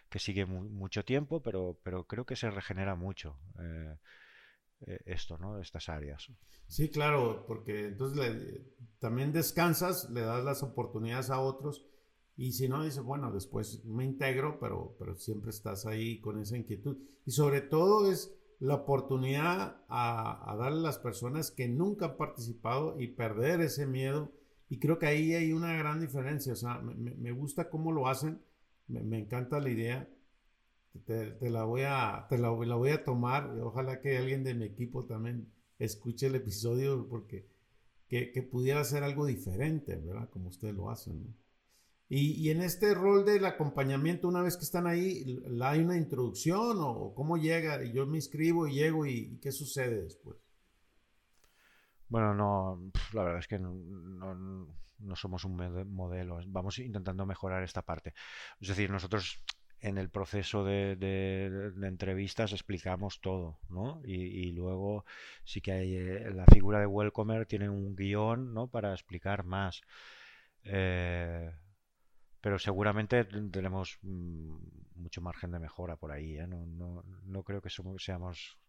que 0.09 0.19
sigue 0.19 0.45
mucho 0.45 1.03
tiempo, 1.03 1.41
pero, 1.41 1.77
pero 1.83 2.05
creo 2.05 2.25
que 2.25 2.37
se 2.37 2.49
regenera 2.49 2.95
mucho 2.95 3.37
eh, 3.59 3.97
eh, 4.87 4.99
esto, 5.05 5.37
¿no? 5.37 5.59
estas 5.59 5.89
áreas. 5.89 6.31
Sí, 6.67 6.89
claro, 6.89 7.45
porque 7.45 7.87
entonces 7.87 8.61
también 8.99 9.33
descansas, 9.33 10.09
le 10.09 10.21
das 10.21 10.43
las 10.43 10.63
oportunidades 10.63 11.29
a 11.29 11.39
otros. 11.41 11.85
Y 12.35 12.53
si 12.53 12.67
no, 12.67 12.83
dices, 12.83 13.03
bueno, 13.03 13.31
después 13.31 13.83
me 13.85 14.05
integro, 14.05 14.59
pero, 14.59 14.95
pero 14.97 15.13
siempre 15.15 15.51
estás 15.51 15.85
ahí 15.85 16.19
con 16.19 16.39
esa 16.39 16.57
inquietud. 16.57 16.97
Y 17.25 17.31
sobre 17.31 17.61
todo 17.61 18.11
es 18.11 18.33
la 18.63 18.75
oportunidad 18.75 19.75
a, 19.89 20.55
darle 20.57 20.79
a 20.79 20.83
las 20.83 20.97
personas 20.97 21.51
que 21.51 21.67
nunca 21.67 22.05
han 22.05 22.17
participado 22.17 22.97
y 22.97 23.07
perder 23.09 23.59
ese 23.59 23.85
miedo. 23.85 24.31
Y 24.69 24.79
creo 24.79 24.99
que 24.99 25.05
ahí 25.05 25.33
hay 25.33 25.51
una 25.51 25.75
gran 25.75 25.99
diferencia. 25.99 26.53
O 26.53 26.55
sea, 26.55 26.79
me, 26.79 27.31
gusta 27.33 27.69
cómo 27.69 27.91
lo 27.91 28.07
hacen, 28.07 28.41
me, 28.87 29.19
encanta 29.19 29.59
la 29.59 29.69
idea. 29.69 30.09
Te, 31.05 31.49
la 31.49 31.65
voy 31.65 31.81
a, 31.85 32.25
te 32.29 32.37
la, 32.37 32.51
voy 32.51 32.91
a 32.91 33.03
tomar. 33.03 33.49
Ojalá 33.59 33.99
que 33.99 34.17
alguien 34.17 34.45
de 34.45 34.53
mi 34.53 34.63
equipo 34.63 35.05
también 35.05 35.51
escuche 35.77 36.27
el 36.27 36.35
episodio 36.35 37.05
porque 37.09 37.45
que, 38.07 38.31
que 38.31 38.43
pudiera 38.43 38.81
ser 38.85 39.03
algo 39.03 39.25
diferente, 39.25 39.97
¿verdad? 39.97 40.29
Como 40.29 40.47
ustedes 40.47 40.73
lo 40.73 40.89
hacen. 40.89 41.21
¿no? 41.21 41.42
Y, 42.09 42.49
en 42.51 42.61
este 42.61 42.93
rol 42.93 43.25
del 43.25 43.43
acompañamiento, 43.45 44.27
una 44.27 44.43
vez 44.43 44.55
que 44.55 44.65
están 44.65 44.85
ahí, 44.85 45.41
¿hay 45.61 45.79
una 45.79 45.97
introducción 45.97 46.77
o 46.79 47.13
cómo 47.15 47.37
llega? 47.37 47.83
Y 47.83 47.91
yo 47.91 48.05
me 48.05 48.17
inscribo 48.17 48.67
y 48.67 48.75
llego 48.75 49.05
y, 49.07 49.39
¿qué 49.41 49.51
sucede 49.51 50.03
después? 50.03 50.37
Bueno, 52.09 52.35
no, 52.35 52.91
la 53.13 53.23
verdad 53.23 53.39
es 53.39 53.47
que 53.47 53.57
no, 53.57 54.67
somos 55.15 55.43
un 55.45 55.55
modelo, 55.91 56.39
vamos 56.47 56.77
intentando 56.77 57.25
mejorar 57.25 57.63
esta 57.63 57.81
parte. 57.81 58.13
Es 58.61 58.67
decir, 58.67 58.91
nosotros 58.91 59.43
en 59.83 59.97
el 59.97 60.09
proceso 60.09 60.63
de, 60.63 61.73
entrevistas 61.81 62.53
explicamos 62.53 63.19
todo, 63.21 63.57
¿no? 63.69 64.01
Y, 64.05 64.51
luego 64.51 65.05
sí 65.43 65.61
que 65.61 65.71
hay, 65.71 65.95
eh, 65.95 66.31
la 66.31 66.45
figura 66.45 66.79
de 66.79 66.85
Welcomer 66.85 67.45
tiene 67.45 67.69
un 67.69 67.95
guion, 67.95 68.53
¿no? 68.53 68.67
Para 68.67 68.93
explicar 68.93 69.43
más. 69.43 69.81
Eh, 70.63 71.51
pero 72.43 72.59
seguramente 72.59 73.23
tenemos 73.23 73.99
mm, 74.01 74.57
mucho 74.95 75.21
margen 75.21 75.51
de 75.51 75.59
mejora 75.59 75.95
por 75.95 76.11
ahí. 76.11 76.37
¿eh? 76.37 76.45
No, 76.45 76.65
no, 76.65 77.01
no, 77.23 77.43
creo 77.43 77.61
que 77.61 77.69
seamos 77.69 78.59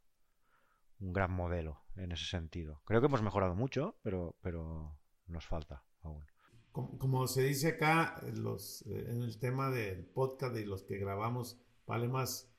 un 1.00 1.12
gran 1.12 1.32
modelo 1.32 1.80
en 1.96 2.12
ese 2.12 2.24
sentido. 2.24 2.82
Creo 2.84 3.00
que 3.00 3.08
hemos 3.08 3.22
mejorado 3.22 3.56
mucho, 3.56 3.96
pero, 4.04 4.36
pero 4.42 4.96
nos 5.26 5.44
falta 5.44 5.82
aún. 6.02 6.24
Como, 6.70 7.26
se 7.26 7.42
dice 7.42 7.70
acá, 7.70 8.20
los, 8.34 8.82
eh, 8.82 9.06
en 9.08 9.22
el 9.22 9.40
tema 9.40 9.70
del 9.70 10.04
podcast 10.04 10.56
y 10.56 10.64
los 10.64 10.84
que 10.84 10.98
grabamos, 10.98 11.60
vale 11.84 12.06
más 12.06 12.54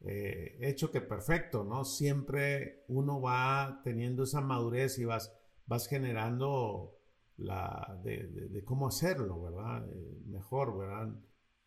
eh, 0.00 0.56
hecho 0.62 0.90
que 0.90 1.02
perfecto, 1.02 1.64
¿no? 1.64 1.84
Siempre 1.84 2.84
uno 2.88 3.20
va 3.20 3.82
teniendo 3.84 4.22
esa 4.22 4.40
madurez 4.40 4.98
y 4.98 5.04
vas, 5.04 5.30
vas 5.66 5.86
generando 5.88 6.96
la, 7.36 8.00
de, 8.04 8.62
cómo 8.64 8.88
hacerlo, 8.88 9.42
¿verdad? 9.42 9.88
Eh, 9.90 10.22
mejor, 10.26 10.78
¿verdad? 10.78 11.14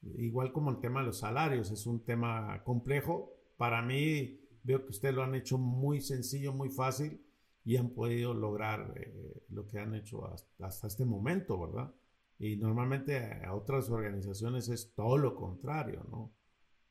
Igual 0.02 0.52
como 0.54 0.72
el 0.72 0.80
tema 0.80 1.02
de 1.02 1.08
los 1.08 1.20
salarios, 1.20 1.72
es 1.72 1.86
un 1.86 2.04
tema 2.04 2.64
complejo. 2.64 3.34
Para 3.58 3.82
mí, 3.82 4.40
veo 4.64 4.84
que 4.84 4.92
ustedes 4.92 5.16
lo 5.16 5.24
han 5.24 5.36
hecho 5.36 5.58
muy 5.58 6.02
sencillo, 6.02 6.54
muy 6.54 6.70
fácil 6.70 7.22
y 7.66 7.76
han 7.78 7.90
podido 7.90 8.34
lograr 8.34 8.94
eh, 8.96 9.44
lo 9.50 9.68
que 9.68 9.80
han 9.80 9.94
hecho 9.96 10.26
hasta, 10.60 10.88
este 10.88 11.06
momento, 11.06 11.60
¿verdad? 11.60 11.94
Y 12.40 12.56
normalmente 12.56 13.18
a 13.44 13.54
otras 13.56 13.90
organizaciones 13.90 14.70
es 14.70 14.94
todo 14.94 15.18
lo 15.18 15.36
contrario, 15.36 16.06
¿no? 16.10 16.34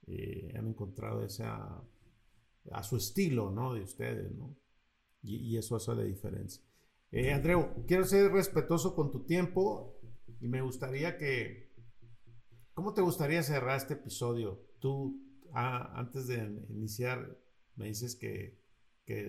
Han 0.08 0.68
encontrado 0.68 1.24
esa, 1.24 1.82
a 2.72 2.82
su 2.82 2.96
estilo, 2.96 3.50
¿no? 3.50 3.74
De 3.74 3.82
ustedes, 3.82 4.32
¿no? 4.32 4.56
Y, 5.22 5.36
y 5.36 5.56
eso 5.56 5.76
hace 5.76 5.94
la 5.94 6.02
diferencia. 6.02 6.62
Eh, 7.12 7.32
Andreu, 7.32 7.84
quiero 7.86 8.04
ser 8.04 8.30
respetuoso 8.32 8.94
con 8.94 9.10
tu 9.10 9.24
tiempo 9.24 9.98
y 10.40 10.48
me 10.48 10.60
gustaría 10.60 11.16
que... 11.16 11.72
¿Cómo 12.74 12.92
te 12.92 13.00
gustaría 13.00 13.42
cerrar 13.42 13.76
este 13.76 13.94
episodio? 13.94 14.60
Tú, 14.80 15.18
ah, 15.52 15.92
antes 15.98 16.26
de 16.26 16.44
iniciar, 16.68 17.38
me 17.76 17.86
dices 17.86 18.16
que, 18.16 18.64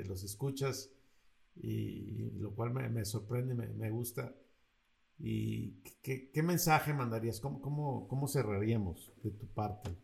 los 0.06 0.24
escuchas 0.24 0.92
y, 1.56 2.32
lo 2.40 2.54
cual 2.56 2.74
me, 2.74 3.06
sorprende, 3.06 3.54
me, 3.54 3.68
me, 3.68 3.92
gusta. 3.92 4.36
¿Y 5.20 5.82
qué, 6.02 6.44
mensaje 6.44 6.94
mandarías? 6.94 7.40
¿Cómo, 7.40 7.62
cómo, 7.62 8.08
cómo 8.08 8.28
cerraríamos 8.28 9.14
de 9.24 9.32
tu 9.32 9.48
parte? 9.48 9.96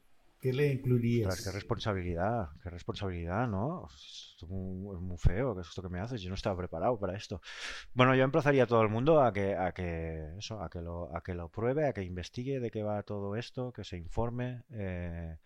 ¿Qué 0.44 0.52
le 0.52 0.74
incluirías? 0.74 1.42
qué 1.42 1.52
responsabilidad, 1.52 2.50
qué 2.62 2.70
responsabilidad, 2.70 3.48
¿no? 3.48 3.88
Es 3.88 4.44
muy, 4.50 5.18
feo, 5.18 5.56
¿qué 5.56 5.62
es 5.62 5.70
esto 5.70 5.82
que 5.82 5.88
me 5.88 6.02
haces? 6.02 6.22
Yo 6.22 6.28
no 6.28 6.36
estaba 6.36 6.58
preparado 6.58 7.00
para 7.00 7.16
esto. 7.16 7.40
Bueno, 7.94 8.14
yo 8.14 8.26
emplazaría 8.26 8.64
a 8.64 8.68
todo 8.68 8.82
el 8.82 8.90
mundo 8.90 9.22
a 9.22 9.32
que, 9.32 9.56
a 9.56 9.72
que, 9.72 10.36
eso, 10.38 10.62
a 10.62 10.70
que 10.70 10.82
lo, 10.82 11.16
a 11.16 11.24
que 11.24 11.34
lo 11.34 11.48
pruebe, 11.48 11.88
a 11.88 11.94
que 11.94 12.04
investigue 12.04 12.60
de 12.60 12.72
qué 12.72 12.84
va 12.84 13.04
todo 13.04 13.38
esto, 13.38 13.72
que 13.72 13.86
se 13.86 13.96
informe, 13.96 14.64
eh, 14.72 15.38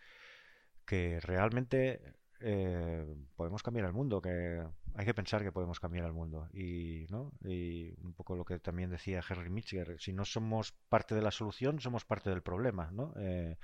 que 0.83 1.19
realmente 1.19 2.01
eh, 2.39 3.05
podemos 3.35 3.61
cambiar 3.61 3.85
el 3.85 3.93
mundo, 3.93 4.19
que 4.19 4.63
hay 4.95 5.05
que 5.05 5.13
pensar 5.13 5.43
que 5.43 5.51
podemos 5.51 5.79
cambiar 5.79 6.07
el 6.07 6.13
mundo. 6.13 6.49
Y, 6.55 7.05
¿no? 7.11 7.33
y 7.43 7.93
un 8.01 8.13
poco 8.13 8.35
lo 8.35 8.45
que 8.45 8.57
también 8.57 8.89
decía 8.89 9.21
Henry 9.29 9.51
Mitchell, 9.51 9.99
si 9.99 10.11
no 10.11 10.25
somos 10.25 10.71
parte 10.89 11.13
de 11.13 11.21
la 11.21 11.29
solución, 11.29 11.79
somos 11.81 12.03
parte 12.03 12.31
del 12.31 12.41
problema. 12.41 12.89
¿no? 12.91 13.13
Eh, 13.17 13.57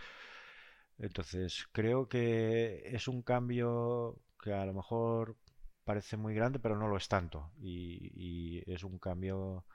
entonces, 0.98 1.68
creo 1.72 2.08
que 2.08 2.84
es 2.86 3.08
un 3.08 3.22
cambio 3.22 4.20
que 4.42 4.54
a 4.54 4.66
lo 4.66 4.74
mejor 4.74 5.38
parece 5.84 6.18
muy 6.18 6.34
grande, 6.34 6.60
pero 6.60 6.76
no 6.78 6.88
lo 6.88 6.98
es 6.98 7.08
tanto. 7.08 7.52
Y, 7.60 8.64
es 8.72 8.84
un 8.84 9.00
cambio 9.00 9.66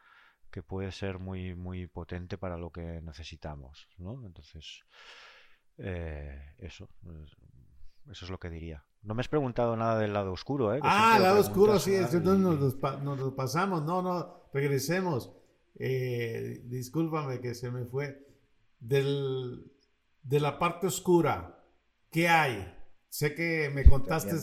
que 0.51 0.63
puede 0.63 0.93
ser 0.93 1.19
muy, 1.19 1.55
muy 1.55 1.87
potente 1.87 2.39
para 2.39 2.57
lo 2.57 2.71
que 2.71 3.01
necesitamos. 3.03 3.89
¿no? 3.99 4.25
Entonces, 4.27 4.83
eh, 5.79 6.55
eso, 6.59 6.89
eso 8.11 8.25
es 8.25 8.31
lo 8.31 8.39
que 8.39 8.51
diría. 8.51 8.85
No 9.03 9.15
me 9.15 9.21
has 9.21 9.29
preguntado 9.29 9.77
nada 9.77 9.99
del 9.99 10.13
lado 10.13 10.33
oscuro, 10.33 10.75
¿eh? 10.75 10.81
ah, 10.83 11.15
el 11.17 11.23
lado 11.23 11.41
oscuro, 11.41 11.79
sí, 11.79 11.95
entonces 11.95 12.25
nos, 12.25 13.19
lo 13.19 13.37
pasamos. 13.37 13.85
No, 13.85 14.03
no, 14.03 14.49
regresemos. 14.53 15.33
Eh, 15.77 16.63
discúlpame 16.65 17.41
que 17.41 17.55
se 17.55 17.71
me 17.71 17.85
fue. 17.85 18.27
Del, 18.81 19.73
de 20.29 20.41
la 20.41 20.59
parte 20.59 20.87
oscura, 20.87 21.65
¿qué 22.11 22.29
hay? 22.29 22.75
Sé 23.09 23.35
que 23.35 23.71
me 23.75 23.85
contaste 23.85 24.37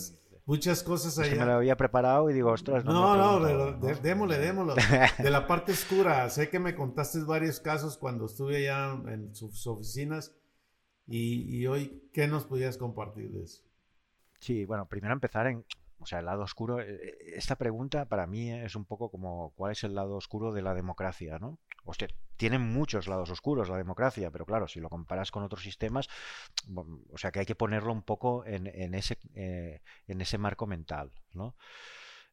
muchas 0.46 0.82
cosas 0.82 1.20
allá. 1.20 1.28
Es 1.28 1.34
que 1.34 1.40
me 1.40 1.46
lo 1.46 1.54
había 1.54 1.78
preparado 1.78 2.28
y 2.32 2.34
digo, 2.34 2.52
ostras, 2.52 2.84
no. 2.84 3.16
No, 3.16 3.40
no, 3.40 3.46
pero 3.46 3.96
démosle, 4.02 4.40
démosle. 4.40 4.74
De 5.20 5.30
la 5.30 5.46
parte 5.46 5.74
oscura, 5.74 6.28
sé 6.32 6.50
que 6.50 6.60
me 6.60 6.74
contaste 6.76 7.20
varios 7.24 7.60
casos 7.60 7.98
cuando 7.98 8.26
estuve 8.26 8.58
allá 8.58 8.94
en 9.14 9.36
sus 9.36 9.68
oficinas. 9.68 10.36
Y, 11.06 11.56
y 11.56 11.68
hoy, 11.68 12.10
¿qué 12.12 12.28
nos 12.28 12.46
podías 12.46 12.78
compartir 12.78 13.30
de 13.30 13.44
eso? 13.44 13.62
Sí, 14.40 14.66
bueno, 14.66 14.88
primero 14.88 15.14
empezar 15.14 15.46
en, 15.46 15.64
o 16.06 16.08
sea, 16.08 16.20
el 16.20 16.26
lado 16.26 16.44
oscuro. 16.44 16.80
Eh, 16.80 16.86
eh, 16.88 17.18
esta 17.36 17.56
pregunta 17.56 18.06
para 18.06 18.28
mí 18.28 18.52
es 18.52 18.76
un 18.76 18.86
poco 18.86 19.10
como 19.10 19.54
cuál 19.56 19.72
es 19.72 19.84
el 19.84 19.96
lado 19.96 20.16
oscuro 20.16 20.54
de 20.54 20.62
la 20.62 20.76
democracia, 20.76 21.40
¿no? 21.40 21.58
Hostia, 21.84 22.08
tiene 22.38 22.60
muchos 22.60 23.08
lados 23.08 23.32
oscuros 23.32 23.70
la 23.70 23.78
democracia, 23.78 24.30
pero 24.30 24.46
claro, 24.46 24.68
si 24.68 24.80
lo 24.80 24.88
comparas 24.88 25.32
con 25.32 25.42
otros 25.42 25.64
sistemas, 25.64 26.08
o 27.12 27.18
sea 27.18 27.32
que 27.32 27.40
hay 27.40 27.46
que 27.48 27.56
ponerlo 27.56 27.92
un 27.92 28.04
poco 28.04 28.46
en, 28.46 28.68
ese, 28.94 29.18
eh, 29.34 29.82
en 30.08 30.22
ese 30.22 30.38
marco 30.38 30.68
mental, 30.68 31.12
¿no? 31.34 31.56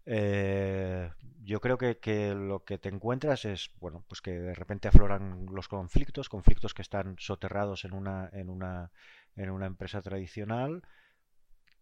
yo 0.04 1.60
creo 1.60 1.78
que, 1.78 1.98
que, 1.98 2.34
lo 2.34 2.64
que 2.64 2.76
te 2.76 2.88
encuentras 2.88 3.44
es, 3.44 3.70
bueno, 3.78 4.04
pues 4.08 4.20
que 4.20 4.32
de 4.32 4.54
repente 4.54 4.88
afloran 4.88 5.46
los 5.52 5.68
conflictos, 5.68 6.28
conflictos 6.28 6.74
que 6.74 6.82
están 6.82 7.14
soterrados 7.20 7.84
en 7.84 7.92
una, 7.94 8.28
en 8.32 8.50
una, 8.50 8.90
en 9.36 9.50
una 9.50 9.66
empresa 9.66 10.02
tradicional, 10.02 10.82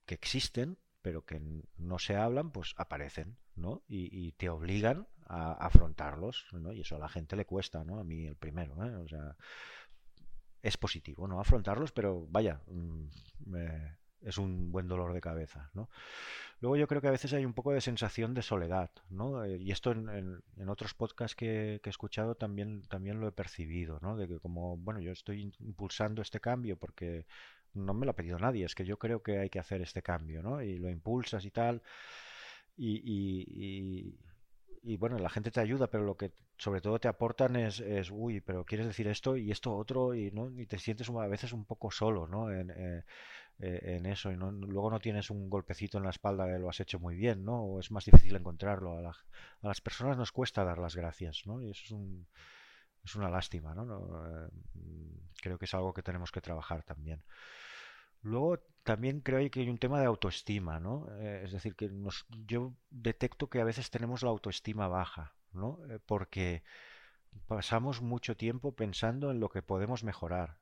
que 0.04 0.14
existen, 0.14 0.76
pero 1.02 1.24
que 1.24 1.40
no 1.76 1.98
se 1.98 2.16
hablan, 2.16 2.50
pues 2.50 2.74
aparecen, 2.76 3.36
¿no? 3.56 3.82
Y, 3.88 4.32
te 4.32 4.48
obligan 4.48 5.08
a, 5.26 5.52
afrontarlos, 5.52 6.46
¿no? 6.52 6.72
Y 6.72 6.80
eso 6.82 6.96
a 6.96 6.98
la 6.98 7.08
gente 7.08 7.36
le 7.36 7.46
cuesta, 7.46 7.84
¿no? 7.84 7.98
A 7.98 8.04
mí 8.04 8.26
el 8.26 8.36
primero, 8.36 8.74
¿eh? 8.84 8.96
O 8.96 9.08
sea, 9.08 9.36
es 10.62 10.76
positivo, 10.76 11.26
¿no? 11.26 11.40
Afrontarlos, 11.40 11.92
pero 11.92 12.26
vaya, 12.28 12.60
mm, 12.66 13.06
es 14.22 14.36
un 14.36 14.70
buen 14.70 14.88
dolor 14.88 15.14
de 15.14 15.20
cabeza, 15.20 15.70
¿no? 15.72 15.88
Luego 16.60 16.76
yo 16.76 16.86
creo 16.86 17.00
que 17.00 17.08
a 17.08 17.12
veces 17.12 17.32
hay 17.32 17.46
un 17.46 17.54
poco 17.54 17.72
de 17.72 17.80
sensación 17.80 18.34
de 18.34 18.42
soledad, 18.42 18.90
¿no? 19.08 19.44
Eh, 19.44 19.56
y 19.56 19.70
esto 19.70 19.92
en, 19.92 20.42
otros 20.68 20.92
podcasts 20.92 21.34
que, 21.34 21.80
que, 21.82 21.88
he 21.88 21.90
escuchado 21.90 22.34
también, 22.34 22.82
también 22.82 23.20
lo 23.20 23.28
he 23.28 23.32
percibido, 23.32 23.98
¿no? 24.02 24.16
De 24.16 24.28
que 24.28 24.38
como, 24.38 24.76
bueno, 24.76 25.00
yo 25.00 25.12
estoy 25.12 25.54
impulsando 25.60 26.20
este 26.20 26.40
cambio 26.40 26.76
porque 26.76 27.26
no 27.74 27.94
me 27.94 28.06
lo 28.06 28.12
ha 28.12 28.16
pedido 28.16 28.38
nadie, 28.38 28.64
es 28.64 28.74
que 28.74 28.84
yo 28.84 28.98
creo 28.98 29.22
que 29.22 29.38
hay 29.38 29.50
que 29.50 29.58
hacer 29.58 29.80
este 29.82 30.02
cambio, 30.02 30.42
¿no? 30.42 30.62
Y 30.62 30.78
lo 30.78 30.90
impulsas 30.90 31.44
y 31.44 31.50
tal. 31.50 31.82
Y, 32.76 34.16
y, 34.82 34.96
bueno, 34.96 35.18
la 35.18 35.28
gente 35.28 35.50
te 35.50 35.60
ayuda, 35.60 35.88
pero 35.88 36.04
lo 36.04 36.16
que 36.16 36.32
sobre 36.56 36.80
todo 36.80 36.98
te 36.98 37.08
aportan 37.08 37.56
es, 37.56 37.80
es 37.80 38.10
uy, 38.10 38.40
pero 38.40 38.64
quieres 38.64 38.86
decir 38.86 39.06
esto 39.08 39.36
y 39.36 39.50
esto 39.50 39.74
otro, 39.76 40.14
y, 40.14 40.30
¿no? 40.30 40.50
y 40.50 40.66
te 40.66 40.78
sientes 40.78 41.08
a 41.10 41.26
veces 41.26 41.52
un 41.52 41.64
poco 41.64 41.90
solo, 41.90 42.26
¿no? 42.26 42.50
En, 42.50 42.70
eh, 42.70 43.04
eh, 43.60 43.96
en 43.96 44.06
eso, 44.06 44.32
y 44.32 44.36
no, 44.36 44.50
luego 44.50 44.90
no 44.90 45.00
tienes 45.00 45.30
un 45.30 45.50
golpecito 45.50 45.98
en 45.98 46.04
la 46.04 46.10
espalda 46.10 46.46
de 46.46 46.58
lo 46.58 46.70
has 46.70 46.80
hecho 46.80 46.98
muy 46.98 47.16
bien, 47.16 47.44
¿no? 47.44 47.62
O 47.62 47.80
es 47.80 47.90
más 47.90 48.04
difícil 48.04 48.34
encontrarlo. 48.36 48.98
A, 48.98 49.10
a 49.10 49.66
las 49.68 49.80
personas 49.80 50.16
nos 50.16 50.32
cuesta 50.32 50.64
dar 50.64 50.78
las 50.78 50.96
gracias, 50.96 51.42
¿no? 51.46 51.62
Y 51.62 51.70
eso 51.70 51.82
es 51.84 51.90
un 51.92 52.26
es 53.04 53.14
una 53.14 53.30
lástima, 53.30 53.74
¿no? 53.74 53.84
Eh, 54.26 54.48
creo 55.40 55.58
que 55.58 55.64
es 55.64 55.74
algo 55.74 55.92
que 55.92 56.02
tenemos 56.02 56.30
que 56.30 56.40
trabajar 56.40 56.82
también. 56.82 57.22
Luego 58.22 58.58
también 58.82 59.20
creo 59.20 59.50
que 59.50 59.60
hay 59.60 59.70
un 59.70 59.78
tema 59.78 60.00
de 60.00 60.06
autoestima, 60.06 60.80
¿no? 60.80 61.06
Eh, 61.18 61.42
es 61.44 61.52
decir, 61.52 61.74
que 61.74 61.88
nos, 61.88 62.26
yo 62.46 62.74
detecto 62.90 63.48
que 63.48 63.60
a 63.60 63.64
veces 63.64 63.90
tenemos 63.90 64.22
la 64.22 64.30
autoestima 64.30 64.88
baja, 64.88 65.34
¿no? 65.52 65.78
Eh, 65.88 65.98
porque 66.04 66.62
pasamos 67.46 68.02
mucho 68.02 68.36
tiempo 68.36 68.72
pensando 68.74 69.30
en 69.30 69.40
lo 69.40 69.48
que 69.48 69.62
podemos 69.62 70.04
mejorar, 70.04 70.58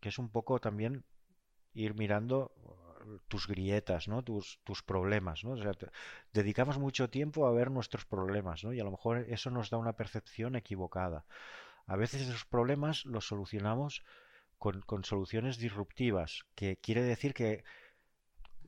que 0.00 0.10
es 0.10 0.18
un 0.18 0.28
poco 0.28 0.60
también 0.60 1.04
ir 1.74 1.94
mirando 1.94 2.52
tus 3.28 3.46
grietas, 3.46 4.08
¿no? 4.08 4.22
Tus, 4.22 4.60
tus 4.64 4.82
problemas, 4.82 5.44
¿no? 5.44 5.52
O 5.52 5.56
sea, 5.56 5.72
dedicamos 6.32 6.78
mucho 6.78 7.08
tiempo 7.10 7.46
a 7.46 7.52
ver 7.52 7.70
nuestros 7.70 8.04
problemas, 8.04 8.64
¿no? 8.64 8.72
Y 8.72 8.80
a 8.80 8.84
lo 8.84 8.90
mejor 8.90 9.18
eso 9.28 9.50
nos 9.50 9.70
da 9.70 9.78
una 9.78 9.94
percepción 9.94 10.56
equivocada. 10.56 11.24
A 11.86 11.96
veces 11.96 12.22
esos 12.22 12.44
problemas 12.44 13.04
los 13.04 13.26
solucionamos 13.26 14.04
con, 14.58 14.80
con 14.82 15.04
soluciones 15.04 15.58
disruptivas, 15.58 16.44
que 16.54 16.76
quiere 16.76 17.02
decir 17.02 17.34
que 17.34 17.64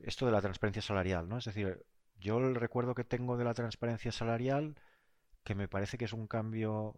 esto 0.03 0.25
de 0.25 0.31
la 0.31 0.41
transparencia 0.41 0.81
salarial, 0.81 1.27
¿no? 1.27 1.37
Es 1.37 1.45
decir, 1.45 1.85
yo 2.19 2.39
el 2.39 2.55
recuerdo 2.55 2.95
que 2.95 3.03
tengo 3.03 3.37
de 3.37 3.45
la 3.45 3.53
transparencia 3.53 4.11
salarial, 4.11 4.75
que 5.43 5.55
me 5.55 5.67
parece 5.67 5.97
que 5.97 6.05
es 6.05 6.13
un 6.13 6.27
cambio 6.27 6.95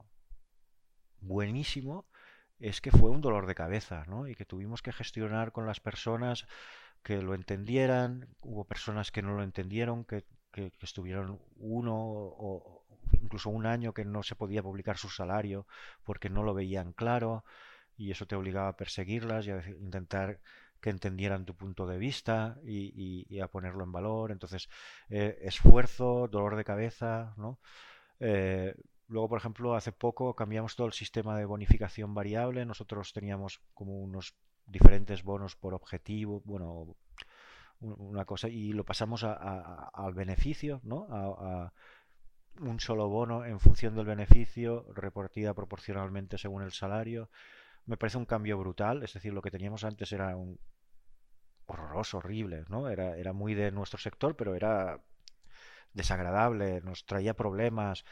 buenísimo, 1.20 2.06
es 2.60 2.82
que 2.82 2.92
fue 2.92 3.10
un 3.10 3.22
dolor 3.22 3.48
de 3.48 3.56
cabeza, 3.56 4.06
¿no? 4.08 4.28
Y 4.28 4.36
que 4.36 4.46
tuvimos 4.46 4.82
que 4.82 4.94
gestionar 4.94 5.52
con 5.52 5.66
las 5.66 5.80
personas 5.80 6.48
que 7.04 7.22
lo 7.22 7.34
entendieran, 7.34 8.28
hubo 8.42 8.66
personas 8.66 9.12
que 9.12 9.22
no 9.22 9.36
lo 9.36 9.44
entendieron, 9.44 10.06
que, 10.06 10.26
estuvieron 10.82 11.40
uno 11.56 11.96
o 11.96 12.86
incluso 13.14 13.50
un 13.50 13.66
año 13.66 13.94
que 13.94 14.04
no 14.04 14.22
se 14.22 14.36
podía 14.36 14.62
publicar 14.62 14.98
su 14.98 15.10
salario 15.10 15.66
porque 16.04 16.30
no 16.30 16.44
lo 16.44 16.54
veían 16.54 16.92
claro 16.92 17.46
y 18.02 18.10
eso 18.10 18.26
te 18.26 18.36
obligaba 18.36 18.70
a 18.70 18.76
perseguirlas 18.76 19.46
y 19.46 19.52
a 19.52 19.64
intentar 19.70 20.40
que 20.82 20.90
entendieran 20.90 21.46
tu 21.46 21.56
punto 21.56 21.86
de 21.86 22.00
vista 22.00 22.58
y, 22.66 23.40
a 23.40 23.48
ponerlo 23.48 23.84
en 23.84 23.92
valor. 23.92 24.32
Entonces, 24.32 24.70
eh, 25.10 25.38
esfuerzo, 25.44 26.28
dolor 26.28 26.56
de 26.56 26.64
cabeza, 26.64 27.36
¿no? 27.38 27.60
Eh, 28.20 28.74
luego, 29.08 29.30
por 29.30 29.38
ejemplo, 29.38 29.76
hace 29.76 29.92
poco 29.92 30.36
cambiamos 30.36 30.76
todo 30.76 30.88
el 30.88 30.94
sistema 30.94 31.38
de 31.38 31.46
bonificación 31.46 32.16
variable. 32.16 32.66
Nosotros 32.66 33.14
teníamos 33.14 33.62
como 33.76 34.00
unos 34.00 34.34
diferentes 34.66 35.22
bonos 35.22 35.56
por 35.56 35.76
objetivo, 35.76 36.42
bueno, 36.44 36.96
una 37.80 38.26
cosa, 38.26 38.50
y 38.50 38.74
lo 38.74 38.84
pasamos 38.84 39.24
al 39.24 40.14
beneficio, 40.16 40.82
¿no? 40.84 41.06
A, 41.12 41.72
un 42.60 42.80
solo 42.80 43.08
bono 43.08 43.46
en 43.46 43.60
función 43.60 43.96
del 43.96 44.06
beneficio, 44.06 44.86
repartida 44.94 45.54
proporcionalmente 45.54 46.38
según 46.38 46.64
el 46.64 46.72
salario. 46.72 47.30
Me 47.86 47.98
parece 47.98 48.18
un 48.18 48.26
cambio 48.26 48.58
brutal, 48.58 49.04
es 49.04 49.14
decir, 49.14 49.34
lo 49.34 49.42
que 49.42 49.52
teníamos 49.52 49.84
antes 49.84 50.12
era 50.12 50.36
un 50.36 50.60
horroroso, 51.66 52.18
horrible, 52.18 52.66
¿no? 52.70 52.90
Era, 52.90 53.18
era 53.18 53.34
muy 53.34 53.54
de 53.54 53.72
nuestro 53.72 54.00
sector, 54.00 54.36
pero 54.36 54.56
era 54.56 55.02
desagradable, 55.94 56.82
nos 56.82 57.06
traía 57.06 57.34
problemas. 57.34 58.06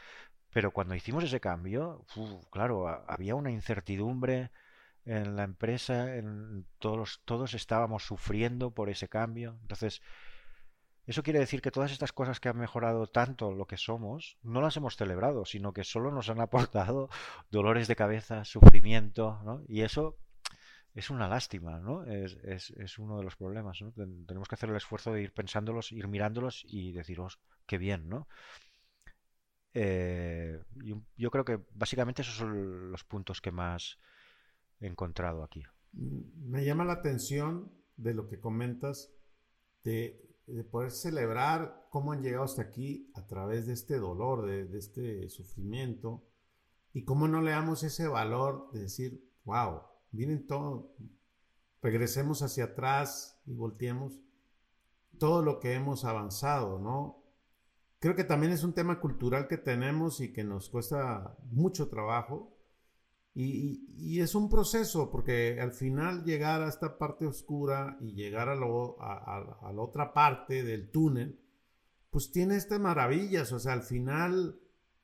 Pero 0.52 0.72
cuando 0.72 0.94
hicimos 0.94 1.24
ese 1.24 1.40
cambio, 1.40 2.04
claro, 2.50 2.88
había 3.08 3.34
una 3.36 3.50
incertidumbre 3.50 4.50
en 5.04 5.36
la 5.36 5.44
empresa, 5.44 6.16
en 6.16 6.66
todos, 6.78 7.22
todos 7.24 7.54
estábamos 7.54 8.04
sufriendo 8.04 8.72
por 8.72 8.90
ese 8.90 9.08
cambio. 9.08 9.58
Entonces, 9.62 10.02
eso 11.10 11.24
quiere 11.24 11.40
decir 11.40 11.60
que 11.60 11.72
todas 11.72 11.90
estas 11.90 12.12
cosas 12.12 12.38
que 12.38 12.48
han 12.48 12.56
mejorado 12.56 13.08
tanto 13.08 13.50
lo 13.50 13.66
que 13.66 13.76
somos, 13.76 14.38
no 14.44 14.60
las 14.60 14.76
hemos 14.76 14.96
celebrado, 14.96 15.44
sino 15.44 15.72
que 15.72 15.82
solo 15.82 16.12
nos 16.12 16.30
han 16.30 16.40
aportado 16.40 17.08
dolores 17.50 17.88
de 17.88 17.96
cabeza, 17.96 18.44
sufrimiento, 18.44 19.40
¿no? 19.44 19.64
Y 19.66 19.80
eso 19.80 20.18
es 20.94 21.10
una 21.10 21.26
lástima, 21.26 21.80
¿no? 21.80 22.04
Es, 22.04 22.70
uno 23.00 23.18
de 23.18 23.24
los 23.24 23.34
problemas. 23.34 23.80
Tenemos 23.96 24.46
que 24.46 24.54
hacer 24.54 24.70
el 24.70 24.76
esfuerzo 24.76 25.12
de 25.12 25.22
ir 25.22 25.32
pensándolos, 25.32 25.90
ir 25.90 26.06
mirándolos 26.06 26.64
y 26.68 26.92
deciros 26.92 27.40
qué 27.66 27.76
bien, 27.76 28.08
¿no? 28.08 28.28
Eh, 29.74 30.62
yo, 31.16 31.30
creo 31.32 31.44
que 31.44 31.58
básicamente 31.72 32.22
esos 32.22 32.36
son 32.36 32.92
los 32.92 33.02
puntos 33.02 33.40
que 33.40 33.50
más 33.50 33.98
he 34.78 34.86
encontrado 34.86 35.42
aquí. 35.42 35.64
Me 35.92 36.64
llama 36.64 36.84
la 36.84 36.92
atención 36.92 37.72
de 37.96 38.14
lo 38.14 38.28
que 38.28 38.38
comentas 38.38 39.12
de, 39.82 40.29
poder 40.70 40.90
celebrar 40.90 41.86
cómo 41.90 42.12
han 42.12 42.22
llegado 42.22 42.44
hasta 42.44 42.62
aquí 42.62 43.10
a 43.14 43.26
través 43.26 43.66
de 43.66 43.72
este 43.72 43.98
dolor, 43.98 44.46
de, 44.46 44.78
este 44.78 45.28
sufrimiento, 45.28 46.24
y 46.92 47.04
cómo 47.04 47.28
no 47.28 47.40
le 47.40 47.52
damos 47.52 47.82
ese 47.82 48.08
valor 48.08 48.70
de 48.72 48.80
decir, 48.80 49.24
wow, 49.44 49.82
miren 50.12 50.46
todo, 50.46 50.94
regresemos 51.82 52.42
hacia 52.42 52.64
atrás 52.64 53.40
y 53.46 53.54
volteemos. 53.54 54.20
todo 55.18 55.42
lo 55.42 55.60
que 55.60 55.74
hemos 55.74 56.04
avanzado, 56.04 56.78
¿no? 56.78 57.22
Creo 57.98 58.16
que 58.16 58.24
también 58.24 58.52
es 58.52 58.64
un 58.64 58.72
tema 58.72 58.98
cultural 58.98 59.46
que 59.46 59.58
tenemos 59.58 60.22
y 60.22 60.32
que 60.32 60.42
nos 60.42 60.70
cuesta 60.70 61.36
mucho 61.50 61.90
trabajo. 61.90 62.56
Y, 63.34 64.20
es 64.20 64.34
un 64.34 64.48
proceso, 64.48 65.10
porque 65.10 65.60
al 65.60 65.72
final 65.72 66.24
llegar 66.24 66.62
a 66.62 66.68
esta 66.68 66.98
parte 66.98 67.26
oscura 67.26 67.96
y 68.00 68.12
llegar 68.12 68.48
a, 68.48 68.52
a, 68.54 69.72
la 69.72 69.82
otra 69.82 70.12
parte 70.12 70.62
del 70.62 70.90
túnel, 70.90 71.40
pues 72.10 72.32
tiene 72.32 72.56
estas 72.56 72.80
maravillas. 72.80 73.52
O 73.52 73.60
sea, 73.60 73.72
al 73.72 73.82
final 73.82 74.58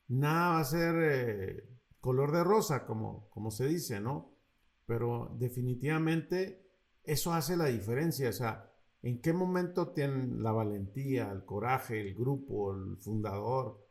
nada 0.08 0.50
va 0.50 0.60
a 0.60 0.64
ser 0.64 0.94
eh, 0.98 1.68
color 2.00 2.32
de 2.32 2.44
rosa, 2.44 2.84
como, 2.84 3.28
como 3.30 3.50
se 3.50 3.66
dice, 3.66 4.00
¿no? 4.00 4.32
Pero 4.86 5.34
definitivamente 5.38 6.66
eso 7.04 7.32
hace 7.32 7.56
la 7.56 7.66
diferencia. 7.66 8.28
O 8.28 8.32
sea, 8.32 8.70
¿en 9.02 9.20
qué 9.20 9.32
momento 9.32 9.92
tienen 9.92 10.42
la 10.42 10.52
valentía, 10.52 11.30
el 11.30 11.44
coraje, 11.44 12.00
el 12.00 12.14
grupo, 12.14 12.74
el 12.74 12.96
fundador 12.98 13.86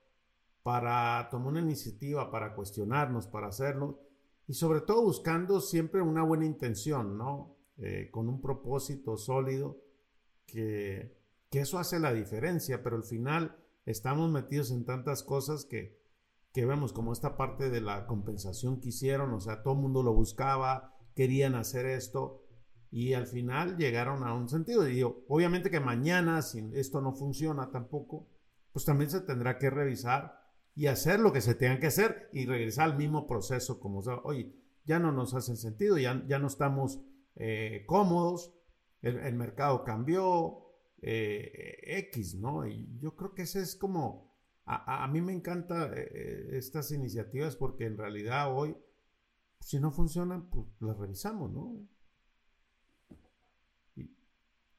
para 0.61 1.29
tomar 1.29 1.49
una 1.49 1.61
iniciativa, 1.61 2.31
para 2.31 2.53
cuestionarnos, 2.53 3.27
para 3.27 3.47
hacerlo? 3.47 4.04
Y 4.47 4.53
sobre 4.53 4.81
todo 4.81 5.01
buscando 5.01 5.59
siempre 5.59 6.01
una 6.01 6.23
buena 6.23 6.45
intención, 6.45 7.17
¿no? 7.17 7.55
Eh, 7.77 8.09
con 8.11 8.29
un 8.29 8.41
propósito 8.41 9.17
sólido, 9.17 9.81
que, 10.45 11.17
que 11.49 11.61
eso 11.61 11.79
hace 11.79 11.99
la 11.99 12.13
diferencia, 12.13 12.83
pero 12.83 12.95
al 12.95 13.03
final 13.03 13.57
estamos 13.85 14.31
metidos 14.31 14.71
en 14.71 14.85
tantas 14.85 15.23
cosas 15.23 15.65
que, 15.65 15.99
que 16.53 16.65
vemos 16.65 16.93
como 16.93 17.11
esta 17.11 17.35
parte 17.35 17.69
de 17.69 17.81
la 17.81 18.07
compensación 18.07 18.79
que 18.79 18.89
hicieron, 18.89 19.33
o 19.33 19.41
sea, 19.41 19.61
todo 19.61 19.73
el 19.73 19.81
mundo 19.81 20.03
lo 20.03 20.13
buscaba, 20.13 20.95
querían 21.13 21.55
hacer 21.55 21.85
esto 21.85 22.45
y 22.91 23.13
al 23.13 23.27
final 23.27 23.75
llegaron 23.77 24.23
a 24.23 24.33
un 24.33 24.47
sentido. 24.47 24.87
Y 24.87 24.95
digo, 24.95 25.25
obviamente 25.27 25.69
que 25.69 25.81
mañana, 25.81 26.41
si 26.41 26.69
esto 26.73 27.01
no 27.01 27.11
funciona 27.11 27.71
tampoco, 27.71 28.29
pues 28.71 28.85
también 28.85 29.09
se 29.09 29.19
tendrá 29.19 29.57
que 29.57 29.69
revisar 29.69 30.44
y 30.75 30.87
hacer 30.87 31.19
lo 31.19 31.31
que 31.31 31.41
se 31.41 31.55
tenga 31.55 31.79
que 31.79 31.87
hacer 31.87 32.29
y 32.33 32.45
regresar 32.45 32.91
al 32.91 32.97
mismo 32.97 33.27
proceso 33.27 33.79
como, 33.79 33.99
oye, 34.23 34.53
ya 34.83 34.99
no 34.99 35.11
nos 35.11 35.33
hace 35.33 35.55
sentido, 35.55 35.97
ya, 35.97 36.23
ya 36.27 36.37
no 36.37 36.47
estamos 36.47 37.01
eh, 37.35 37.83
cómodos, 37.87 38.53
el, 39.01 39.35
mercado 39.35 39.83
cambió, 39.83 40.65
eh, 41.01 41.77
X, 42.09 42.35
¿no? 42.35 42.67
Y 42.67 42.97
yo 42.99 43.15
creo 43.15 43.33
que 43.33 43.43
ese 43.43 43.61
es 43.61 43.75
como 43.75 44.35
a, 44.65 45.07
mí 45.07 45.21
me 45.21 45.31
encantan 45.31 45.91
eh, 45.95 46.49
estas 46.53 46.91
iniciativas 46.91 47.55
porque 47.55 47.85
en 47.85 47.97
realidad 47.97 48.55
hoy, 48.55 48.75
si 49.59 49.79
no 49.79 49.91
funcionan, 49.91 50.49
pues 50.49 50.67
las 50.79 50.97
revisamos, 50.97 51.51
¿no? 51.51 51.87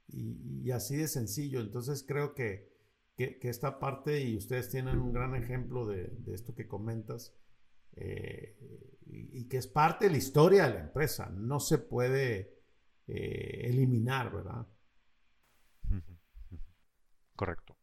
Y, 0.09 0.71
así 0.73 0.97
de 0.97 1.07
sencillo. 1.07 1.61
Entonces 1.61 2.05
creo 2.07 2.35
que, 2.35 2.76
esta 3.17 3.79
parte, 3.79 4.21
y 4.23 4.37
ustedes 4.37 4.71
tienen 4.71 4.99
un 4.99 5.13
gran 5.13 5.35
ejemplo 5.35 5.87
de, 5.87 6.13
esto 6.29 6.55
que 6.55 6.67
comentas, 6.69 7.35
eh, 7.93 8.57
y, 9.07 9.49
que 9.49 9.57
es 9.57 9.67
parte 9.67 10.07
de 10.07 10.11
la 10.13 10.19
historia 10.19 10.67
de 10.69 10.75
la 10.75 10.81
empresa, 10.81 11.31
no 11.31 11.61
se 11.61 11.79
puede 11.79 12.55
eliminar, 13.07 14.33
¿verdad? 14.33 14.67
Correcto. 17.37 17.77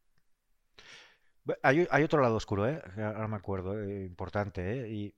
Hay, 1.62 2.04
otro 2.04 2.22
lado 2.22 2.36
oscuro, 2.36 2.68
¿eh? 2.70 2.82
ahora 2.98 3.28
me 3.28 3.36
acuerdo, 3.36 3.82
eh, 3.82 4.06
importante. 4.06 4.82
¿eh? 4.82 5.14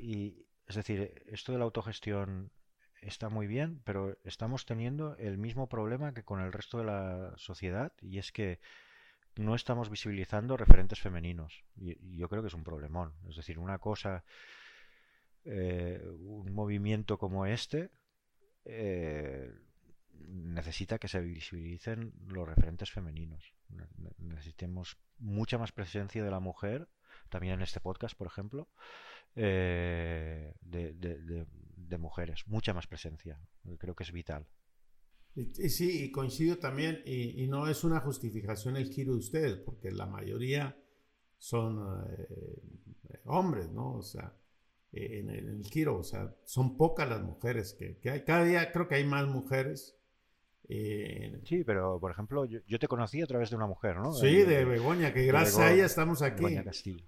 Y, 0.00 0.46
es 0.66 0.76
decir, 0.76 1.24
esto 1.26 1.52
de 1.52 1.58
la 1.58 1.64
autogestión 1.64 2.50
está 3.00 3.28
muy 3.28 3.46
bien, 3.46 3.82
pero 3.84 4.16
estamos 4.24 4.66
teniendo 4.66 5.16
el 5.16 5.36
mismo 5.36 5.68
problema 5.68 6.14
que 6.14 6.22
con 6.22 6.40
el 6.40 6.52
resto 6.52 6.78
de 6.78 6.84
la 6.84 7.34
sociedad 7.36 7.92
y 8.00 8.18
es 8.18 8.32
que 8.32 8.60
no 9.36 9.54
estamos 9.54 9.90
visibilizando 9.90 10.56
referentes 10.56 11.00
femeninos. 11.00 11.64
Y, 11.76 12.16
yo 12.16 12.28
creo 12.28 12.42
que 12.42 12.48
es 12.48 12.54
un 12.54 12.64
problemón. 12.64 13.14
Es 13.28 13.36
decir, 13.36 13.58
una 13.58 13.78
cosa, 13.78 14.24
eh, 15.44 16.02
un 16.20 16.52
movimiento 16.52 17.18
como 17.18 17.46
este, 17.46 17.90
eh, 18.64 19.52
necesita 20.28 20.98
que 20.98 21.08
se 21.08 21.20
visibilicen 21.20 22.12
los 22.28 22.48
referentes 22.48 22.90
femeninos. 22.90 23.54
Necesitemos 24.18 24.98
mucha 25.18 25.58
más 25.58 25.72
presencia 25.72 26.22
de 26.22 26.30
la 26.30 26.40
mujer, 26.40 26.88
también 27.28 27.54
en 27.54 27.62
este 27.62 27.80
podcast, 27.80 28.16
por 28.16 28.26
ejemplo, 28.26 28.68
eh, 29.34 30.54
de, 30.60 31.98
mujeres, 31.98 32.46
mucha 32.46 32.74
más 32.74 32.86
presencia. 32.86 33.40
Creo 33.78 33.94
que 33.94 34.04
es 34.04 34.12
vital. 34.12 34.46
Y, 35.36 35.68
sí, 35.68 36.04
y 36.04 36.10
coincido 36.12 36.58
también, 36.58 37.02
y, 37.04 37.46
no 37.48 37.66
es 37.68 37.82
una 37.84 38.00
justificación 38.00 38.76
el 38.76 38.90
giro 38.90 39.12
de 39.12 39.18
ustedes, 39.18 39.56
porque 39.56 39.90
la 39.90 40.06
mayoría 40.06 40.76
son 41.38 42.06
eh, 42.08 43.20
hombres, 43.24 43.68
¿no? 43.70 43.94
O 43.94 44.02
sea, 44.02 44.36
en 44.92 45.30
el, 45.30 45.64
giro, 45.64 45.98
o 45.98 46.04
sea, 46.04 46.36
son 46.44 46.76
pocas 46.76 47.08
las 47.08 47.22
mujeres 47.22 47.74
que, 47.74 47.98
que, 47.98 48.10
hay. 48.10 48.24
Cada 48.24 48.44
día 48.44 48.70
creo 48.70 48.86
que 48.86 48.94
hay 48.94 49.04
más 49.04 49.26
mujeres 49.26 49.98
eh, 50.68 51.40
sí, 51.44 51.62
pero 51.64 51.98
por 52.00 52.10
ejemplo, 52.10 52.44
yo, 52.46 52.78
te 52.78 52.88
conocí 52.88 53.20
a 53.20 53.26
través 53.26 53.50
de 53.50 53.56
una 53.56 53.66
mujer, 53.66 53.96
¿no? 53.96 54.12
Sí, 54.12 54.42
de, 54.42 54.64
Begoña, 54.64 55.12
que 55.12 55.26
gracias 55.26 55.58
a 55.58 55.72
ella 55.72 55.84
estamos 55.84 56.22
aquí. 56.22 56.44
Begoña 56.44 56.64
Castillo. 56.64 57.04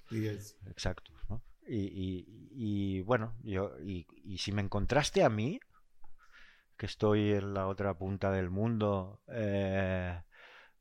Exacto. 0.67 1.13
Y, 1.69 3.01
bueno, 3.03 3.35
yo, 3.43 3.73
y, 3.81 4.07
si 4.39 4.53
me 4.53 4.63
encontraste 4.63 5.25
a 5.25 5.31
mí, 5.31 5.61
que 6.77 6.87
estoy 6.87 7.33
en 7.33 7.55
la 7.55 7.67
otra 7.69 7.97
punta 7.99 8.31
del 8.31 8.51
mundo, 8.51 9.21
eh, 9.29 10.21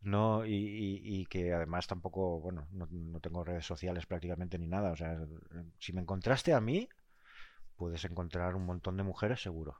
¿no? 0.02 0.46
Y, 0.46 1.26
que 1.30 1.54
además 1.54 1.88
tampoco, 1.88 2.40
bueno, 2.40 2.68
no, 2.72 2.88
no, 2.92 3.20
tengo 3.20 3.44
redes 3.44 3.66
sociales 3.66 4.06
prácticamente 4.06 4.58
ni 4.58 4.68
nada. 4.68 4.92
O 4.92 4.96
sea, 4.96 5.18
si 5.80 5.94
me 5.94 6.02
encontraste 6.02 6.54
a 6.54 6.62
mí, 6.62 6.88
puedes 7.76 8.06
encontrar 8.06 8.56
un 8.56 8.66
montón 8.66 8.98
de 8.98 9.04
mujeres 9.04 9.42
seguro 9.42 9.80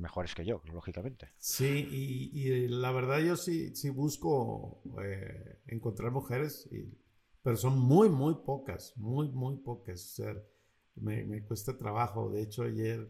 mejores 0.00 0.34
que 0.34 0.44
yo, 0.44 0.62
lógicamente. 0.72 1.28
Sí, 1.38 1.86
y, 2.32 2.68
la 2.68 2.90
verdad 2.90 3.20
yo 3.20 3.36
sí, 3.36 3.74
sí 3.76 3.90
busco 3.90 4.82
eh, 5.04 5.60
encontrar 5.66 6.10
mujeres, 6.10 6.68
pero 7.42 7.56
son 7.56 7.78
muy, 7.78 8.08
muy 8.08 8.34
pocas, 8.44 8.96
muy, 8.96 9.28
muy 9.28 9.58
pocas. 9.58 10.02
O 10.04 10.14
sea, 10.14 10.34
me, 10.96 11.42
cuesta 11.44 11.76
trabajo. 11.76 12.30
De 12.30 12.42
hecho, 12.42 12.62
ayer 12.62 13.08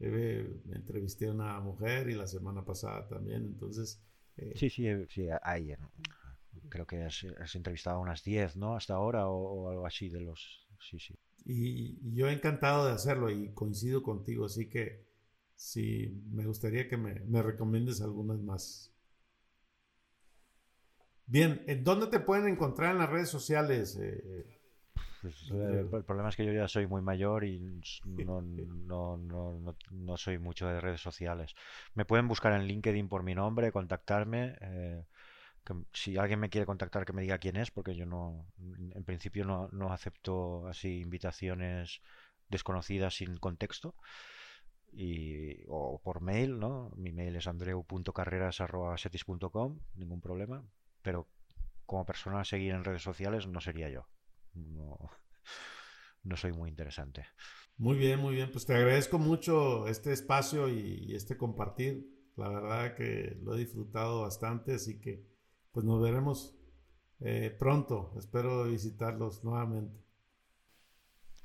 eh, 0.00 0.60
entrevisté 0.72 1.26
a 1.26 1.32
una 1.32 1.60
mujer 1.60 2.08
y 2.08 2.14
la 2.14 2.26
semana 2.26 2.64
pasada 2.64 3.06
también, 3.08 3.44
entonces... 3.44 4.02
Eh, 4.36 4.52
sí, 4.54 4.70
sí, 4.70 4.86
sí, 5.08 5.28
hay. 5.42 5.74
Creo 6.68 6.86
que 6.86 7.02
has, 7.02 7.24
entrevistado 7.54 7.96
a 7.96 8.00
unas 8.00 8.22
10, 8.22 8.56
¿no? 8.56 8.76
Hasta 8.76 8.94
ahora 8.94 9.28
o, 9.28 9.68
algo 9.68 9.86
así 9.86 10.08
de 10.08 10.20
los... 10.20 10.66
Sí, 10.80 10.98
sí. 10.98 11.14
Y, 11.44 11.98
y 12.02 12.14
yo 12.14 12.28
he 12.28 12.32
encantado 12.32 12.86
de 12.86 12.92
hacerlo 12.92 13.30
y 13.30 13.52
coincido 13.52 14.02
contigo, 14.02 14.44
así 14.44 14.68
que 14.68 15.08
Sí, 15.58 16.22
me 16.30 16.46
gustaría 16.46 16.88
que 16.88 16.96
me, 16.96 17.14
me 17.26 17.42
recomiendes 17.42 18.00
algunas 18.00 18.38
más. 18.38 18.94
Bien, 21.26 21.64
¿en 21.66 21.82
dónde 21.82 22.06
te 22.06 22.20
pueden 22.20 22.46
encontrar 22.46 22.92
en 22.92 22.98
las 22.98 23.10
redes 23.10 23.28
sociales? 23.28 23.98
Eh, 24.00 24.57
pues, 25.20 25.50
el 25.50 26.04
problema 26.04 26.28
es 26.28 26.36
que 26.36 26.44
yo 26.44 26.52
ya 26.52 26.68
soy 26.68 26.86
muy 26.86 27.02
mayor 27.02 27.44
y 27.44 27.80
no, 28.04 28.42
no, 28.42 29.16
no, 29.16 29.76
no, 29.90 30.16
soy 30.16 30.38
mucho 30.38 30.66
de 30.66 30.80
redes 30.80 31.00
sociales. 31.00 31.54
Me 31.94 32.04
pueden 32.04 32.28
buscar 32.28 32.52
en 32.52 32.66
LinkedIn 32.66 33.08
por 33.08 33.22
mi 33.22 33.34
nombre, 33.34 33.72
contactarme. 33.72 34.56
Eh, 34.60 35.04
si 35.92 36.16
alguien 36.16 36.40
me 36.40 36.48
quiere 36.48 36.66
contactar, 36.66 37.04
que 37.04 37.12
me 37.12 37.22
diga 37.22 37.38
quién 37.38 37.56
es, 37.56 37.70
porque 37.70 37.94
yo 37.94 38.06
no, 38.06 38.46
en 38.58 39.04
principio 39.04 39.44
no, 39.44 39.68
no 39.72 39.92
acepto 39.92 40.66
así 40.66 41.00
invitaciones 41.00 42.00
desconocidas 42.48 43.16
sin 43.16 43.36
contexto 43.36 43.94
y, 44.92 45.64
o 45.68 46.00
por 46.02 46.22
mail, 46.22 46.58
¿no? 46.58 46.90
Mi 46.96 47.12
mail 47.12 47.36
es 47.36 47.46
andreu.carreras.setis.com, 47.46 49.78
ningún 49.94 50.20
problema, 50.20 50.64
pero 51.02 51.28
como 51.86 52.04
persona 52.06 52.40
a 52.40 52.44
seguir 52.44 52.72
en 52.72 52.82
redes 52.84 53.02
sociales 53.02 53.46
no 53.46 53.60
sería 53.60 53.90
yo. 53.90 54.06
No, 54.58 54.98
no 56.24 56.36
soy 56.36 56.52
muy 56.52 56.70
interesante. 56.70 57.26
Muy 57.76 57.96
bien, 57.96 58.18
muy 58.18 58.34
bien. 58.34 58.50
Pues 58.50 58.66
te 58.66 58.74
agradezco 58.74 59.18
mucho 59.18 59.86
este 59.86 60.12
espacio 60.12 60.68
y, 60.68 61.14
este 61.14 61.36
compartir. 61.36 62.06
La 62.36 62.48
verdad 62.48 62.94
que 62.94 63.36
lo 63.42 63.54
he 63.54 63.58
disfrutado 63.58 64.22
bastante, 64.22 64.74
así 64.74 65.00
que 65.00 65.26
pues 65.72 65.84
nos 65.84 66.00
veremos 66.00 66.56
eh, 67.20 67.54
pronto. 67.58 68.14
Espero 68.18 68.64
visitarlos 68.64 69.44
nuevamente. 69.44 70.04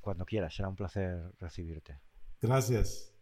Cuando 0.02 0.26
quieras, 0.26 0.56
será 0.56 0.70
un 0.70 0.76
placer 0.76 1.32
recibirte. 1.40 2.00
Gracias. 2.42 3.14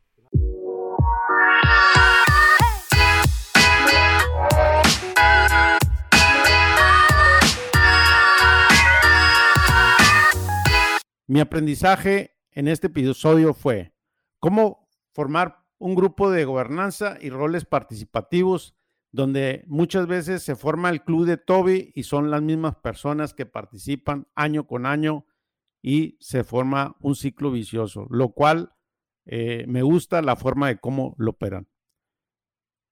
Mi 11.32 11.40
aprendizaje 11.40 12.36
en 12.52 12.68
este 12.68 12.88
episodio 12.88 13.54
fue 13.54 13.94
cómo 14.40 14.90
formar 15.14 15.64
un 15.78 15.96
grupo 15.96 16.30
de 16.30 16.44
gobernanza 16.44 17.18
y 17.22 17.30
roles 17.30 17.64
participativos 17.64 18.76
donde 19.14 19.64
muchas 19.68 20.08
veces 20.08 20.44
se 20.44 20.58
forma 20.58 20.90
el 20.90 21.06
club 21.06 21.26
de 21.26 21.38
Toby 21.38 21.94
y 21.96 22.04
son 22.04 22.32
las 22.32 22.42
mismas 22.42 22.76
personas 22.76 23.34
que 23.34 23.46
participan 23.46 24.28
año 24.36 24.68
con 24.68 24.86
año 24.86 25.26
y 25.82 26.18
se 26.20 26.44
forma 26.44 26.98
un 27.00 27.16
ciclo 27.16 27.50
vicioso, 27.50 28.08
lo 28.10 28.34
cual 28.34 28.74
eh, 29.24 29.64
me 29.70 29.84
gusta 29.84 30.22
la 30.22 30.36
forma 30.36 30.68
de 30.68 30.80
cómo 30.80 31.16
lo 31.18 31.32
operan. 31.32 31.70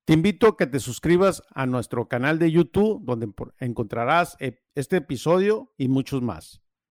Te 0.06 0.14
invito 0.14 0.48
a 0.48 0.56
que 0.56 0.66
te 0.66 0.80
suscribas 0.80 1.44
a 1.54 1.66
nuestro 1.66 2.08
canal 2.08 2.40
de 2.40 2.52
YouTube, 2.52 3.04
donde 3.04 3.28
encontrarás 3.58 4.38
eh, 4.40 4.64
este 4.76 4.96
episodio 4.96 5.74
y 5.76 5.90
muchos 5.90 6.22
más. 6.22 6.64